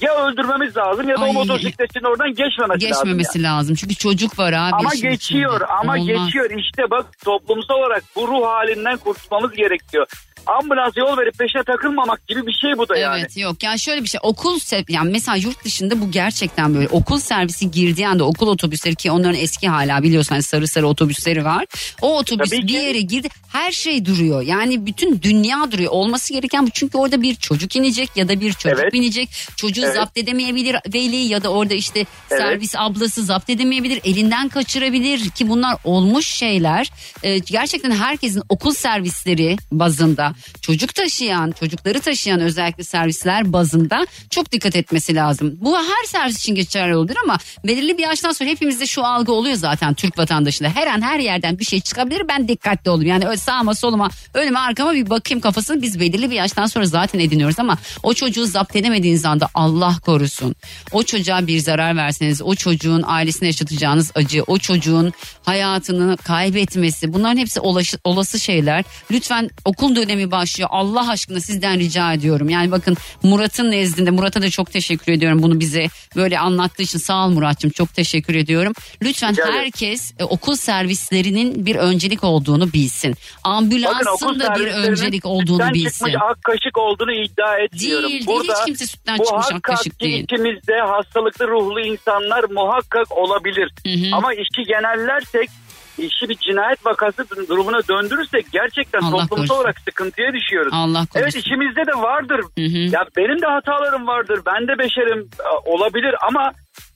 ya 0.00 0.26
öldürmemiz 0.26 0.76
lazım 0.76 1.08
ya 1.08 1.16
da 1.16 1.22
Ay. 1.22 1.30
o 1.30 1.32
motosikletçinin 1.32 2.04
oradan 2.04 2.28
geçmemesi, 2.28 2.84
lazım. 2.84 2.88
Geçmemesi 2.88 3.38
yani. 3.38 3.46
lazım. 3.46 3.74
Çünkü 3.74 3.94
çocuk 3.94 4.38
var 4.38 4.52
abi. 4.52 4.74
Ama 4.74 4.94
geçiyor 4.94 5.54
içinde. 5.54 5.66
ama 5.66 5.92
Olmaz. 5.92 6.06
geçiyor 6.06 6.50
işte 6.58 6.82
bak 6.90 7.06
toplumsal 7.24 7.74
olarak 7.74 8.04
bu 8.16 8.28
ruh 8.28 8.46
halinden 8.46 8.96
kurtulmamız 8.96 9.52
gerekiyor. 9.52 10.06
Ambulans 10.46 10.96
yol 10.96 11.18
verip 11.18 11.38
peşine 11.38 11.62
takılmamak 11.64 12.28
gibi 12.28 12.46
bir 12.46 12.52
şey 12.52 12.78
bu 12.78 12.88
da 12.88 12.96
yani. 12.96 13.20
Evet 13.20 13.36
yok 13.36 13.62
yani 13.62 13.78
şöyle 13.78 14.02
bir 14.04 14.08
şey 14.08 14.20
okul 14.22 14.58
se- 14.58 14.92
yani 14.92 15.10
mesela 15.10 15.36
yurt 15.36 15.64
dışında 15.64 16.00
bu 16.00 16.10
gerçekten 16.10 16.74
böyle 16.74 16.88
okul 16.88 17.18
servisi 17.18 17.70
girdiği 17.70 18.08
anda 18.08 18.24
okul 18.24 18.48
otobüsleri 18.48 18.94
ki 18.94 19.10
onların 19.10 19.34
eski 19.40 19.68
hala 19.68 20.02
biliyorsun 20.02 20.30
hani 20.34 20.42
sarı 20.42 20.68
sarı 20.68 20.86
otobüsleri 20.88 21.44
var. 21.44 21.66
O 22.00 22.18
otobüs 22.18 22.50
Tabii 22.50 22.62
bir 22.62 22.66
ki. 22.68 22.74
yere 22.74 23.00
girdi 23.00 23.28
her 23.52 23.72
şey 23.72 24.04
duruyor 24.04 24.42
yani 24.42 24.86
bütün 24.86 25.22
dünya 25.22 25.72
duruyor 25.72 25.90
olması 25.92 26.32
gereken 26.32 26.66
bu 26.66 26.70
çünkü 26.70 26.98
orada 26.98 27.22
bir 27.22 27.34
çocuk 27.34 27.76
inecek 27.76 28.10
ya 28.16 28.28
da 28.28 28.40
bir 28.40 28.52
çocuk 28.52 28.78
Evet. 28.82 28.92
binecek 28.92 29.28
çocuğu 29.56 29.82
Evet. 29.84 29.94
zapt 29.94 30.18
edemeyebilir 30.18 30.76
veli 30.94 31.16
ya 31.16 31.42
da 31.42 31.48
orada 31.48 31.74
işte 31.74 32.06
Evet. 32.30 32.40
servis 32.42 32.74
ablası 32.76 33.22
zapt 33.24 33.50
edemeyebilir 33.50 34.00
elinden 34.04 34.48
kaçırabilir 34.48 35.30
ki 35.30 35.48
bunlar 35.48 35.76
olmuş 35.84 36.26
şeyler 36.26 36.90
Ee, 37.22 37.38
gerçekten 37.38 37.90
herkesin 37.90 38.42
okul 38.48 38.74
servisleri 38.74 39.56
bazında 39.72 40.31
çocuk 40.60 40.94
taşıyan 40.94 41.50
çocukları 41.50 42.00
taşıyan 42.00 42.40
özellikle 42.40 42.84
servisler 42.84 43.52
bazında 43.52 44.06
çok 44.30 44.52
dikkat 44.52 44.76
etmesi 44.76 45.14
lazım. 45.14 45.52
Bu 45.60 45.76
her 45.76 46.06
servis 46.06 46.38
için 46.38 46.54
geçerli 46.54 46.96
olur 46.96 47.14
ama 47.24 47.38
belirli 47.64 47.98
bir 47.98 48.02
yaştan 48.02 48.32
sonra 48.32 48.50
hepimizde 48.50 48.86
şu 48.86 49.04
algı 49.04 49.32
oluyor 49.32 49.56
zaten 49.56 49.94
Türk 49.94 50.18
vatandaşında. 50.18 50.68
Her 50.68 50.86
an 50.86 51.02
her 51.02 51.18
yerden 51.18 51.58
bir 51.58 51.64
şey 51.64 51.80
çıkabilir 51.80 52.28
ben 52.28 52.48
dikkatli 52.48 52.90
olayım. 52.90 53.10
Yani 53.10 53.38
sağıma 53.38 53.74
soluma 53.74 54.10
önüme 54.34 54.58
arkama 54.58 54.94
bir 54.94 55.10
bakayım 55.10 55.40
kafasını 55.40 55.82
biz 55.82 56.00
belirli 56.00 56.30
bir 56.30 56.36
yaştan 56.36 56.66
sonra 56.66 56.86
zaten 56.86 57.18
ediniyoruz 57.18 57.58
ama 57.58 57.78
o 58.02 58.14
çocuğu 58.14 58.46
zapt 58.46 58.76
edemediğiniz 58.76 59.24
anda 59.24 59.48
Allah 59.54 59.96
korusun. 60.04 60.54
O 60.92 61.02
çocuğa 61.02 61.46
bir 61.46 61.58
zarar 61.58 61.96
verseniz 61.96 62.42
o 62.42 62.54
çocuğun 62.54 63.02
ailesine 63.06 63.48
yaşatacağınız 63.48 64.12
acı 64.14 64.42
o 64.46 64.58
çocuğun 64.58 65.12
hayatını 65.42 66.16
kaybetmesi 66.16 67.12
bunların 67.12 67.36
hepsi 67.36 67.60
olası 68.04 68.40
şeyler. 68.40 68.84
Lütfen 69.10 69.50
okul 69.64 69.96
dönemi 69.96 70.21
başlıyor 70.30 70.68
Allah 70.72 71.10
aşkına 71.10 71.40
sizden 71.40 71.78
rica 71.78 72.12
ediyorum. 72.12 72.48
Yani 72.48 72.70
bakın 72.70 72.96
Murat'ın 73.22 73.70
nezdinde 73.70 74.10
Murat'a 74.10 74.42
da 74.42 74.50
çok 74.50 74.72
teşekkür 74.72 75.12
ediyorum 75.12 75.42
bunu 75.42 75.60
bize 75.60 75.86
böyle 76.16 76.38
anlattığı 76.38 76.82
için 76.82 76.98
sağ 76.98 77.26
ol 77.26 77.30
Murat'cığım 77.30 77.70
çok 77.70 77.94
teşekkür 77.94 78.34
ediyorum. 78.34 78.72
Lütfen 79.02 79.32
Rica 79.32 79.52
herkes 79.52 80.12
e, 80.18 80.24
okul 80.24 80.56
servislerinin 80.56 81.66
bir 81.66 81.76
öncelik 81.76 82.24
olduğunu 82.24 82.72
bilsin. 82.72 83.14
Ambulansın 83.44 84.40
da 84.40 84.54
bir 84.54 84.66
öncelik 84.66 85.26
olduğunu 85.26 85.74
bilsin. 85.74 85.90
çıkmış 85.90 86.14
ak 86.30 86.44
kaşık 86.44 86.78
olduğunu 86.78 87.12
iddia 87.12 87.58
etmiyorum. 87.58 88.08
Değil, 88.08 88.12
değil. 88.12 88.26
Burada 88.26 88.52
Hiç 88.52 88.66
kimse 88.66 88.86
sütten 88.86 89.16
çıkmış 89.16 89.46
ak 89.52 89.62
kaşık 89.62 90.00
değil. 90.00 90.24
içimizde 90.24 90.80
hastalıklı 90.80 91.48
ruhlu 91.48 91.80
insanlar 91.80 92.44
muhakkak 92.50 93.12
olabilir. 93.12 93.72
Hı 93.86 93.92
hı. 93.92 94.16
Ama 94.16 94.34
işi 94.34 94.62
genellersek 94.68 95.50
işi 95.98 96.28
bir 96.28 96.34
cinayet 96.34 96.86
vakası 96.86 97.48
durumuna 97.48 97.80
döndürürsek 97.88 98.46
gerçekten 98.52 99.00
Allah 99.00 99.10
toplumsal 99.10 99.36
korusun. 99.36 99.54
olarak 99.54 99.80
sıkıntıya 99.80 100.32
düşüyoruz. 100.32 100.72
Allah 100.74 100.98
korusun. 100.98 101.20
Evet 101.20 101.36
içimizde 101.36 101.86
de 101.86 102.00
vardır. 102.00 102.40
Hı 102.58 102.64
hı. 102.64 102.78
Ya 102.78 103.04
benim 103.16 103.42
de 103.42 103.46
hatalarım 103.46 104.06
vardır. 104.06 104.40
Ben 104.46 104.68
de 104.68 104.78
beşerim 104.78 105.28
e, 105.40 105.70
olabilir 105.70 106.14
ama 106.28 106.52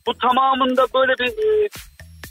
bu 0.07 0.15
tamamında 0.15 0.87
böyle 0.95 1.13
bir 1.13 1.29
e, 1.29 1.69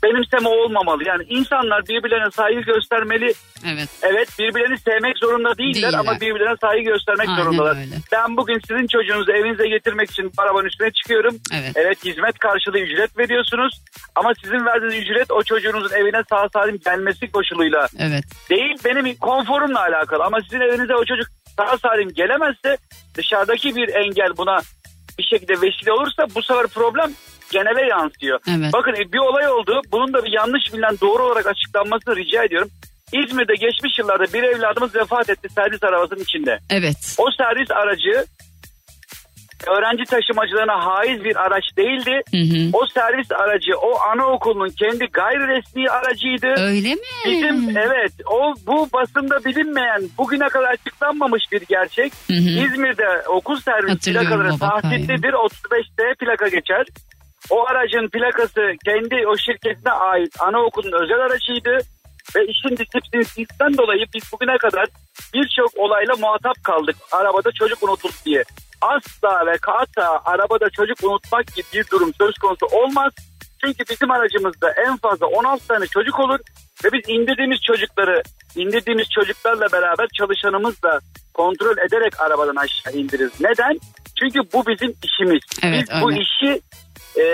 benimseme 0.05 0.49
olmamalı. 0.49 1.03
Yani 1.07 1.23
insanlar 1.29 1.87
birbirlerine 1.87 2.31
saygı 2.31 2.61
göstermeli. 2.61 3.33
Evet. 3.73 3.89
Evet 4.01 4.29
birbirlerini 4.39 4.77
sevmek 4.79 5.17
zorunda 5.17 5.57
değiller, 5.57 5.73
Değiller. 5.91 5.99
ama 5.99 6.15
birbirlerine 6.21 6.55
saygı 6.61 6.83
göstermek 6.91 7.29
Aynen 7.29 7.43
zorundalar. 7.43 7.77
öyle. 7.77 7.95
Ben 8.11 8.37
bugün 8.37 8.59
sizin 8.67 8.87
çocuğunuzu 8.87 9.31
evinize 9.31 9.67
getirmek 9.67 10.11
için 10.11 10.31
arabanın 10.37 10.65
üstüne 10.65 10.91
çıkıyorum. 10.91 11.35
Evet. 11.53 12.05
hizmet 12.05 12.39
karşılığı 12.39 12.79
ücret 12.79 13.17
veriyorsunuz. 13.17 13.81
Ama 14.15 14.31
sizin 14.43 14.65
verdiğiniz 14.65 14.95
ücret 14.97 15.31
o 15.31 15.43
çocuğunuzun 15.43 15.95
evine 15.95 16.21
sağ 16.29 16.49
salim 16.53 16.79
gelmesi 16.85 17.31
koşuluyla 17.31 17.87
Evet. 17.99 18.23
değil 18.49 18.75
benim 18.85 19.15
konforumla 19.15 19.79
alakalı. 19.81 20.23
Ama 20.23 20.37
sizin 20.41 20.61
evinize 20.61 20.95
o 20.95 21.05
çocuk 21.05 21.27
sağ 21.57 21.77
salim 21.77 22.09
gelemezse 22.13 22.77
dışarıdaki 23.17 23.75
bir 23.75 23.87
engel 23.93 24.37
buna 24.37 24.57
bir 25.19 25.23
şekilde 25.23 25.53
vesile 25.61 25.91
olursa 25.91 26.27
bu 26.35 26.41
sefer 26.43 26.67
problem 26.67 27.11
genele 27.51 27.87
yansıyor. 27.89 28.39
Evet. 28.57 28.73
Bakın 28.73 28.91
e, 28.91 29.13
bir 29.13 29.17
olay 29.17 29.47
oldu. 29.47 29.81
Bunun 29.91 30.13
da 30.13 30.25
bir 30.25 30.31
yanlış 30.31 30.73
bilinen 30.73 30.97
doğru 31.01 31.23
olarak 31.23 31.47
açıklanmasını 31.47 32.15
rica 32.15 32.43
ediyorum. 32.43 32.69
İzmir'de 33.13 33.53
geçmiş 33.53 33.99
yıllarda 33.99 34.33
bir 34.33 34.43
evladımız 34.43 34.95
vefat 34.95 35.29
etti 35.29 35.47
servis 35.55 35.83
arabasının 35.83 36.19
içinde. 36.19 36.59
Evet. 36.69 37.15
O 37.17 37.25
servis 37.37 37.71
aracı 37.71 38.25
öğrenci 39.67 40.03
taşımacılarına 40.03 40.85
haiz 40.85 41.23
bir 41.23 41.35
araç 41.35 41.63
değildi. 41.77 42.21
Hı 42.31 42.37
hı. 42.37 42.69
O 42.73 42.85
servis 42.93 43.31
aracı 43.31 43.71
o 43.81 43.99
anaokulunun 43.99 44.69
kendi 44.69 45.05
gayri 45.05 45.47
resmi 45.47 45.89
aracıydı. 45.89 46.47
Öyle 46.47 46.95
mi? 46.95 47.01
Bizim 47.25 47.77
evet 47.77 48.11
o 48.31 48.53
bu 48.67 48.89
basında 48.93 49.45
bilinmeyen 49.45 50.01
bugüne 50.17 50.47
kadar 50.47 50.69
açıklanmamış 50.69 51.43
bir 51.51 51.61
gerçek. 51.69 52.13
Hı 52.27 52.33
hı. 52.33 52.49
İzmir'de 52.65 53.27
okul 53.27 53.59
servis 53.59 54.05
plakaları 54.05 54.57
tahtitlidir 54.57 55.33
35'te 55.33 56.03
plaka 56.19 56.47
geçer. 56.47 56.85
O 57.49 57.67
aracın 57.67 58.09
plakası 58.09 58.61
kendi 58.85 59.27
o 59.27 59.37
şirketine 59.37 59.91
ait 59.91 60.41
anaokulun 60.41 61.03
özel 61.03 61.19
aracıydı. 61.19 61.77
Ve 62.35 62.45
işin 62.45 62.77
disiplinsizlikten 62.77 63.77
dolayı 63.77 64.05
biz 64.13 64.23
bugüne 64.33 64.57
kadar 64.57 64.85
birçok 65.33 65.77
olayla 65.77 66.15
muhatap 66.15 66.63
kaldık. 66.63 66.95
Arabada 67.11 67.51
çocuk 67.51 67.83
unutuldu 67.83 68.13
diye. 68.25 68.43
Asla 68.81 69.45
ve 69.45 69.57
kata 69.57 70.21
arabada 70.25 70.69
çocuk 70.69 71.03
unutmak 71.03 71.55
gibi 71.55 71.65
bir 71.73 71.85
durum 71.91 72.11
söz 72.21 72.37
konusu 72.37 72.65
olmaz. 72.65 73.13
Çünkü 73.65 73.83
bizim 73.89 74.11
aracımızda 74.11 74.71
en 74.87 74.97
fazla 74.97 75.25
16 75.25 75.67
tane 75.67 75.87
çocuk 75.87 76.19
olur 76.19 76.39
ve 76.83 76.89
biz 76.93 77.01
indirdiğimiz 77.07 77.59
çocukları 77.61 78.21
indirdiğimiz 78.55 79.09
çocuklarla 79.09 79.71
beraber 79.71 80.07
çalışanımızla 80.17 80.99
kontrol 81.33 81.77
ederek 81.77 82.21
arabadan 82.21 82.55
aşağı 82.55 82.93
indiririz. 82.93 83.41
Neden? 83.41 83.79
Çünkü 84.19 84.39
bu 84.53 84.67
bizim 84.67 84.93
işimiz. 85.03 85.41
Evet, 85.63 85.81
biz 85.81 86.01
bu 86.01 86.11
öyle. 86.11 86.21
işi 86.21 86.61
e, 87.17 87.25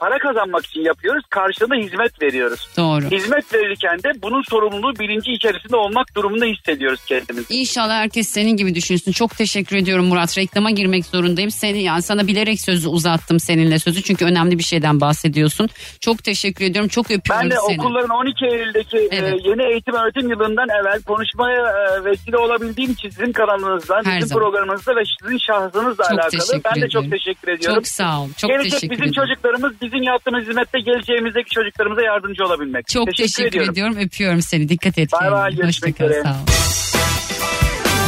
para 0.00 0.18
kazanmak 0.18 0.66
için 0.66 0.80
yapıyoruz. 0.80 1.24
Karşılığında 1.30 1.74
hizmet 1.74 2.22
veriyoruz. 2.22 2.68
Doğru. 2.76 3.04
Hizmet 3.10 3.54
verirken 3.54 3.98
de 4.02 4.22
bunun 4.22 4.42
sorumluluğu 4.42 4.98
bilinci 4.98 5.32
içerisinde 5.32 5.76
olmak 5.76 6.14
durumunda 6.16 6.44
hissediyoruz 6.44 7.04
kendimizi. 7.04 7.54
İnşallah 7.54 7.94
herkes 7.94 8.28
senin 8.28 8.56
gibi 8.56 8.74
düşünsün. 8.74 9.12
Çok 9.12 9.36
teşekkür 9.36 9.76
ediyorum 9.76 10.06
Murat. 10.06 10.38
Reklama 10.38 10.70
girmek 10.70 11.06
zorundayım. 11.06 11.50
Seni 11.50 11.82
yani 11.82 12.02
sana 12.02 12.26
bilerek 12.26 12.60
sözü 12.60 12.88
uzattım 12.88 13.40
seninle 13.40 13.78
sözü 13.78 14.02
çünkü 14.02 14.24
önemli 14.24 14.58
bir 14.58 14.64
şeyden 14.64 15.00
bahsediyorsun. 15.00 15.68
Çok 16.00 16.24
teşekkür 16.24 16.64
ediyorum. 16.64 16.88
Çok 16.88 17.06
öpüyorum 17.10 17.44
Ben 17.44 17.50
de 17.50 17.56
seni. 17.68 17.80
okulların 17.80 18.10
12 18.10 18.46
Eylül'deki 18.46 18.96
e, 18.98 19.08
Evet. 19.12 19.40
yeni 19.44 19.62
eğitim 19.72 19.94
öğretim 19.94 20.30
yılından 20.30 20.68
evvel 20.80 21.02
konuşmaya 21.02 21.60
e, 21.60 22.04
vesile 22.04 22.36
olabildiğim 22.38 22.90
için 22.92 23.08
sizin 23.10 23.32
kanalınızdan, 23.32 24.04
Her 24.04 24.20
sizin 24.20 24.26
zaman. 24.26 24.42
programınızda 24.42 24.96
ve 24.96 25.02
sizin 25.20 25.38
şahsınızla 25.38 26.04
Çok 26.04 26.18
alakalı. 26.18 26.60
Ben 26.64 26.82
de 26.82 26.88
çok 26.88 27.10
teşekkür 27.10 27.48
ediyorum. 27.48 27.74
Çok 27.78 27.86
sağ 27.88 28.20
ol. 28.22 28.28
Çok 28.36 28.50
Gelecek 28.50 28.72
teşekkür 28.72 28.90
bizim 28.92 29.04
ediyorum. 29.08 29.23
Çocuklarımız 29.26 29.72
bizim 29.82 30.02
yaptığımız 30.02 30.40
hizmette 30.48 30.78
geleceğimizdeki 30.80 31.50
çocuklarımıza 31.50 32.02
yardımcı 32.02 32.44
olabilmek. 32.44 32.88
Çok 32.88 33.16
teşekkür, 33.16 33.70
ediyorum. 33.70 33.96
Öpüyorum 33.96 34.42
seni. 34.42 34.68
Dikkat 34.68 34.98
et 34.98 35.12
Bay 35.12 35.20
kendine. 35.20 35.38
bay, 35.38 35.54
görüşmek 35.54 36.00
üzere. 36.00 36.22
Sağ 36.22 36.30
ol. 36.30 36.34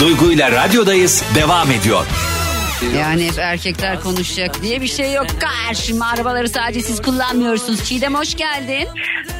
Duygu 0.00 0.32
ile 0.32 0.50
radyodayız 0.52 1.24
devam 1.34 1.70
ediyor. 1.70 2.06
Yani 2.98 3.26
hep 3.26 3.38
erkekler 3.38 4.00
konuşacak 4.00 4.62
diye 4.62 4.82
bir 4.82 4.86
şey 4.86 5.12
yok. 5.12 5.26
Karşıma 5.40 6.06
arabaları 6.10 6.48
sadece 6.48 6.80
siz 6.80 7.02
kullanmıyorsunuz. 7.02 7.84
Çiğdem 7.84 8.14
hoş 8.14 8.34
geldin. 8.34 8.88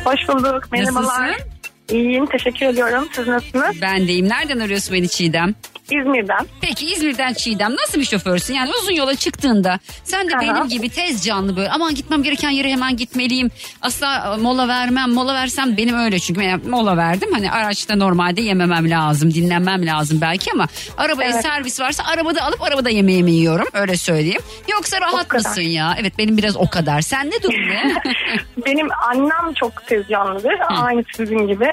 Hoş 0.05 0.29
bulduk. 0.29 0.73
Merhabalar. 0.73 1.29
Nasılsın? 1.29 1.56
İyiyim. 1.91 2.27
Teşekkür 2.27 2.67
ediyorum. 2.67 3.09
Siz 3.13 3.27
nasılsınız? 3.29 3.83
Ben 3.83 4.09
deyim. 4.09 4.29
Nereden 4.29 4.59
arıyorsun 4.59 4.95
beni 4.95 5.09
Çiğdem? 5.09 5.55
İzmir'den. 5.91 6.47
Peki 6.61 6.87
İzmir'den 6.93 7.33
Çiğdem 7.33 7.77
nasıl 7.77 8.01
bir 8.01 8.05
şoförsün? 8.05 8.55
Yani 8.55 8.71
uzun 8.83 8.93
yola 8.93 9.15
çıktığında 9.15 9.79
sen 10.05 10.29
de 10.29 10.37
Aha. 10.37 10.41
benim 10.43 10.69
gibi 10.69 10.89
tez 10.89 11.25
canlı 11.25 11.57
böyle 11.57 11.71
aman 11.71 11.95
gitmem 11.95 12.23
gereken 12.23 12.51
yere 12.51 12.71
hemen 12.71 12.97
gitmeliyim. 12.97 13.51
Asla 13.83 14.35
e, 14.39 14.43
mola 14.43 14.69
vermem. 14.69 15.11
Mola 15.13 15.35
versem 15.35 15.77
benim 15.77 15.95
öyle 15.99 16.19
çünkü 16.19 16.41
ben 16.41 16.61
mola 16.69 16.97
verdim. 16.97 17.29
Hani 17.33 17.51
araçta 17.51 17.97
normalde 17.97 18.41
yememem 18.41 18.91
lazım. 18.91 19.35
Dinlenmem 19.35 19.87
lazım 19.87 20.19
belki 20.21 20.53
ama 20.53 20.67
arabaya 20.99 21.31
Evet. 21.31 21.43
servis 21.43 21.81
varsa 21.81 22.05
arabada 22.05 22.43
alıp 22.43 22.63
arabada 22.63 22.91
yemeğimi 22.91 23.33
yiyorum. 23.33 23.67
Öyle 23.73 23.97
söyleyeyim. 23.97 24.41
Yoksa 24.73 25.01
rahat 25.01 25.33
mısın 25.33 25.61
ya? 25.63 25.97
Evet 26.01 26.13
benim 26.19 26.37
biraz 26.37 26.57
o 26.57 26.71
kadar. 26.71 27.01
Sen 27.01 27.27
ne 27.31 27.43
durum 27.43 27.69
ne? 27.69 27.95
Benim 28.67 28.89
annem 29.11 29.55
çok 29.55 29.87
tez 29.87 30.09
canlıdır. 30.09 30.55
Aynı 30.69 31.03
sizin 31.17 31.47
gibi. 31.47 31.73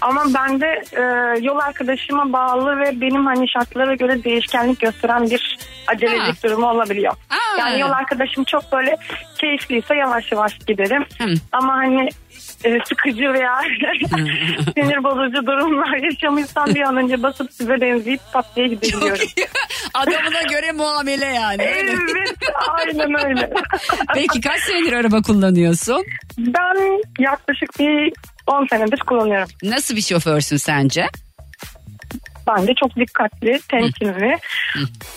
Ama 0.00 0.24
ben 0.34 0.60
de 0.60 0.82
e, 0.92 1.02
yol 1.40 1.58
arkadaşıma 1.58 2.32
bağlı 2.32 2.80
ve 2.80 3.00
benim 3.00 3.26
hani 3.26 3.48
şartlara 3.48 3.94
göre 3.94 4.24
değişkenlik 4.24 4.80
gösteren 4.80 5.30
bir 5.30 5.58
acelelik 5.86 6.44
durumu 6.44 6.70
olabiliyor. 6.70 7.12
Aa. 7.12 7.58
Yani 7.58 7.80
yol 7.80 7.90
arkadaşım 7.90 8.44
çok 8.44 8.72
böyle 8.72 8.96
keyifliyse 9.38 9.94
yavaş 9.94 10.32
yavaş 10.32 10.58
giderim. 10.58 11.04
Hı. 11.18 11.34
Ama 11.52 11.72
hani 11.76 12.08
e, 12.64 12.78
sıkıcı 12.88 13.32
veya 13.32 13.60
sinir 14.74 15.04
bozucu 15.04 15.46
durumlar 15.46 15.96
yaşamışsam 15.96 16.74
bir 16.74 16.80
an 16.80 16.96
önce 16.96 17.22
basıp 17.22 17.52
size 17.52 17.80
benzeyip 17.80 18.20
pat 18.32 18.56
diye 18.56 18.66
gidebiliyorum. 18.68 19.26
Adamına 19.94 20.42
göre 20.50 20.72
muamele 20.72 21.26
yani. 21.26 21.62
evet 21.62 22.34
aynen 22.68 23.26
öyle. 23.26 23.50
Peki 24.14 24.40
kaç 24.40 24.60
senedir 24.60 24.92
araba 24.92 25.22
kullanıyorsun? 25.22 26.04
Ben 26.38 27.02
yaklaşık 27.18 27.78
bir 27.78 28.12
10 28.48 28.66
senedir 28.66 28.98
kullanıyorum. 28.98 29.48
Nasıl 29.62 29.96
bir 29.96 30.02
şoförsün 30.02 30.56
sence? 30.56 31.06
Ben 32.48 32.66
de 32.66 32.72
çok 32.80 32.96
dikkatli, 32.96 33.60
temkinli. 33.68 34.38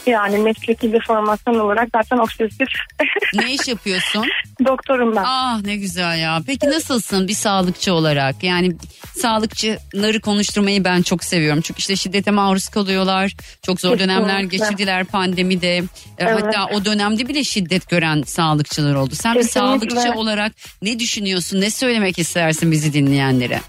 Yani 0.07 0.37
mesleki 0.37 0.93
bir 0.93 1.01
formasyon 1.01 1.59
olarak 1.59 1.89
zaten 1.95 2.17
obsesif 2.17 2.67
Ne 3.33 3.53
iş 3.53 3.67
yapıyorsun? 3.67 4.25
doktorum 4.65 5.15
ben. 5.15 5.23
Ah 5.25 5.61
ne 5.61 5.75
güzel 5.75 6.19
ya. 6.19 6.39
Peki 6.47 6.67
nasılsın 6.69 7.27
bir 7.27 7.33
sağlıkçı 7.33 7.93
olarak? 7.93 8.43
Yani 8.43 8.75
sağlıkçıları 9.17 10.21
konuşturmayı 10.21 10.83
ben 10.83 11.01
çok 11.01 11.23
seviyorum. 11.23 11.61
Çünkü 11.61 11.79
işte 11.79 11.95
şiddete 11.95 12.31
maruz 12.31 12.69
kalıyorlar. 12.69 13.31
Çok 13.65 13.79
zor 13.81 13.99
dönemler 13.99 14.35
Kesinlikle. 14.41 14.57
geçirdiler 14.57 15.05
pandemide. 15.05 15.77
E, 15.77 15.83
Evet. 16.17 16.43
Hatta 16.43 16.65
o 16.65 16.85
dönemde 16.85 17.27
bile 17.27 17.43
şiddet 17.43 17.89
gören 17.89 18.21
sağlıkçılar 18.21 18.95
oldu. 18.95 19.15
Sen 19.15 19.35
bir 19.35 19.41
Kesinlikle. 19.41 19.59
sağlıkçı 19.99 20.19
olarak 20.19 20.51
ne 20.81 20.99
düşünüyorsun? 20.99 21.61
Ne 21.61 21.71
söylemek 21.71 22.19
istersin 22.19 22.71
bizi 22.71 22.93
dinleyenlere? 22.93 23.61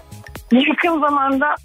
Yakın 0.59 1.01
zamanda 1.01 1.55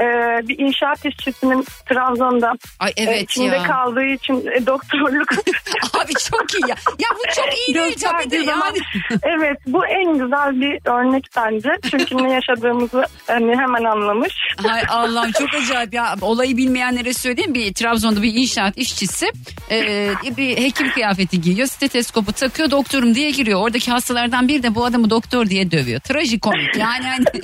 e, 0.00 0.04
bir 0.48 0.58
inşaat 0.58 1.04
işçisinin 1.04 1.64
Trabzon'da 1.88 2.52
Ay 2.78 2.90
e, 2.96 3.02
evet 3.02 3.22
içinde 3.22 3.56
ya. 3.56 3.62
kaldığı 3.62 4.04
için 4.04 4.46
e, 4.46 4.66
doktorluk 4.66 5.32
Abi 5.94 6.12
çok 6.30 6.54
iyi 6.54 6.70
ya. 6.70 6.76
Ya 6.98 7.08
bu 7.14 7.34
çok 7.34 7.58
iyi 7.58 7.74
değil 7.74 7.96
tabii 8.00 8.30
de 8.30 8.44
zaman 8.44 8.66
yani. 8.66 8.78
evet 9.22 9.58
bu 9.66 9.86
en 9.86 10.12
güzel 10.12 10.60
bir 10.60 10.90
örnek 10.90 11.24
bence. 11.36 11.68
Çünkü 11.90 12.16
ne 12.16 12.32
yaşadığımızı 12.32 13.04
hani 13.26 13.56
hemen 13.56 13.84
anlamış. 13.84 14.34
Hay 14.56 14.82
Allah'ım 14.88 15.32
çok 15.32 15.54
acayip 15.54 15.94
ya. 15.94 16.14
Olayı 16.20 16.56
bilmeyenlere 16.56 17.14
söyleyeyim. 17.14 17.54
Bir 17.54 17.74
Trabzon'da 17.74 18.22
bir 18.22 18.34
inşaat 18.34 18.78
işçisi 18.78 19.32
e, 19.70 20.10
bir 20.36 20.56
hekim 20.56 20.90
kıyafeti 20.90 21.40
giyiyor. 21.40 21.68
Stetoskopu 21.68 22.32
takıyor 22.32 22.70
doktorum 22.70 23.14
diye 23.14 23.30
giriyor. 23.30 23.60
Oradaki 23.60 23.90
hastalardan 23.90 24.48
biri 24.48 24.62
de 24.62 24.74
bu 24.74 24.84
adamı 24.84 25.10
doktor 25.10 25.46
diye 25.46 25.70
dövüyor. 25.70 26.00
Trajikomik 26.00 26.76
yani 26.76 27.04
hani. 27.04 27.24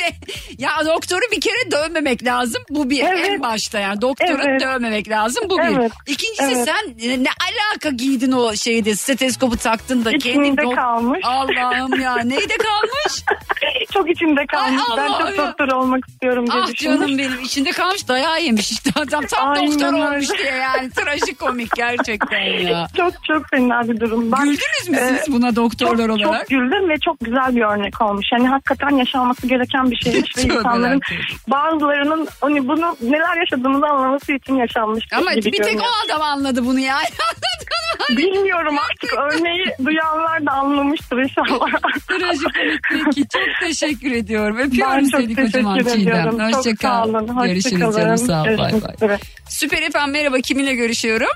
Ya 0.58 0.70
doktoru 0.86 1.20
bir 1.32 1.40
kere 1.40 1.70
dövmemek 1.72 2.24
lazım. 2.24 2.62
Bu 2.70 2.90
bir 2.90 3.04
Evet. 3.04 3.28
en 3.28 3.42
başta 3.42 3.78
yani. 3.78 4.00
Doktoru 4.00 4.42
Evet. 4.48 4.60
dövmemek 4.60 5.08
lazım. 5.08 5.44
Bu 5.50 5.58
bir. 5.58 5.62
Evet. 5.78 5.92
İkincisi 6.06 6.42
Evet. 6.54 6.68
sen 6.68 6.94
ne 7.24 7.28
alaka 7.50 7.90
giydin 7.90 8.32
o 8.32 8.54
şeyde 8.56 8.94
stetoskopu 8.96 9.56
taktın 9.56 10.04
da. 10.04 10.12
İçinde 10.12 10.62
dok- 10.62 10.74
kalmış. 10.74 11.20
Allah'ım 11.24 12.00
ya 12.00 12.16
neyde 12.16 12.56
kalmış? 12.56 13.24
çok 13.92 14.10
içinde 14.10 14.46
kalmış. 14.46 14.80
Ay 14.90 14.96
ben 14.98 15.08
çok 15.18 15.38
ya. 15.38 15.46
doktor 15.48 15.68
olmak 15.68 16.08
istiyorum 16.08 16.46
diye 16.50 16.62
Ah 16.62 16.68
düşünmüş. 16.72 17.00
canım 17.00 17.18
benim 17.18 17.40
içinde 17.40 17.70
kalmış 17.70 18.08
dayağı 18.08 18.42
yemiş 18.42 18.70
işte 18.70 18.90
adam 18.94 19.26
tam 19.26 19.48
Aynen 19.48 19.72
doktor 19.72 19.86
öyle. 19.94 20.04
olmuş 20.04 20.28
diye 20.38 20.52
yani 20.54 20.90
trajikomik 20.90 21.70
gerçekten 21.76 22.40
ya. 22.40 22.86
Çok 22.96 23.12
çok 23.24 23.48
fena 23.50 23.88
bir 23.88 24.00
durum. 24.00 24.32
Ben, 24.32 24.44
Güldünüz 24.44 24.88
mü 24.88 24.98
siz 25.24 25.34
buna 25.34 25.56
doktorlar 25.56 26.08
çok, 26.08 26.16
olarak? 26.26 26.40
Çok 26.40 26.48
güldüm 26.48 26.88
ve 26.88 26.98
çok 27.04 27.20
güzel 27.20 27.56
bir 27.56 27.62
örnek 27.62 28.00
olmuş. 28.02 28.26
Yani 28.32 28.48
hakikaten 28.48 28.90
yaşanması 28.96 29.46
gereken 29.46 29.89
bir 29.90 29.96
şeymiş 29.96 30.36
ve 30.38 30.42
insanların 30.42 31.00
bazılarının 31.48 32.28
hani 32.40 32.68
bunu 32.68 32.96
neler 33.02 33.36
yaşadığımızı 33.40 33.86
anlaması 33.86 34.32
için 34.32 34.54
yaşanmış 34.54 35.04
Ama 35.12 35.34
gibi 35.34 35.46
bir 35.46 35.50
tek 35.56 35.64
görünüyor. 35.66 35.84
o 35.84 36.06
adam 36.06 36.22
anladı 36.22 36.64
bunu 36.66 36.78
ya. 36.80 36.96
Bilmiyorum 38.10 38.76
artık 38.90 39.18
örneği 39.18 39.64
duyanlar 39.86 40.46
da 40.46 40.50
anlamıştır 40.52 41.18
inşallah. 41.18 41.66
Trajikomik 42.08 42.80
peki 42.90 43.28
çok 43.28 43.42
teşekkür 43.60 44.12
ediyorum. 44.12 44.56
Öpüyorum 44.58 44.94
ben 44.96 45.04
seni 45.04 45.34
kocaman 45.34 45.78
Çiğdem. 45.78 45.98
ediyorum. 46.00 46.38
Çok 46.38 46.46
Hoşça 46.56 46.70
sağ 46.70 46.76
kal. 46.76 47.08
olun. 47.08 47.28
Hoşça 47.28 47.46
Görüşürüz 47.46 47.96
canım 47.96 48.18
sağ 48.18 48.42
ol. 48.42 48.46
Bay 48.58 48.72
bay. 49.08 49.18
Süper 49.48 49.82
efendim 49.82 50.12
merhaba 50.12 50.36
kiminle 50.38 50.74
görüşüyorum? 50.74 51.28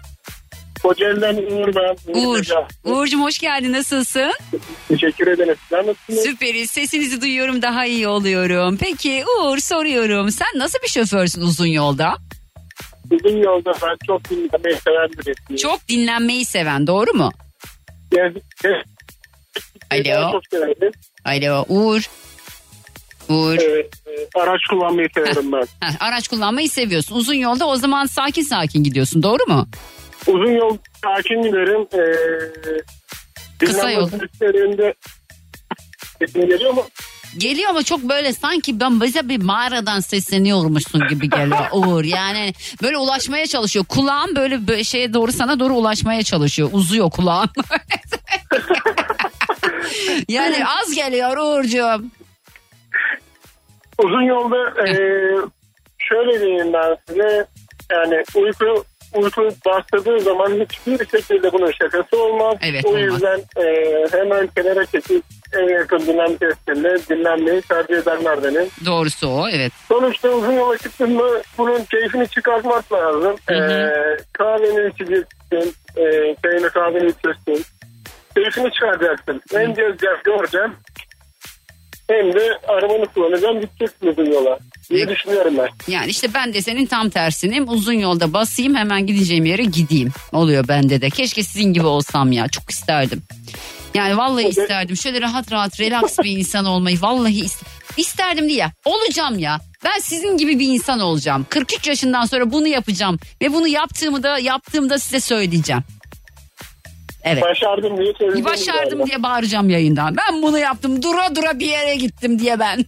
Kocaeli'den 0.85 1.37
Uğur 1.37 1.75
ben. 1.75 1.97
Uğur. 2.21 2.45
Uğur'cum 2.85 3.23
hoş 3.23 3.39
geldin 3.39 3.73
nasılsın? 3.73 4.33
Teşekkür 4.89 5.27
ederim. 5.27 5.57
Sizler 5.63 5.87
nasılsınız? 5.87 6.23
Süperiz 6.23 6.71
sesinizi 6.71 7.21
duyuyorum 7.21 7.63
daha 7.63 7.87
iyi 7.87 8.09
oluyorum. 8.09 8.77
Peki 8.81 9.25
Uğur 9.41 9.59
soruyorum 9.59 10.31
sen 10.31 10.49
nasıl 10.57 10.79
bir 10.83 10.89
şoförsün 10.89 11.41
uzun 11.41 11.67
yolda? 11.67 12.17
Uzun 13.11 13.37
yolda 13.37 13.73
ben 13.83 13.97
çok 14.07 14.31
dinlemeyi 14.31 14.77
seven 14.85 15.09
birisiyim. 15.13 15.57
Çok 15.57 15.89
dinlenmeyi 15.89 16.45
seven 16.45 16.87
doğru 16.87 17.13
mu? 17.15 17.33
Alo. 19.91 20.41
Alo 21.25 21.65
Uğur. 21.69 22.11
Uğur. 23.29 23.59
Evet, 23.61 23.91
e, 24.07 24.39
araç 24.41 24.61
kullanmayı 24.71 25.09
severim 25.15 25.53
ben. 25.53 25.67
Heh, 25.87 26.03
araç 26.03 26.29
kullanmayı 26.29 26.71
seviyorsun. 26.71 27.17
Uzun 27.17 27.35
yolda 27.35 27.67
o 27.67 27.77
zaman 27.77 28.07
sakin 28.07 28.43
sakin 28.43 28.85
gidiyorsun 28.85 29.23
doğru 29.23 29.47
mu? 29.49 29.69
Uzun 30.27 30.51
yol 30.51 30.79
sakin 31.03 31.43
giderim. 31.43 31.87
Ee, 31.93 31.99
Kısa 33.59 33.91
yol. 33.91 34.09
süreçlerinde 34.09 34.95
sesim 36.19 36.49
geliyor 36.49 36.75
mu? 36.75 36.87
Geliyor 37.39 37.71
ama 37.71 37.83
çok 37.83 38.03
böyle 38.03 38.33
sanki 38.33 38.81
ben 38.81 39.01
bize 39.01 39.29
bir 39.29 39.43
mağaradan 39.43 40.01
sesleniyormuşsun 40.01 41.09
gibi 41.09 41.31
geliyor 41.31 41.67
Uğur. 41.73 42.05
Yani 42.05 42.55
böyle 42.83 42.99
ulaşmaya 42.99 43.47
çalışıyor. 43.47 43.85
Kulağın 43.89 44.37
böyle, 44.37 44.69
böyle 44.69 44.85
şeye 44.85 45.15
doğru 45.15 45.33
sana 45.33 45.61
doğru 45.61 45.75
ulaşmaya 45.75 46.23
çalışıyor. 46.23 46.69
Uzuyor 46.73 47.11
kulağın. 47.11 47.49
yani 50.29 50.67
az 50.67 50.95
geliyor 50.95 51.37
Uğurcuğum. 51.37 52.05
Uzun 53.99 54.23
yolda 54.23 54.89
e, 54.89 54.93
şöyle 55.99 56.41
diyeyim 56.41 56.73
ben 56.73 56.97
size. 57.09 57.47
Yani 57.93 58.23
uyku 58.35 58.85
uyku 59.15 59.49
bastırdığı 59.67 60.21
zaman 60.21 60.51
hiçbir 60.51 61.19
şekilde 61.19 61.53
bunun 61.53 61.71
şakası 61.71 62.23
olmaz. 62.23 62.57
Evet, 62.63 62.85
o 62.85 62.89
olmaz. 62.89 63.03
yüzden 63.03 63.41
e, 63.57 63.67
hemen 64.13 64.47
kenara 64.47 64.87
çekip 64.87 65.23
en 65.53 65.69
yakın 65.69 65.99
dinlenme 65.99 66.37
testinde 66.39 66.99
dinlenmeyi 67.11 67.61
tercih 67.61 67.95
edenlerdenim. 67.97 68.69
Doğrusu 68.87 69.29
o 69.29 69.49
evet. 69.49 69.73
Sonuçta 69.89 70.29
uzun 70.29 70.53
yola 70.53 70.79
çıktın 70.79 71.13
mı 71.13 71.29
bunun 71.59 71.85
keyfini 71.85 72.29
çıkartmak 72.29 72.93
lazım. 72.93 73.37
Hı 73.47 73.55
hı. 73.55 73.73
Ee, 73.73 74.17
kahveni 74.33 74.91
içeceksin, 74.91 75.75
e, 75.97 76.37
çayını 76.43 76.71
kahveni 76.71 77.07
içeceksin. 77.11 77.65
Keyfini 78.35 78.73
çıkaracaksın. 78.73 79.43
Hem 79.53 79.75
gezeceğim, 79.75 80.17
göreceğim. 80.25 80.73
Hem 82.11 82.33
de 82.33 82.59
arabanı 82.69 83.07
kullanacağım, 83.07 83.61
gideceksin 83.61 84.07
uzun 84.07 84.33
yola. 84.33 84.59
Diye 84.91 85.09
düşünüyorum 85.09 85.55
ben. 85.59 85.93
Yani 85.93 86.11
işte 86.11 86.35
ben 86.35 86.55
de 86.55 86.63
senin 86.63 86.87
tam 86.87 87.11
tersinim. 87.11 87.69
Uzun 87.69 87.93
yolda 87.93 88.33
basayım 88.33 88.75
hemen 88.75 89.07
gideceğim 89.07 89.45
yere 89.47 89.65
gideyim. 89.65 90.11
Oluyor 90.33 90.69
bende 90.69 91.01
de. 91.01 91.11
Keşke 91.11 91.43
sizin 91.43 91.73
gibi 91.73 91.87
olsam 91.87 92.33
ya. 92.33 92.49
Çok 92.49 92.71
isterdim. 92.71 93.23
Yani 93.95 94.17
vallahi 94.17 94.49
isterdim. 94.49 94.97
Şöyle 94.97 95.21
rahat 95.21 95.53
rahat 95.53 95.81
relax 95.81 96.19
bir 96.19 96.31
insan 96.39 96.65
olmayı 96.65 97.01
vallahi 97.01 97.41
ist- 97.45 97.63
isterdim 97.97 98.49
diye. 98.49 98.73
Olacağım 98.85 99.39
ya. 99.39 99.61
Ben 99.85 99.99
sizin 100.01 100.37
gibi 100.37 100.59
bir 100.59 100.69
insan 100.69 101.01
olacağım. 101.01 101.47
43 101.51 101.87
yaşından 101.87 102.25
sonra 102.25 102.53
bunu 102.53 102.67
yapacağım 102.69 103.19
ve 103.43 103.53
bunu 103.53 103.69
yaptığımı 103.69 104.23
da 104.23 104.39
yaptığımda 104.39 104.99
size 104.99 105.21
söyleyeceğim. 105.21 105.83
Evet. 107.25 107.43
Başardım 107.43 107.99
diye 107.99 108.13
söyleyeceğim. 108.19 108.45
Başardım 108.45 109.07
diye 109.07 109.23
bağıracağım 109.23 109.71
yayından. 109.71 110.17
Ben 110.17 110.43
bunu 110.43 110.59
yaptım. 110.59 111.03
Dura 111.03 111.37
dura 111.37 111.59
bir 111.59 111.67
yere 111.67 111.95
gittim 111.95 112.39
diye 112.39 112.59
ben. 112.59 112.85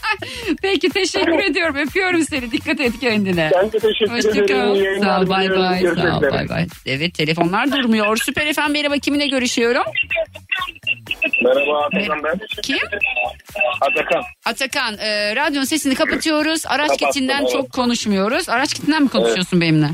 Peki 0.62 0.88
teşekkür 0.88 1.38
ediyorum. 1.38 1.76
Öpüyorum 1.76 2.22
seni. 2.22 2.50
Dikkat 2.50 2.80
et 2.80 3.00
kendine. 3.00 3.50
Ben 3.54 3.72
de 3.72 3.78
teşekkür 3.78 4.18
ederim. 4.18 4.74
Hoşçakal. 4.74 5.02
Sağ 5.02 5.20
ol. 5.20 5.28
Bay 5.28 5.50
bay. 5.50 5.80
Sağ 5.80 6.18
ol. 6.18 6.22
Bay 6.22 6.48
bay. 6.48 6.66
Evet 6.86 7.14
telefonlar 7.14 7.72
durmuyor. 7.72 8.16
Süper 8.16 8.46
efendim 8.46 8.72
merhaba 8.72 8.94
kiminle 8.98 9.26
görüşüyorum? 9.26 9.82
Merhaba 11.44 11.84
Atakan 11.84 12.24
ben. 12.24 12.40
Kim? 12.62 12.78
Atakan. 13.80 14.22
Atakan. 14.44 14.98
E, 14.98 15.36
radyonun 15.36 15.64
sesini 15.64 15.94
kapatıyoruz. 15.94 16.66
Araç 16.66 16.88
Kapattım, 16.88 17.08
kitinden 17.08 17.40
evet. 17.40 17.52
çok 17.52 17.72
konuşmuyoruz. 17.72 18.48
Araç 18.48 18.74
kitinden 18.74 19.02
mi 19.02 19.08
konuşuyorsun 19.08 19.60
benimle? 19.60 19.86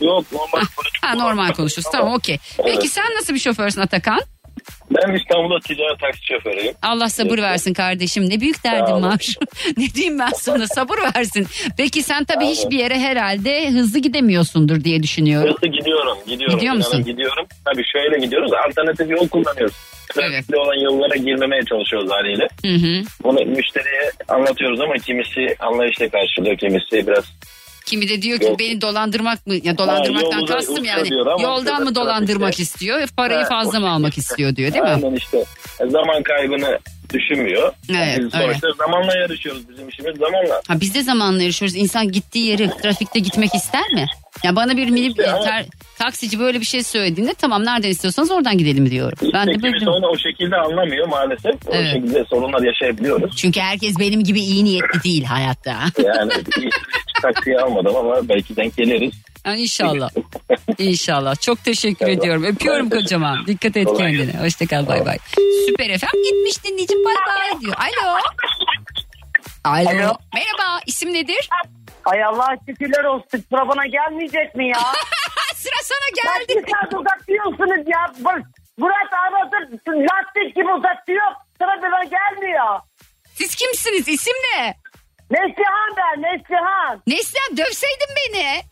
Yok 0.00 0.32
normal. 0.32 0.62
Ha 1.02 1.14
normal 1.14 1.52
konuşuyoruz. 1.52 1.92
Tamam 1.92 2.14
okey. 2.14 2.38
Peki 2.64 2.88
sen 2.88 3.04
nasıl 3.16 3.34
bir 3.34 3.38
şoförsün 3.38 3.80
Atakan? 3.80 4.20
Ben 4.90 5.14
İstanbul'da 5.14 5.60
ticaret 5.60 6.00
taksi 6.00 6.26
şoförüyüm. 6.26 6.74
Allah 6.82 7.08
sabır 7.08 7.38
versin 7.38 7.74
kardeşim. 7.74 8.30
Ne 8.30 8.40
büyük 8.40 8.56
olun. 8.64 9.02
var. 9.02 9.26
ne 9.76 9.94
diyeyim 9.94 10.18
ben 10.18 10.30
sana 10.36 10.66
sabır 10.66 10.98
versin. 11.14 11.46
Peki 11.76 12.02
sen 12.02 12.24
tabii 12.24 12.46
hiçbir 12.46 12.78
yere 12.78 12.98
herhalde 12.98 13.70
hızlı 13.70 13.98
gidemiyorsundur 13.98 14.84
diye 14.84 15.02
düşünüyorum. 15.02 15.54
Hızlı 15.54 15.68
gidiyorum. 15.68 16.18
Gidiyorum. 16.26 16.56
Gidiyor 16.56 16.74
musun? 16.74 17.04
Gidiyorum. 17.04 17.46
Tabii 17.64 17.84
şöyle 17.92 18.24
gidiyoruz. 18.24 18.50
Alternatif 18.68 19.10
yol 19.10 19.28
kullanıyoruz. 19.28 19.74
Trafikli 20.14 20.56
olan 20.56 20.74
yollara 20.84 21.16
girmemeye 21.16 21.62
çalışıyoruz 21.62 22.10
haliyle. 22.10 22.48
Hı 22.62 22.86
hı. 22.86 23.04
Bunu 23.22 23.44
müşteriye 23.56 24.10
anlatıyoruz 24.28 24.80
ama 24.80 24.94
kimisi 24.94 25.56
anlayışla 25.60 26.08
karşılıyor. 26.08 26.58
Kimisi 26.58 27.06
biraz 27.06 27.24
Kimi 27.86 28.08
de 28.08 28.22
diyor 28.22 28.38
ki 28.38 28.44
Yok. 28.44 28.58
beni 28.58 28.80
dolandırmak 28.80 29.46
mı? 29.46 29.54
Ya 29.64 29.78
dolandırmaktan 29.78 30.42
da 30.48 30.54
kastım 30.54 30.84
yani. 30.84 31.08
Yoldan 31.42 31.84
mı 31.84 31.94
dolandırmak 31.94 32.60
istiyor? 32.60 33.08
Parayı 33.16 33.38
Evet, 33.38 33.48
fazla 33.48 33.80
mı 33.80 33.90
almak 33.90 34.18
istiyor 34.18 34.56
diyor 34.56 34.72
değil 34.72 34.84
mi? 34.84 34.90
Aynen 34.90 35.14
işte 35.16 35.44
zaman 35.88 36.22
kaybını 36.22 36.78
düşünmüyor. 37.14 37.72
Evet, 37.90 38.18
Biz 38.18 38.30
sonuçta 38.40 38.68
zamanla 38.78 39.16
yarışıyoruz. 39.18 39.68
Bizim 39.68 39.88
işimiz 39.88 40.16
zamanla. 40.18 40.60
Ha 40.68 40.80
biz 40.80 40.94
de 40.94 41.02
zamanla 41.02 41.42
yarışıyoruz. 41.42 41.76
İnsan 41.76 42.12
gittiği 42.12 42.46
yeri 42.46 42.70
trafikte 42.82 43.18
gitmek 43.18 43.54
ister 43.54 43.92
mi? 43.92 44.06
Ya 44.44 44.56
bana 44.56 44.76
bir 44.76 44.90
mini 44.90 45.06
İşte 45.06 45.22
ter- 45.22 45.66
taksici 45.98 46.38
böyle 46.40 46.60
bir 46.60 46.64
şey 46.66 46.82
söylediğinde 46.82 47.34
tamam 47.34 47.64
nereden 47.64 47.88
istiyorsanız 47.88 48.30
oradan 48.30 48.58
gidelim 48.58 48.90
diyorum. 48.90 49.18
Ben 49.34 49.46
de 49.46 49.50
İşte 49.52 49.62
böyle 49.62 49.90
onu 49.90 50.06
o 50.06 50.18
şekilde 50.18 50.56
anlamıyor 50.56 51.08
maalesef. 51.08 51.54
O 51.66 51.72
Evet. 51.72 51.92
şekilde 51.92 52.24
sorunlar 52.24 52.62
yaşayabiliyoruz. 52.62 53.36
Çünkü 53.36 53.60
herkes 53.60 53.98
benim 53.98 54.24
gibi 54.24 54.40
iyi 54.40 54.64
niyetli 54.64 55.02
değil 55.04 55.24
hayatta. 55.24 55.76
Yani 56.04 56.32
hiç 57.28 57.34
taksiye 57.34 57.58
almadım 57.60 57.96
ama 57.96 58.28
belki 58.28 58.56
denk 58.56 58.76
geliriz. 58.76 59.14
Yani 59.46 59.60
inşallah. 59.60 60.10
İnşallah. 60.78 61.40
Çok 61.40 61.64
teşekkür 61.64 62.06
Evet. 62.06 62.18
ediyorum. 62.18 62.44
Öpüyorum 62.44 62.90
Ben 62.90 62.96
kocaman. 63.00 63.46
Dikkat 63.46 63.76
et 63.76 63.84
Kolay 63.84 64.16
kendine. 64.16 64.40
Hoşçakal 64.40 64.86
bay 64.86 65.06
bay. 65.06 65.18
Süper 65.68 65.90
efendim 65.90 66.22
gitmiş 66.24 66.64
dinleyicim 66.64 67.04
bay 67.04 67.14
bay 67.28 67.60
diyor. 67.60 67.74
Alo. 67.76 68.10
Alo. 69.64 69.88
Alo. 69.88 70.16
Merhaba. 70.34 70.80
İsim 70.86 71.12
nedir? 71.12 71.48
Ay 72.04 72.24
Allah 72.24 72.48
şükürler 72.68 73.04
olsun. 73.04 73.44
Sıra 73.48 73.68
bana 73.68 73.86
gelmeyecek 73.86 74.54
mi 74.54 74.68
ya? 74.68 74.78
Sıra 75.54 75.80
sana 75.82 76.08
geldi. 76.24 76.62
Bir 76.66 76.72
saat 76.72 76.94
uzatıyorsunuz 76.94 77.86
ya. 77.86 78.12
Bu- 78.18 78.54
Murat 78.78 79.12
aradır 79.24 79.78
lastik 79.88 80.56
gibi 80.56 80.72
uzatıyor. 80.72 81.26
Sıra 81.58 81.82
bana 81.82 82.04
gelmiyor. 82.04 82.80
Siz 83.34 83.54
kimsiniz? 83.54 84.08
İsim 84.08 84.34
ne? 84.56 84.74
Neslihan 85.30 85.90
ben 85.96 86.22
Neslihan. 86.22 87.02
Neslihan 87.06 87.56
dövseydin 87.56 88.08
beni. 88.16 88.62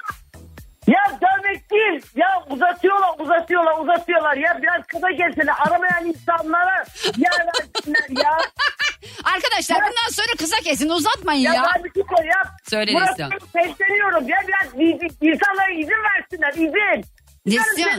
Ya 0.86 1.18
dövmek 1.22 1.70
değil. 1.70 2.02
Ya 2.16 2.44
uzatıyorlar 2.50 3.10
uzatıyorlar 3.18 3.78
uzatıyorlar. 3.78 4.36
Ya 4.36 4.58
biraz 4.62 4.86
kısa 4.86 5.10
gelsinler. 5.10 5.54
Aramayan 5.66 6.04
insanlara 6.06 6.84
yer 7.16 7.46
versinler 7.46 8.22
ya. 8.24 8.38
Arkadaşlar 9.34 9.78
bundan 9.78 10.10
sonra 10.12 10.32
kısa 10.38 10.56
kesin 10.56 10.88
uzatmayın 10.88 11.40
ya. 11.40 11.54
Ya, 11.54 11.64
ben 11.76 11.84
bir 11.84 11.92
şey 11.92 12.02
söyle 12.16 12.28
ya. 12.28 12.42
Söyle 12.70 12.94
Neslihan. 12.94 13.30
Sesleniyorum. 13.52 14.28
Ya 14.28 14.36
biraz 14.48 14.74
insanlara 15.20 15.70
izin 15.72 16.02
versinler 16.04 16.52
izin. 16.52 17.04
Neslihan. 17.46 17.90
Ya. 17.90 17.96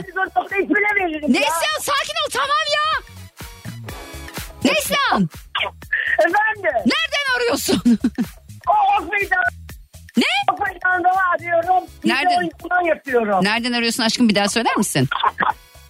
Neslihan 1.28 1.80
sakin 1.80 2.14
ol 2.26 2.30
tamam 2.32 2.64
ya. 2.74 3.14
Neslihan. 4.64 5.28
Efendim. 6.18 6.72
Nereden 6.86 7.36
arıyorsun? 7.36 7.82
O 8.68 9.02
ok 9.02 9.12
meydan. 9.12 9.38
Ne? 10.16 10.24
Ok 10.52 10.60
meydanında 10.68 11.08
arıyorum. 11.34 11.84
Nereden? 12.04 12.38
Oyuncudan 12.38 12.84
yapıyorum. 12.84 13.44
Nereden 13.44 13.72
arıyorsun 13.72 14.02
aşkım 14.02 14.28
bir 14.28 14.34
daha 14.34 14.48
söyler 14.48 14.76
misin? 14.76 15.08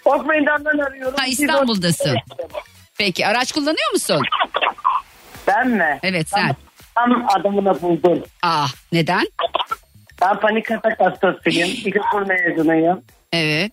Ok 0.04 0.26
meydandan 0.26 0.78
arıyorum. 0.78 1.14
Ha 1.18 1.26
İstanbul'dasın. 1.26 2.16
Peki 2.98 3.26
araç 3.26 3.52
kullanıyor 3.52 3.92
musun? 3.92 4.22
Ben 5.46 5.68
mi? 5.68 5.98
Evet 6.02 6.28
sen. 6.28 6.56
Tam 6.94 7.26
adamını 7.28 7.82
buldum. 7.82 8.22
Ah 8.42 8.72
neden? 8.92 9.26
Ben 10.22 10.40
panik 10.40 10.70
atak 10.70 11.00
hastasıyım. 11.00 11.68
İlkokul 11.84 12.26
mezunuyum. 12.26 13.02
Evet. 13.32 13.72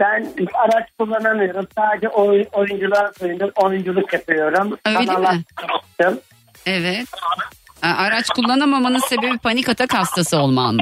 Ben 0.00 0.34
araç 0.54 0.88
kullanamıyorum. 0.98 1.68
Sadece 1.74 2.08
oy, 2.08 2.44
oyuncular 2.52 3.10
oyundur, 3.22 3.50
oyunculuk 3.56 4.12
yapıyorum. 4.12 4.78
Öyle 4.86 5.06
Kanala 5.06 5.32
mi? 5.32 5.44
çıktım. 5.60 6.20
Evet. 6.66 7.06
Ha, 7.80 7.96
Araç 7.98 8.26
kullanamamanın 8.30 8.98
sebebi 8.98 9.38
panik 9.38 9.68
atak 9.68 9.94
hastası 9.94 10.38
olman 10.38 10.74
mı? 10.74 10.80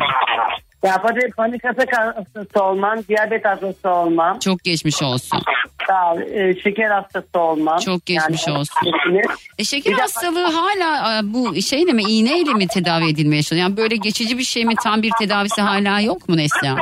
Ya 0.84 1.03
panik 1.36 1.64
atak 1.64 1.88
hastası 1.99 2.64
olmam, 2.64 2.99
diyabet 3.09 3.45
hastası 3.45 3.88
olmam. 3.90 4.38
Çok 4.38 4.64
geçmiş 4.64 5.03
olsun. 5.03 5.40
Sağ 5.86 6.12
ol, 6.12 6.20
e, 6.20 6.61
şeker 6.61 6.90
hastası 6.90 7.40
olmam. 7.40 7.78
Çok 7.78 8.07
geçmiş 8.07 8.49
olsun. 8.49 8.74
hepsini. 8.84 9.22
E 9.59 9.64
şeker 9.64 9.92
Bir 9.92 9.99
de- 9.99 10.03
hastalığı 10.03 10.45
hala 10.53 11.18
e, 11.18 11.20
bu 11.24 11.62
şeyle 11.62 11.92
mi 11.92 12.03
iğneyle 12.03 12.53
mi 12.55 12.66
tedavi 12.66 13.09
edilmeye 13.11 13.42
çalışıyor? 13.42 13.62
Yani 13.68 13.76
böyle 13.76 13.97
geçici 13.97 14.38
bir 14.38 14.45
şey 14.45 14.64
mi 14.64 14.74
tam 14.84 15.03
bir 15.03 15.11
tedavisi 15.18 15.62
hala 15.62 16.01
yok 16.01 16.28
mu 16.28 16.36
Neslihan? 16.36 16.78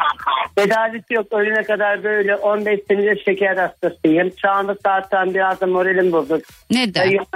Tedavisi 0.57 1.15
yok. 1.15 1.27
Ölüne 1.33 1.63
kadar 1.63 2.05
böyle 2.05 2.37
15 2.37 2.81
senedir 2.89 3.23
şeker 3.25 3.57
hastasıyım. 3.57 4.33
Şu 4.43 4.51
anda 4.51 4.77
zaten 4.87 5.35
biraz 5.35 5.61
da 5.61 5.67
moralim 5.67 6.13
bozuk. 6.13 6.43
Neden? 6.71 6.95
Dayımın, 6.95 7.27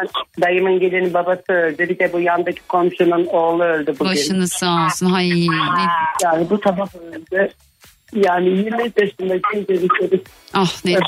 dayımın 0.40 0.80
gelini 0.80 1.14
babası 1.14 1.52
öldü. 1.52 1.88
Bir 1.88 1.98
de 1.98 2.12
bu 2.12 2.20
yandaki 2.20 2.60
komşunun 2.68 3.26
oğlu 3.26 3.64
öldü 3.64 3.94
bugün. 3.98 4.12
Başınız 4.12 4.52
sağ 4.52 4.84
olsun. 4.84 5.06
Hay 5.06 5.46
Yani 6.22 6.50
bu 6.50 6.58
sabah 6.64 6.88
öldü. 6.94 7.48
Yani 8.14 8.48
20 8.48 8.92
yaşındayken 8.96 9.66
geliştirdik. 9.68 10.26
Ah 10.54 10.84
ne 10.84 10.98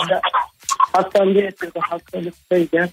Hastanede 0.92 1.38
yatıyordu. 1.38 1.78
Hastalıktaydı. 1.82 2.88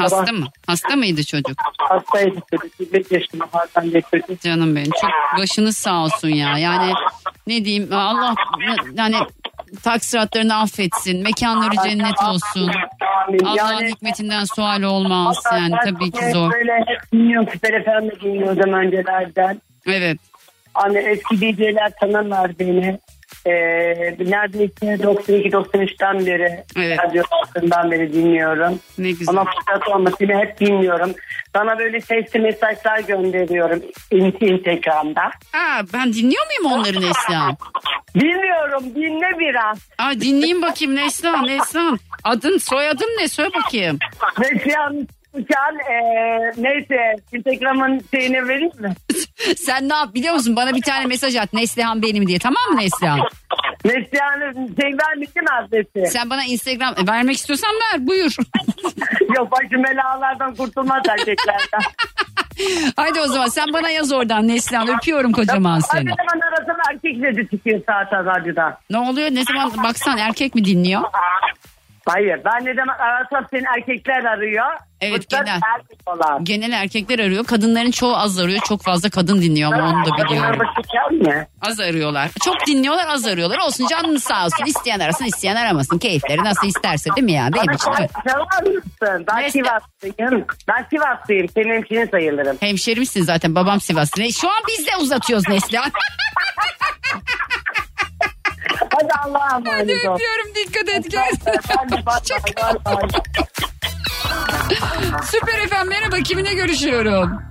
Hasta 0.00 0.26
Sabah 0.26 0.32
mı? 0.32 0.46
Hasta 0.66 0.96
mıydı 0.96 1.24
çocuk? 1.24 1.58
Hastaydı 1.78 2.38
çocuk. 2.50 2.80
25 2.80 3.10
yaşında 3.10 3.44
hastanede 3.52 3.96
yatıyordu. 3.96 4.36
Canım 4.42 4.76
benim 4.76 4.90
çok 5.00 5.10
başınız 5.38 5.76
sağ 5.76 6.04
olsun 6.04 6.28
ya. 6.28 6.58
Yani 6.58 6.92
ne 7.46 7.64
diyeyim 7.64 7.88
Allah 7.92 8.34
yani 8.94 9.16
taksiratlarını 9.82 10.56
affetsin. 10.56 11.22
Mekanları 11.22 11.88
cennet 11.88 12.22
olsun. 12.22 12.70
Allah'ın 13.44 13.56
Yani 13.56 13.88
hikmetinden 13.90 14.44
sual 14.44 14.82
olmaz. 14.82 15.42
Yani 15.52 15.74
tabii 15.84 16.10
ki 16.10 16.30
zor. 16.32 16.52
Böyle 16.52 16.72
hep 16.72 17.12
dinliyorum. 17.12 17.48
Süper 17.52 17.72
Efendi 17.72 18.20
dinliyordum 18.20 18.72
öncelerden. 18.72 19.60
Evet. 19.86 20.18
Hani 20.74 20.98
eski 20.98 21.40
DJ'ler 21.40 21.92
tanırlar 22.00 22.58
beni. 22.58 22.98
Ee, 23.46 23.50
neredeyse 24.18 24.86
92-93'ten 25.02 26.26
beri 26.26 26.64
Evet. 26.76 26.98
radyo 26.98 27.22
altından 27.30 27.90
beri 27.90 28.12
dinliyorum. 28.12 28.78
Ne 28.98 29.10
güzel. 29.10 29.28
Ama 29.28 29.44
fırsat 29.44 29.88
olmasıyla 29.88 30.38
hep 30.40 30.60
dinliyorum. 30.60 31.12
Sana 31.56 31.78
böyle 31.78 32.00
sesli 32.00 32.40
mesajlar 32.40 32.98
gönderiyorum 32.98 33.82
in- 34.10 34.36
Instagram'da. 34.40 35.22
Aa, 35.54 35.82
ben 35.94 36.12
dinliyor 36.12 36.44
muyum 36.46 36.78
onları 36.78 37.00
Neslihan? 37.00 37.56
Bilmiyorum 38.14 38.82
dinle 38.94 39.38
biraz. 39.38 39.78
Aa, 39.98 40.12
dinleyeyim 40.20 40.62
bakayım 40.62 40.96
Neslihan 40.96 41.46
Neslihan. 41.46 41.98
Adın 42.24 42.58
soyadın 42.58 43.16
ne 43.20 43.28
söyle 43.28 43.50
bakayım. 43.64 43.98
Neslihan 44.38 45.08
Uçan 45.32 45.78
ee, 45.90 46.52
neyse 46.56 47.16
Instagram'ın 47.32 48.04
şeyini 48.14 48.48
vereyim 48.48 48.72
mi? 48.78 48.94
Sen 49.56 49.88
ne 49.88 49.94
yap 49.94 50.14
biliyor 50.14 50.34
musun? 50.34 50.56
Bana 50.56 50.74
bir 50.74 50.82
tane 50.82 51.06
mesaj 51.06 51.36
at 51.36 51.52
Neslihan 51.52 52.02
benim 52.02 52.26
diye 52.26 52.38
tamam 52.38 52.62
mı 52.72 52.80
Neslihan? 52.80 53.20
Neslihan'ın 53.84 54.76
şey 54.80 54.90
vermişsin 54.92 55.46
adresi. 55.60 56.12
Sen 56.12 56.30
bana 56.30 56.44
Instagram 56.44 56.94
e, 57.04 57.06
vermek 57.12 57.36
istiyorsan 57.36 57.70
ver 57.70 58.06
buyur. 58.06 58.36
Yok 59.36 59.52
başım 59.52 59.84
belalardan 59.84 60.54
kurtulmaz 60.54 61.02
erkeklerden. 61.08 61.80
Haydi 62.96 63.20
o 63.20 63.26
zaman 63.26 63.46
sen 63.46 63.72
bana 63.72 63.90
yaz 63.90 64.12
oradan 64.12 64.48
Neslihan 64.48 64.88
öpüyorum 64.88 65.32
kocaman 65.32 65.80
seni. 65.80 66.10
zaman 66.10 66.40
arasında 66.48 66.82
erkek 66.90 67.22
dedi 67.22 67.48
çıkıyor 67.50 67.80
zaten 67.86 68.24
radyoda. 68.26 68.78
Ne 68.90 68.98
oluyor 68.98 69.30
ne 69.30 69.44
zaman 69.44 69.72
baksan 69.84 70.18
erkek 70.18 70.54
mi 70.54 70.64
dinliyor? 70.64 71.02
Hayır 72.06 72.40
ben 72.44 72.64
ne 72.64 72.74
zaman 72.74 72.94
arasam 72.98 73.46
seni 73.50 73.62
erkekler 73.76 74.24
arıyor. 74.24 74.66
Evet, 75.00 75.28
genel. 75.28 75.60
Genel 76.42 76.72
erkekler 76.72 77.18
arıyor 77.18 77.44
kadınların 77.44 77.90
çoğu 77.90 78.16
az 78.16 78.38
arıyor 78.38 78.60
çok 78.68 78.82
fazla 78.82 79.10
kadın 79.10 79.42
dinliyor 79.42 79.72
ama 79.72 79.88
onu 79.90 80.04
da 80.06 80.24
biliyorum. 80.24 80.60
Az 81.60 81.80
arıyorlar. 81.80 82.30
Çok 82.44 82.66
dinliyorlar 82.66 83.06
az 83.08 83.26
arıyorlar. 83.26 83.58
Olsun 83.58 83.86
canınız 83.86 84.22
sağ 84.22 84.44
olsun. 84.44 84.64
İsteyen 84.66 85.00
arasın 85.00 85.24
isteyen 85.24 85.56
aramasın. 85.56 85.98
Keyifleri 85.98 86.44
nasıl 86.44 86.66
isterse 86.66 87.10
değil 87.16 87.24
mi 87.24 87.32
ya? 87.32 87.48
Benim 87.52 87.66
Bana 87.66 87.74
için. 87.74 87.84
çalar 87.84 88.62
mısın? 88.62 89.26
Ben 89.28 89.40
Neyse. 89.40 89.50
Sivaslıyım. 89.50 90.46
Ben 90.68 90.86
Sivaslıyım. 90.90 91.48
Senin 91.48 91.74
hemşinin 91.74 92.06
sayılırım. 92.10 92.56
Hemşerimsin 92.60 93.22
zaten 93.22 93.54
babam 93.54 93.80
Sivaslı. 93.80 94.32
Şu 94.32 94.48
an 94.48 94.62
biz 94.68 94.86
de 94.86 94.90
uzatıyoruz 95.00 95.48
Neslihan. 95.48 95.90
Hadi 98.78 99.08
Allah'a 99.24 99.52
Hadi 99.52 99.68
emanet 99.68 100.06
ol. 100.08 100.14
öpüyorum 100.14 100.54
dikkat 100.54 100.88
et 100.88 101.14
bak 102.56 102.86
bak. 102.86 103.26
Süper 105.24 105.58
efendim 105.64 105.88
merhaba 105.88 106.16
kiminle 106.16 106.54
görüşüyorum? 106.54 107.42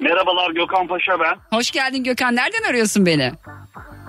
Merhabalar 0.00 0.50
Gökhan 0.50 0.86
Paşa 0.88 1.20
ben. 1.20 1.56
Hoş 1.58 1.70
geldin 1.70 2.04
Gökhan. 2.04 2.36
Nereden 2.36 2.62
arıyorsun 2.70 3.06
beni? 3.06 3.32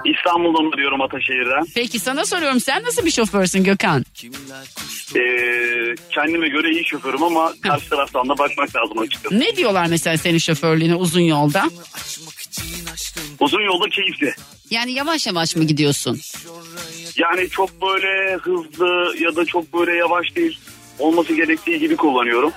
İstanbul'dan 0.05 0.75
arıyorum 0.75 1.01
Ataşehir'den. 1.01 1.63
Peki 1.75 1.99
sana 1.99 2.25
soruyorum 2.25 2.59
sen 2.59 2.83
nasıl 2.83 3.05
bir 3.05 3.11
şoförsün 3.11 3.63
Gökhan? 3.63 4.05
Ee, 5.15 5.19
kendime 6.09 6.49
göre 6.49 6.69
iyi 6.71 6.85
şoförüm 6.85 7.23
ama 7.23 7.51
karşı 7.63 7.89
taraftan 7.89 8.29
da 8.29 8.37
bakmak 8.37 8.75
lazım 8.75 8.99
açıkçası. 8.99 9.39
Ne 9.39 9.55
diyorlar 9.55 9.85
mesela 9.89 10.17
senin 10.17 10.37
şoförlüğüne 10.37 10.95
uzun 10.95 11.21
yolda? 11.21 11.63
Uzun 13.39 13.61
yolda 13.61 13.89
keyifli. 13.89 14.33
Yani 14.69 14.91
yavaş 14.91 15.27
yavaş 15.27 15.55
mı 15.55 15.63
gidiyorsun? 15.63 16.19
Yani 17.17 17.49
çok 17.49 17.69
böyle 17.81 18.35
hızlı 18.35 19.15
ya 19.19 19.35
da 19.35 19.45
çok 19.45 19.73
böyle 19.73 19.95
yavaş 19.95 20.35
değil. 20.35 20.59
Olması 20.99 21.33
gerektiği 21.35 21.79
gibi 21.79 21.95
kullanıyorum. 21.95 22.51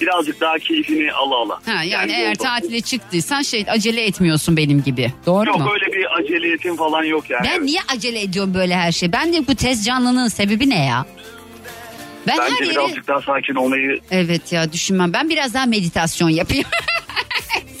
Birazcık 0.00 0.40
daha 0.40 0.58
keyfini 0.58 1.12
ala 1.12 1.34
ala. 1.34 1.60
Ha 1.66 1.82
yani, 1.84 2.12
eğer 2.12 2.28
yolda. 2.28 2.42
tatile 2.42 2.80
çıktıysan 2.80 3.42
şey 3.42 3.64
acele 3.68 4.04
etmiyorsun 4.04 4.56
benim 4.56 4.82
gibi. 4.82 5.12
Doğru 5.26 5.48
Yok 5.48 5.58
mu? 5.58 5.70
öyle 5.72 5.92
bir 5.92 6.06
aceliyetim 6.20 6.76
falan 6.76 7.04
yok 7.04 7.30
yani. 7.30 7.46
Ben 7.50 7.66
niye 7.66 7.80
acele 7.88 8.20
ediyorum 8.22 8.54
böyle 8.54 8.76
her 8.76 8.92
şey? 8.92 9.12
Ben 9.12 9.32
de 9.32 9.46
bu 9.46 9.54
tez 9.54 9.84
canlının 9.84 10.28
sebebi 10.28 10.70
ne 10.70 10.84
ya? 10.84 11.06
Ben 12.26 12.38
Bence 12.38 12.54
her 12.54 12.60
yere... 12.66 12.70
birazcık 12.70 13.08
daha 13.08 13.22
sakin 13.22 13.54
olmayı 13.54 14.00
Evet 14.10 14.52
ya 14.52 14.72
düşünmem. 14.72 15.12
Ben 15.12 15.28
biraz 15.28 15.54
daha 15.54 15.66
meditasyon 15.66 16.28
yapayım. 16.28 16.64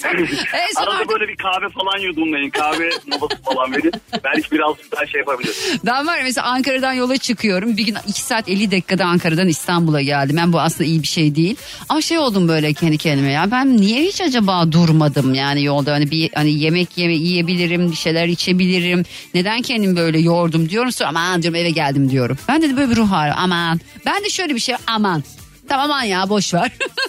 En 0.52 0.72
son 0.74 0.82
Arada 0.82 0.94
artık- 0.96 1.08
böyle 1.10 1.28
bir 1.28 1.36
kahve 1.36 1.68
falan 1.68 1.98
yudumlayın. 1.98 2.50
Kahve 2.50 2.90
molası 3.06 3.42
falan 3.44 3.72
verin. 3.72 3.92
Belki 4.24 4.50
birazcık 4.50 4.92
daha 4.96 5.06
şey 5.06 5.18
yapabilir. 5.18 5.56
Ben 5.86 6.06
var 6.06 6.18
mesela 6.22 6.46
Ankara'dan 6.46 6.92
yola 6.92 7.16
çıkıyorum. 7.16 7.76
Bir 7.76 7.86
gün 7.86 7.96
2 8.08 8.20
saat 8.22 8.48
50 8.48 8.70
dakikada 8.70 9.04
Ankara'dan 9.04 9.48
İstanbul'a 9.48 10.02
geldim. 10.02 10.36
Ben 10.36 10.52
bu 10.52 10.60
aslında 10.60 10.84
iyi 10.84 11.02
bir 11.02 11.06
şey 11.08 11.34
değil. 11.36 11.56
Ama 11.88 12.00
şey 12.00 12.18
oldum 12.18 12.48
böyle 12.48 12.72
kendi 12.72 12.98
kendime 12.98 13.30
ya. 13.32 13.50
Ben 13.50 13.76
niye 13.76 14.02
hiç 14.02 14.20
acaba 14.20 14.72
durmadım 14.72 15.34
yani 15.34 15.64
yolda? 15.64 15.92
Hani 15.92 16.10
bir 16.10 16.30
hani 16.34 16.52
yemek 16.52 16.98
yeme 16.98 17.14
yiyebilirim, 17.14 17.90
bir 17.90 17.96
şeyler 17.96 18.26
içebilirim. 18.28 19.04
Neden 19.34 19.62
kendimi 19.62 19.96
böyle 19.96 20.18
yordum 20.18 20.68
diyorum. 20.68 20.92
Sonra 20.92 21.08
aman 21.08 21.42
diyorum 21.42 21.60
eve 21.60 21.70
geldim 21.70 22.10
diyorum. 22.10 22.38
Ben 22.48 22.62
de 22.62 22.76
böyle 22.76 22.90
bir 22.90 22.96
ruh 22.96 23.10
hali 23.10 23.32
aman. 23.32 23.80
Ben 24.06 24.24
de 24.24 24.30
şöyle 24.30 24.54
bir 24.54 24.60
şey 24.60 24.74
aman. 24.86 25.22
Tamam 25.68 25.90
aman 25.90 26.02
ya 26.02 26.28
boş 26.28 26.54
ver. 26.54 26.70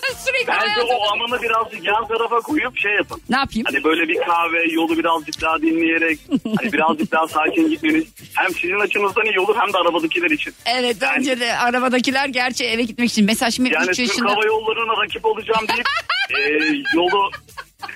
Bence 0.47 0.59
hayatım. 0.59 0.89
o 0.89 1.11
amanı 1.13 1.41
birazcık 1.41 1.83
yan 1.83 2.07
tarafa 2.07 2.39
koyup 2.39 2.77
şey 2.77 2.91
yapın. 2.91 3.21
Ne 3.29 3.37
yapayım? 3.37 3.65
Hani 3.71 3.83
böyle 3.83 4.07
bir 4.07 4.15
kahve 4.15 4.63
yolu 4.71 4.97
birazcık 4.97 5.41
daha 5.41 5.61
dinleyerek 5.61 6.19
hani 6.57 6.73
birazcık 6.73 7.11
daha 7.11 7.27
sakin 7.27 7.69
gitmeniz 7.69 8.03
hem 8.35 8.49
sizin 8.53 8.79
açınızdan 8.79 9.25
iyi 9.25 9.39
olur 9.39 9.55
hem 9.59 9.73
de 9.73 9.77
arabadakiler 9.77 10.31
için. 10.31 10.53
Evet 10.65 10.97
bence 11.01 11.39
de 11.39 11.53
arabadakiler 11.57 12.27
gerçi 12.27 12.65
eve 12.65 12.83
gitmek 12.83 13.09
için. 13.09 13.25
Mesela 13.25 13.51
şimdi 13.51 13.73
Yani 13.73 13.89
3 13.89 13.97
Türk 13.97 14.07
yaşında... 14.07 14.29
Hava 14.31 14.45
Yolları'na 14.45 15.03
rakip 15.03 15.25
olacağım 15.25 15.65
deyip 15.67 15.87
e, 16.37 16.73
yolu 16.95 17.31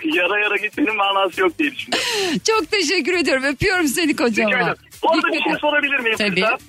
yara 0.04 0.40
yara 0.40 0.56
gitmenin 0.56 0.96
manası 0.96 1.42
yok 1.42 1.60
diye 1.60 1.72
düşünüyorum. 1.72 2.08
Çok 2.48 2.72
teşekkür 2.72 3.14
ediyorum. 3.14 3.44
Öpüyorum 3.44 3.88
seni 3.88 4.16
kocaman. 4.16 4.54
ederim. 4.62 4.76
Bu 5.04 5.12
arada 5.12 5.28
bir 5.28 5.42
şey 5.42 5.54
sorabilir 5.62 6.00
miyim 6.00 6.18
Tabii. 6.18 6.30
kızlar? 6.36 6.60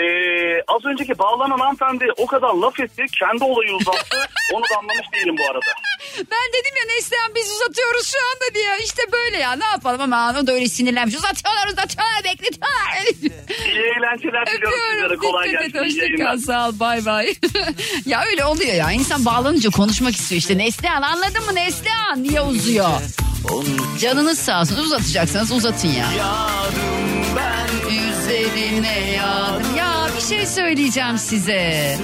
Ee, 0.00 0.62
az 0.68 0.84
önceki 0.84 1.18
bağlanan 1.18 1.58
hanımefendi 1.58 2.04
o 2.16 2.26
kadar 2.26 2.48
laf 2.54 2.80
etti. 2.80 3.02
Kendi 3.20 3.44
olayı 3.44 3.72
uzattı. 3.72 4.16
Onu 4.54 4.62
da 4.64 4.78
anlamış 4.78 5.06
değilim 5.14 5.34
bu 5.38 5.42
arada. 5.50 5.70
Ben 6.18 6.46
dedim 6.56 6.74
ya 6.80 6.94
Neslihan 6.96 7.34
biz 7.34 7.50
uzatıyoruz 7.50 8.06
şu 8.12 8.18
anda 8.18 8.54
diye. 8.54 8.70
İşte 8.84 9.02
böyle 9.12 9.36
ya 9.38 9.52
ne 9.52 9.64
yapalım 9.64 10.00
ama 10.00 10.34
o 10.42 10.46
da 10.46 10.52
öyle 10.52 10.68
sinirlenmiş. 10.68 11.14
Uzatıyorlar 11.16 11.66
uzatıyorlar 11.66 12.24
bekletiyorlar. 12.24 13.02
İyi 13.66 13.82
eğlenceler 13.96 14.46
diliyorum 14.46 14.78
sizlere. 14.92 15.16
Kolay 15.16 15.48
Dikkat 15.48 15.64
et. 15.66 15.72
gelsin. 15.72 15.86
İyi 15.88 15.90
Hoşça 15.92 16.02
yayınlar. 16.04 16.26
kal. 16.26 16.38
Sağ 16.38 16.68
ol. 16.68 16.72
Bay 16.80 17.06
bay. 17.06 17.34
ya 18.06 18.24
öyle 18.30 18.44
oluyor 18.44 18.74
ya. 18.74 18.90
İnsan 18.92 19.24
bağlanınca 19.24 19.70
konuşmak 19.70 20.14
istiyor 20.16 20.38
işte. 20.38 20.58
Neslihan 20.58 21.02
anladın 21.02 21.44
mı 21.46 21.54
Neslihan? 21.54 22.22
Niye 22.22 22.40
uzuyor? 22.40 22.90
Canınız 24.00 24.38
sağ 24.38 24.60
olsun. 24.60 24.76
Uzatacaksanız 24.76 25.52
uzatın 25.52 25.88
ya. 25.88 26.06
Üzerine 27.90 28.98
yağdım. 29.10 29.76
Ya 29.76 30.06
bir 30.16 30.20
şey 30.22 30.46
söyleyeceğim 30.46 31.18
size. 31.18 31.96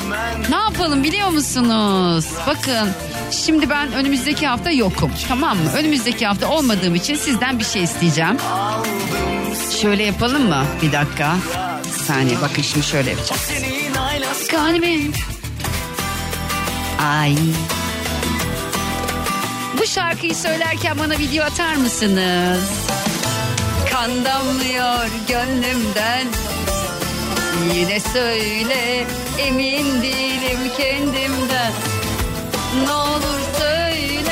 Ne 0.50 0.56
yapalım 0.56 1.04
biliyor 1.04 1.28
musunuz? 1.28 2.26
Bakın 2.46 2.88
şimdi 3.30 3.70
ben 3.70 3.92
önümüzdeki 3.92 4.46
hafta 4.46 4.70
yokum. 4.70 5.10
Tamam 5.28 5.56
mı? 5.58 5.70
Önümüzdeki 5.76 6.26
hafta 6.26 6.48
olmadığım 6.48 6.94
için 6.94 7.14
sizden 7.14 7.58
bir 7.58 7.64
şey 7.64 7.82
isteyeceğim. 7.82 8.36
Şöyle 9.82 10.02
yapalım 10.02 10.48
mı? 10.48 10.64
Bir 10.82 10.92
dakika. 10.92 11.36
Bir 11.98 12.04
saniye 12.04 12.40
bakın 12.40 12.62
şimdi 12.62 12.86
şöyle 12.86 13.10
yapacağız. 13.10 13.50
Kalbim. 14.50 15.12
Ay. 17.02 17.36
Bu 19.78 19.86
şarkıyı 19.86 20.34
söylerken 20.34 20.98
bana 20.98 21.18
video 21.18 21.44
atar 21.44 21.74
mısınız? 21.74 22.70
Kan 23.92 24.24
damlıyor 24.24 25.06
gönlümden. 25.28 26.26
Yine 27.74 28.00
söyle 28.00 29.06
emin 29.38 30.02
değilim 30.02 30.58
kendimden. 30.76 31.72
Ne 32.86 32.92
olur 32.92 33.40
söyle 33.58 34.22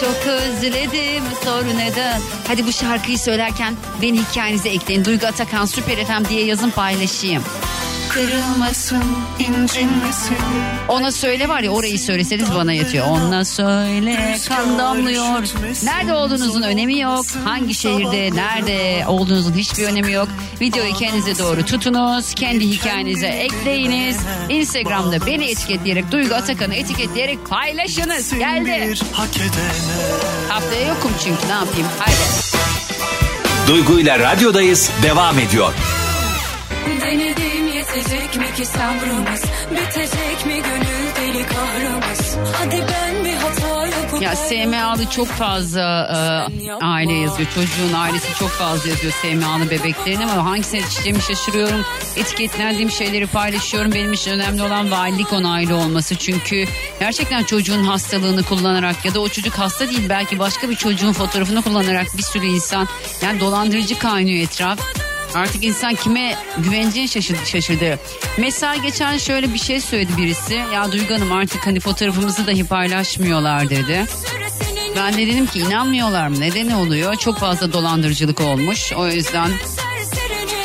Çok 0.00 0.26
özledim 0.26 1.24
sor 1.44 1.64
neden? 1.78 2.20
Hadi 2.48 2.66
bu 2.66 2.72
şarkıyı 2.72 3.18
söylerken 3.18 3.74
beni 4.02 4.20
hikayenize 4.22 4.68
ekleyin. 4.68 5.04
Duygu 5.04 5.26
Atakan 5.26 5.66
Süper 5.66 6.04
FM 6.04 6.28
diye 6.28 6.44
yazın 6.44 6.70
paylaşayım 6.70 7.42
Kırılmasın, 8.14 9.04
incinmesin. 9.38 10.36
Ona 10.88 11.12
söyle 11.12 11.48
var 11.48 11.60
ya 11.60 11.70
orayı 11.70 11.98
söyleseniz 11.98 12.54
bana 12.54 12.72
yetiyor. 12.72 13.06
Ona 13.06 13.44
söyle 13.44 14.38
kan 14.48 14.78
damlıyor. 14.78 15.48
Nerede 15.82 16.14
olduğunuzun 16.14 16.62
önemi 16.62 16.98
yok. 16.98 17.24
Hangi 17.44 17.74
şehirde, 17.74 18.36
nerede 18.36 19.06
olduğunuzun 19.06 19.52
hiçbir 19.52 19.84
önemi 19.84 20.12
yok. 20.12 20.28
Videoyu 20.60 20.94
kendinize 20.94 21.38
doğru 21.38 21.64
tutunuz. 21.64 22.34
Kendi 22.34 22.70
hikayenize 22.70 23.26
ekleyiniz. 23.26 24.16
Instagram'da 24.48 25.26
beni 25.26 25.44
etiketleyerek, 25.44 26.12
Duygu 26.12 26.34
Atakan'ı 26.34 26.74
etiketleyerek 26.74 27.38
paylaşınız. 27.48 28.38
Geldi. 28.38 28.94
Haftaya 30.48 30.88
yokum 30.88 31.12
çünkü 31.24 31.48
ne 31.48 31.52
yapayım. 31.52 31.88
Haydi. 31.98 32.18
Duygu 33.68 34.00
ile 34.00 34.18
radyodayız 34.18 34.90
devam 35.02 35.38
ediyor. 35.38 35.72
Denedim 37.00 37.71
yetecek 37.82 38.36
mi 38.36 38.54
ki 38.56 38.66
sabrımız 38.66 39.42
Bitecek 39.70 40.46
mi 40.46 40.62
gönül 40.62 41.16
deli 41.16 41.46
kahrımız 41.46 42.36
Hadi 42.52 42.84
ben 42.92 43.24
bir 43.24 43.34
hata 43.34 43.86
yapıp 43.86 44.22
Ya 44.22 44.36
SMA'lı 44.36 45.10
çok 45.10 45.26
fazla 45.26 45.80
e, 45.80 46.72
aile 46.84 47.12
yazıyor. 47.12 47.48
Çocuğun 47.54 47.92
ailesi 47.96 48.38
çok 48.38 48.50
fazla 48.50 48.88
yazıyor 48.88 49.12
SMA'lı 49.22 49.70
bebeklerin 49.70 50.20
ama 50.20 50.44
hangisine 50.44 50.80
yetişeceğimi 50.80 51.22
şaşırıyorum. 51.22 51.84
Etiketlendiğim 52.16 52.90
şeyleri 52.90 53.26
paylaşıyorum. 53.26 53.92
Benim 53.92 54.12
için 54.12 54.30
önemli 54.30 54.62
olan 54.62 54.90
valilik 54.90 55.32
onaylı 55.32 55.76
olması. 55.76 56.16
Çünkü 56.16 56.64
gerçekten 57.00 57.42
çocuğun 57.42 57.84
hastalığını 57.84 58.42
kullanarak 58.42 59.04
ya 59.04 59.14
da 59.14 59.20
o 59.20 59.28
çocuk 59.28 59.54
hasta 59.54 59.88
değil 59.88 60.08
belki 60.08 60.38
başka 60.38 60.70
bir 60.70 60.76
çocuğun 60.76 61.12
fotoğrafını 61.12 61.62
kullanarak 61.62 62.06
bir 62.16 62.22
sürü 62.22 62.46
insan 62.46 62.88
yani 63.22 63.40
dolandırıcı 63.40 63.98
kaynıyor 63.98 64.44
etraf. 64.44 64.78
Artık 65.34 65.64
insan 65.64 65.94
kime 65.94 66.34
güveneceğini 66.58 67.08
şaşırdı, 67.08 67.46
şaşırdı. 67.46 67.98
Mesela 68.38 68.76
geçen 68.76 69.18
şöyle 69.18 69.54
bir 69.54 69.58
şey 69.58 69.80
söyledi 69.80 70.12
birisi. 70.16 70.54
Ya 70.54 70.92
Duygu 70.92 71.14
Hanım 71.14 71.32
artık 71.32 71.66
hani 71.66 71.80
fotoğrafımızı 71.80 72.46
dahi 72.46 72.64
paylaşmıyorlar 72.64 73.70
dedi. 73.70 74.04
Ben 74.96 75.12
de 75.16 75.26
dedim 75.26 75.46
ki 75.46 75.58
inanmıyorlar 75.58 76.28
mı? 76.28 76.40
Nedeni 76.40 76.76
oluyor? 76.76 77.16
Çok 77.16 77.38
fazla 77.38 77.72
dolandırıcılık 77.72 78.40
olmuş. 78.40 78.92
O 78.92 79.08
yüzden 79.08 79.50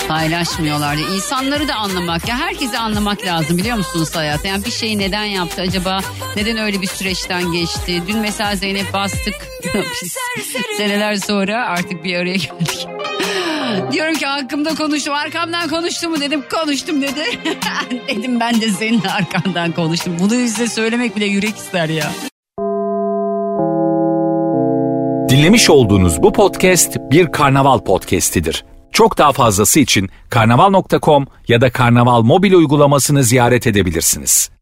paylaşmıyorlar. 0.07 0.97
diye. 0.97 1.07
İnsanları 1.07 1.67
da 1.67 1.75
anlamak 1.75 2.27
ya 2.27 2.37
herkesi 2.37 2.77
anlamak 2.77 3.25
lazım 3.25 3.57
biliyor 3.57 3.77
musunuz 3.77 4.15
hayatta? 4.15 4.47
Yani 4.47 4.65
bir 4.65 4.71
şeyi 4.71 4.99
neden 4.99 5.23
yaptı 5.23 5.61
acaba? 5.61 5.99
Neden 6.35 6.57
öyle 6.57 6.81
bir 6.81 6.87
süreçten 6.87 7.51
geçti? 7.51 8.03
Dün 8.07 8.17
mesela 8.17 8.55
Zeynep 8.55 8.93
bastık. 8.93 9.35
Seneler 10.77 11.15
sonra 11.15 11.65
artık 11.65 12.03
bir 12.03 12.15
araya 12.15 12.35
geldik. 12.35 12.87
Diyorum 13.91 14.13
ki 14.13 14.25
hakkımda 14.25 14.75
konuştum 14.75 15.13
arkamdan 15.13 15.69
konuştu 15.69 16.09
mu 16.09 16.19
dedim 16.19 16.43
konuştum 16.51 17.01
dedi. 17.01 17.23
dedim 18.07 18.39
ben 18.39 18.61
de 18.61 18.69
senin 18.69 19.01
arkandan 19.01 19.71
konuştum. 19.71 20.17
Bunu 20.19 20.29
size 20.29 20.67
söylemek 20.67 21.15
bile 21.15 21.25
yürek 21.25 21.57
ister 21.57 21.89
ya. 21.89 22.11
Dinlemiş 25.29 25.69
olduğunuz 25.69 26.23
bu 26.23 26.33
podcast 26.33 26.97
bir 27.11 27.31
karnaval 27.31 27.79
podcastidir. 27.79 28.65
Çok 28.91 29.17
daha 29.17 29.31
fazlası 29.31 29.79
için 29.79 30.09
karnaval.com 30.29 31.27
ya 31.47 31.61
da 31.61 31.71
karnaval 31.71 32.21
mobil 32.21 32.53
uygulamasını 32.53 33.23
ziyaret 33.23 33.67
edebilirsiniz. 33.67 34.56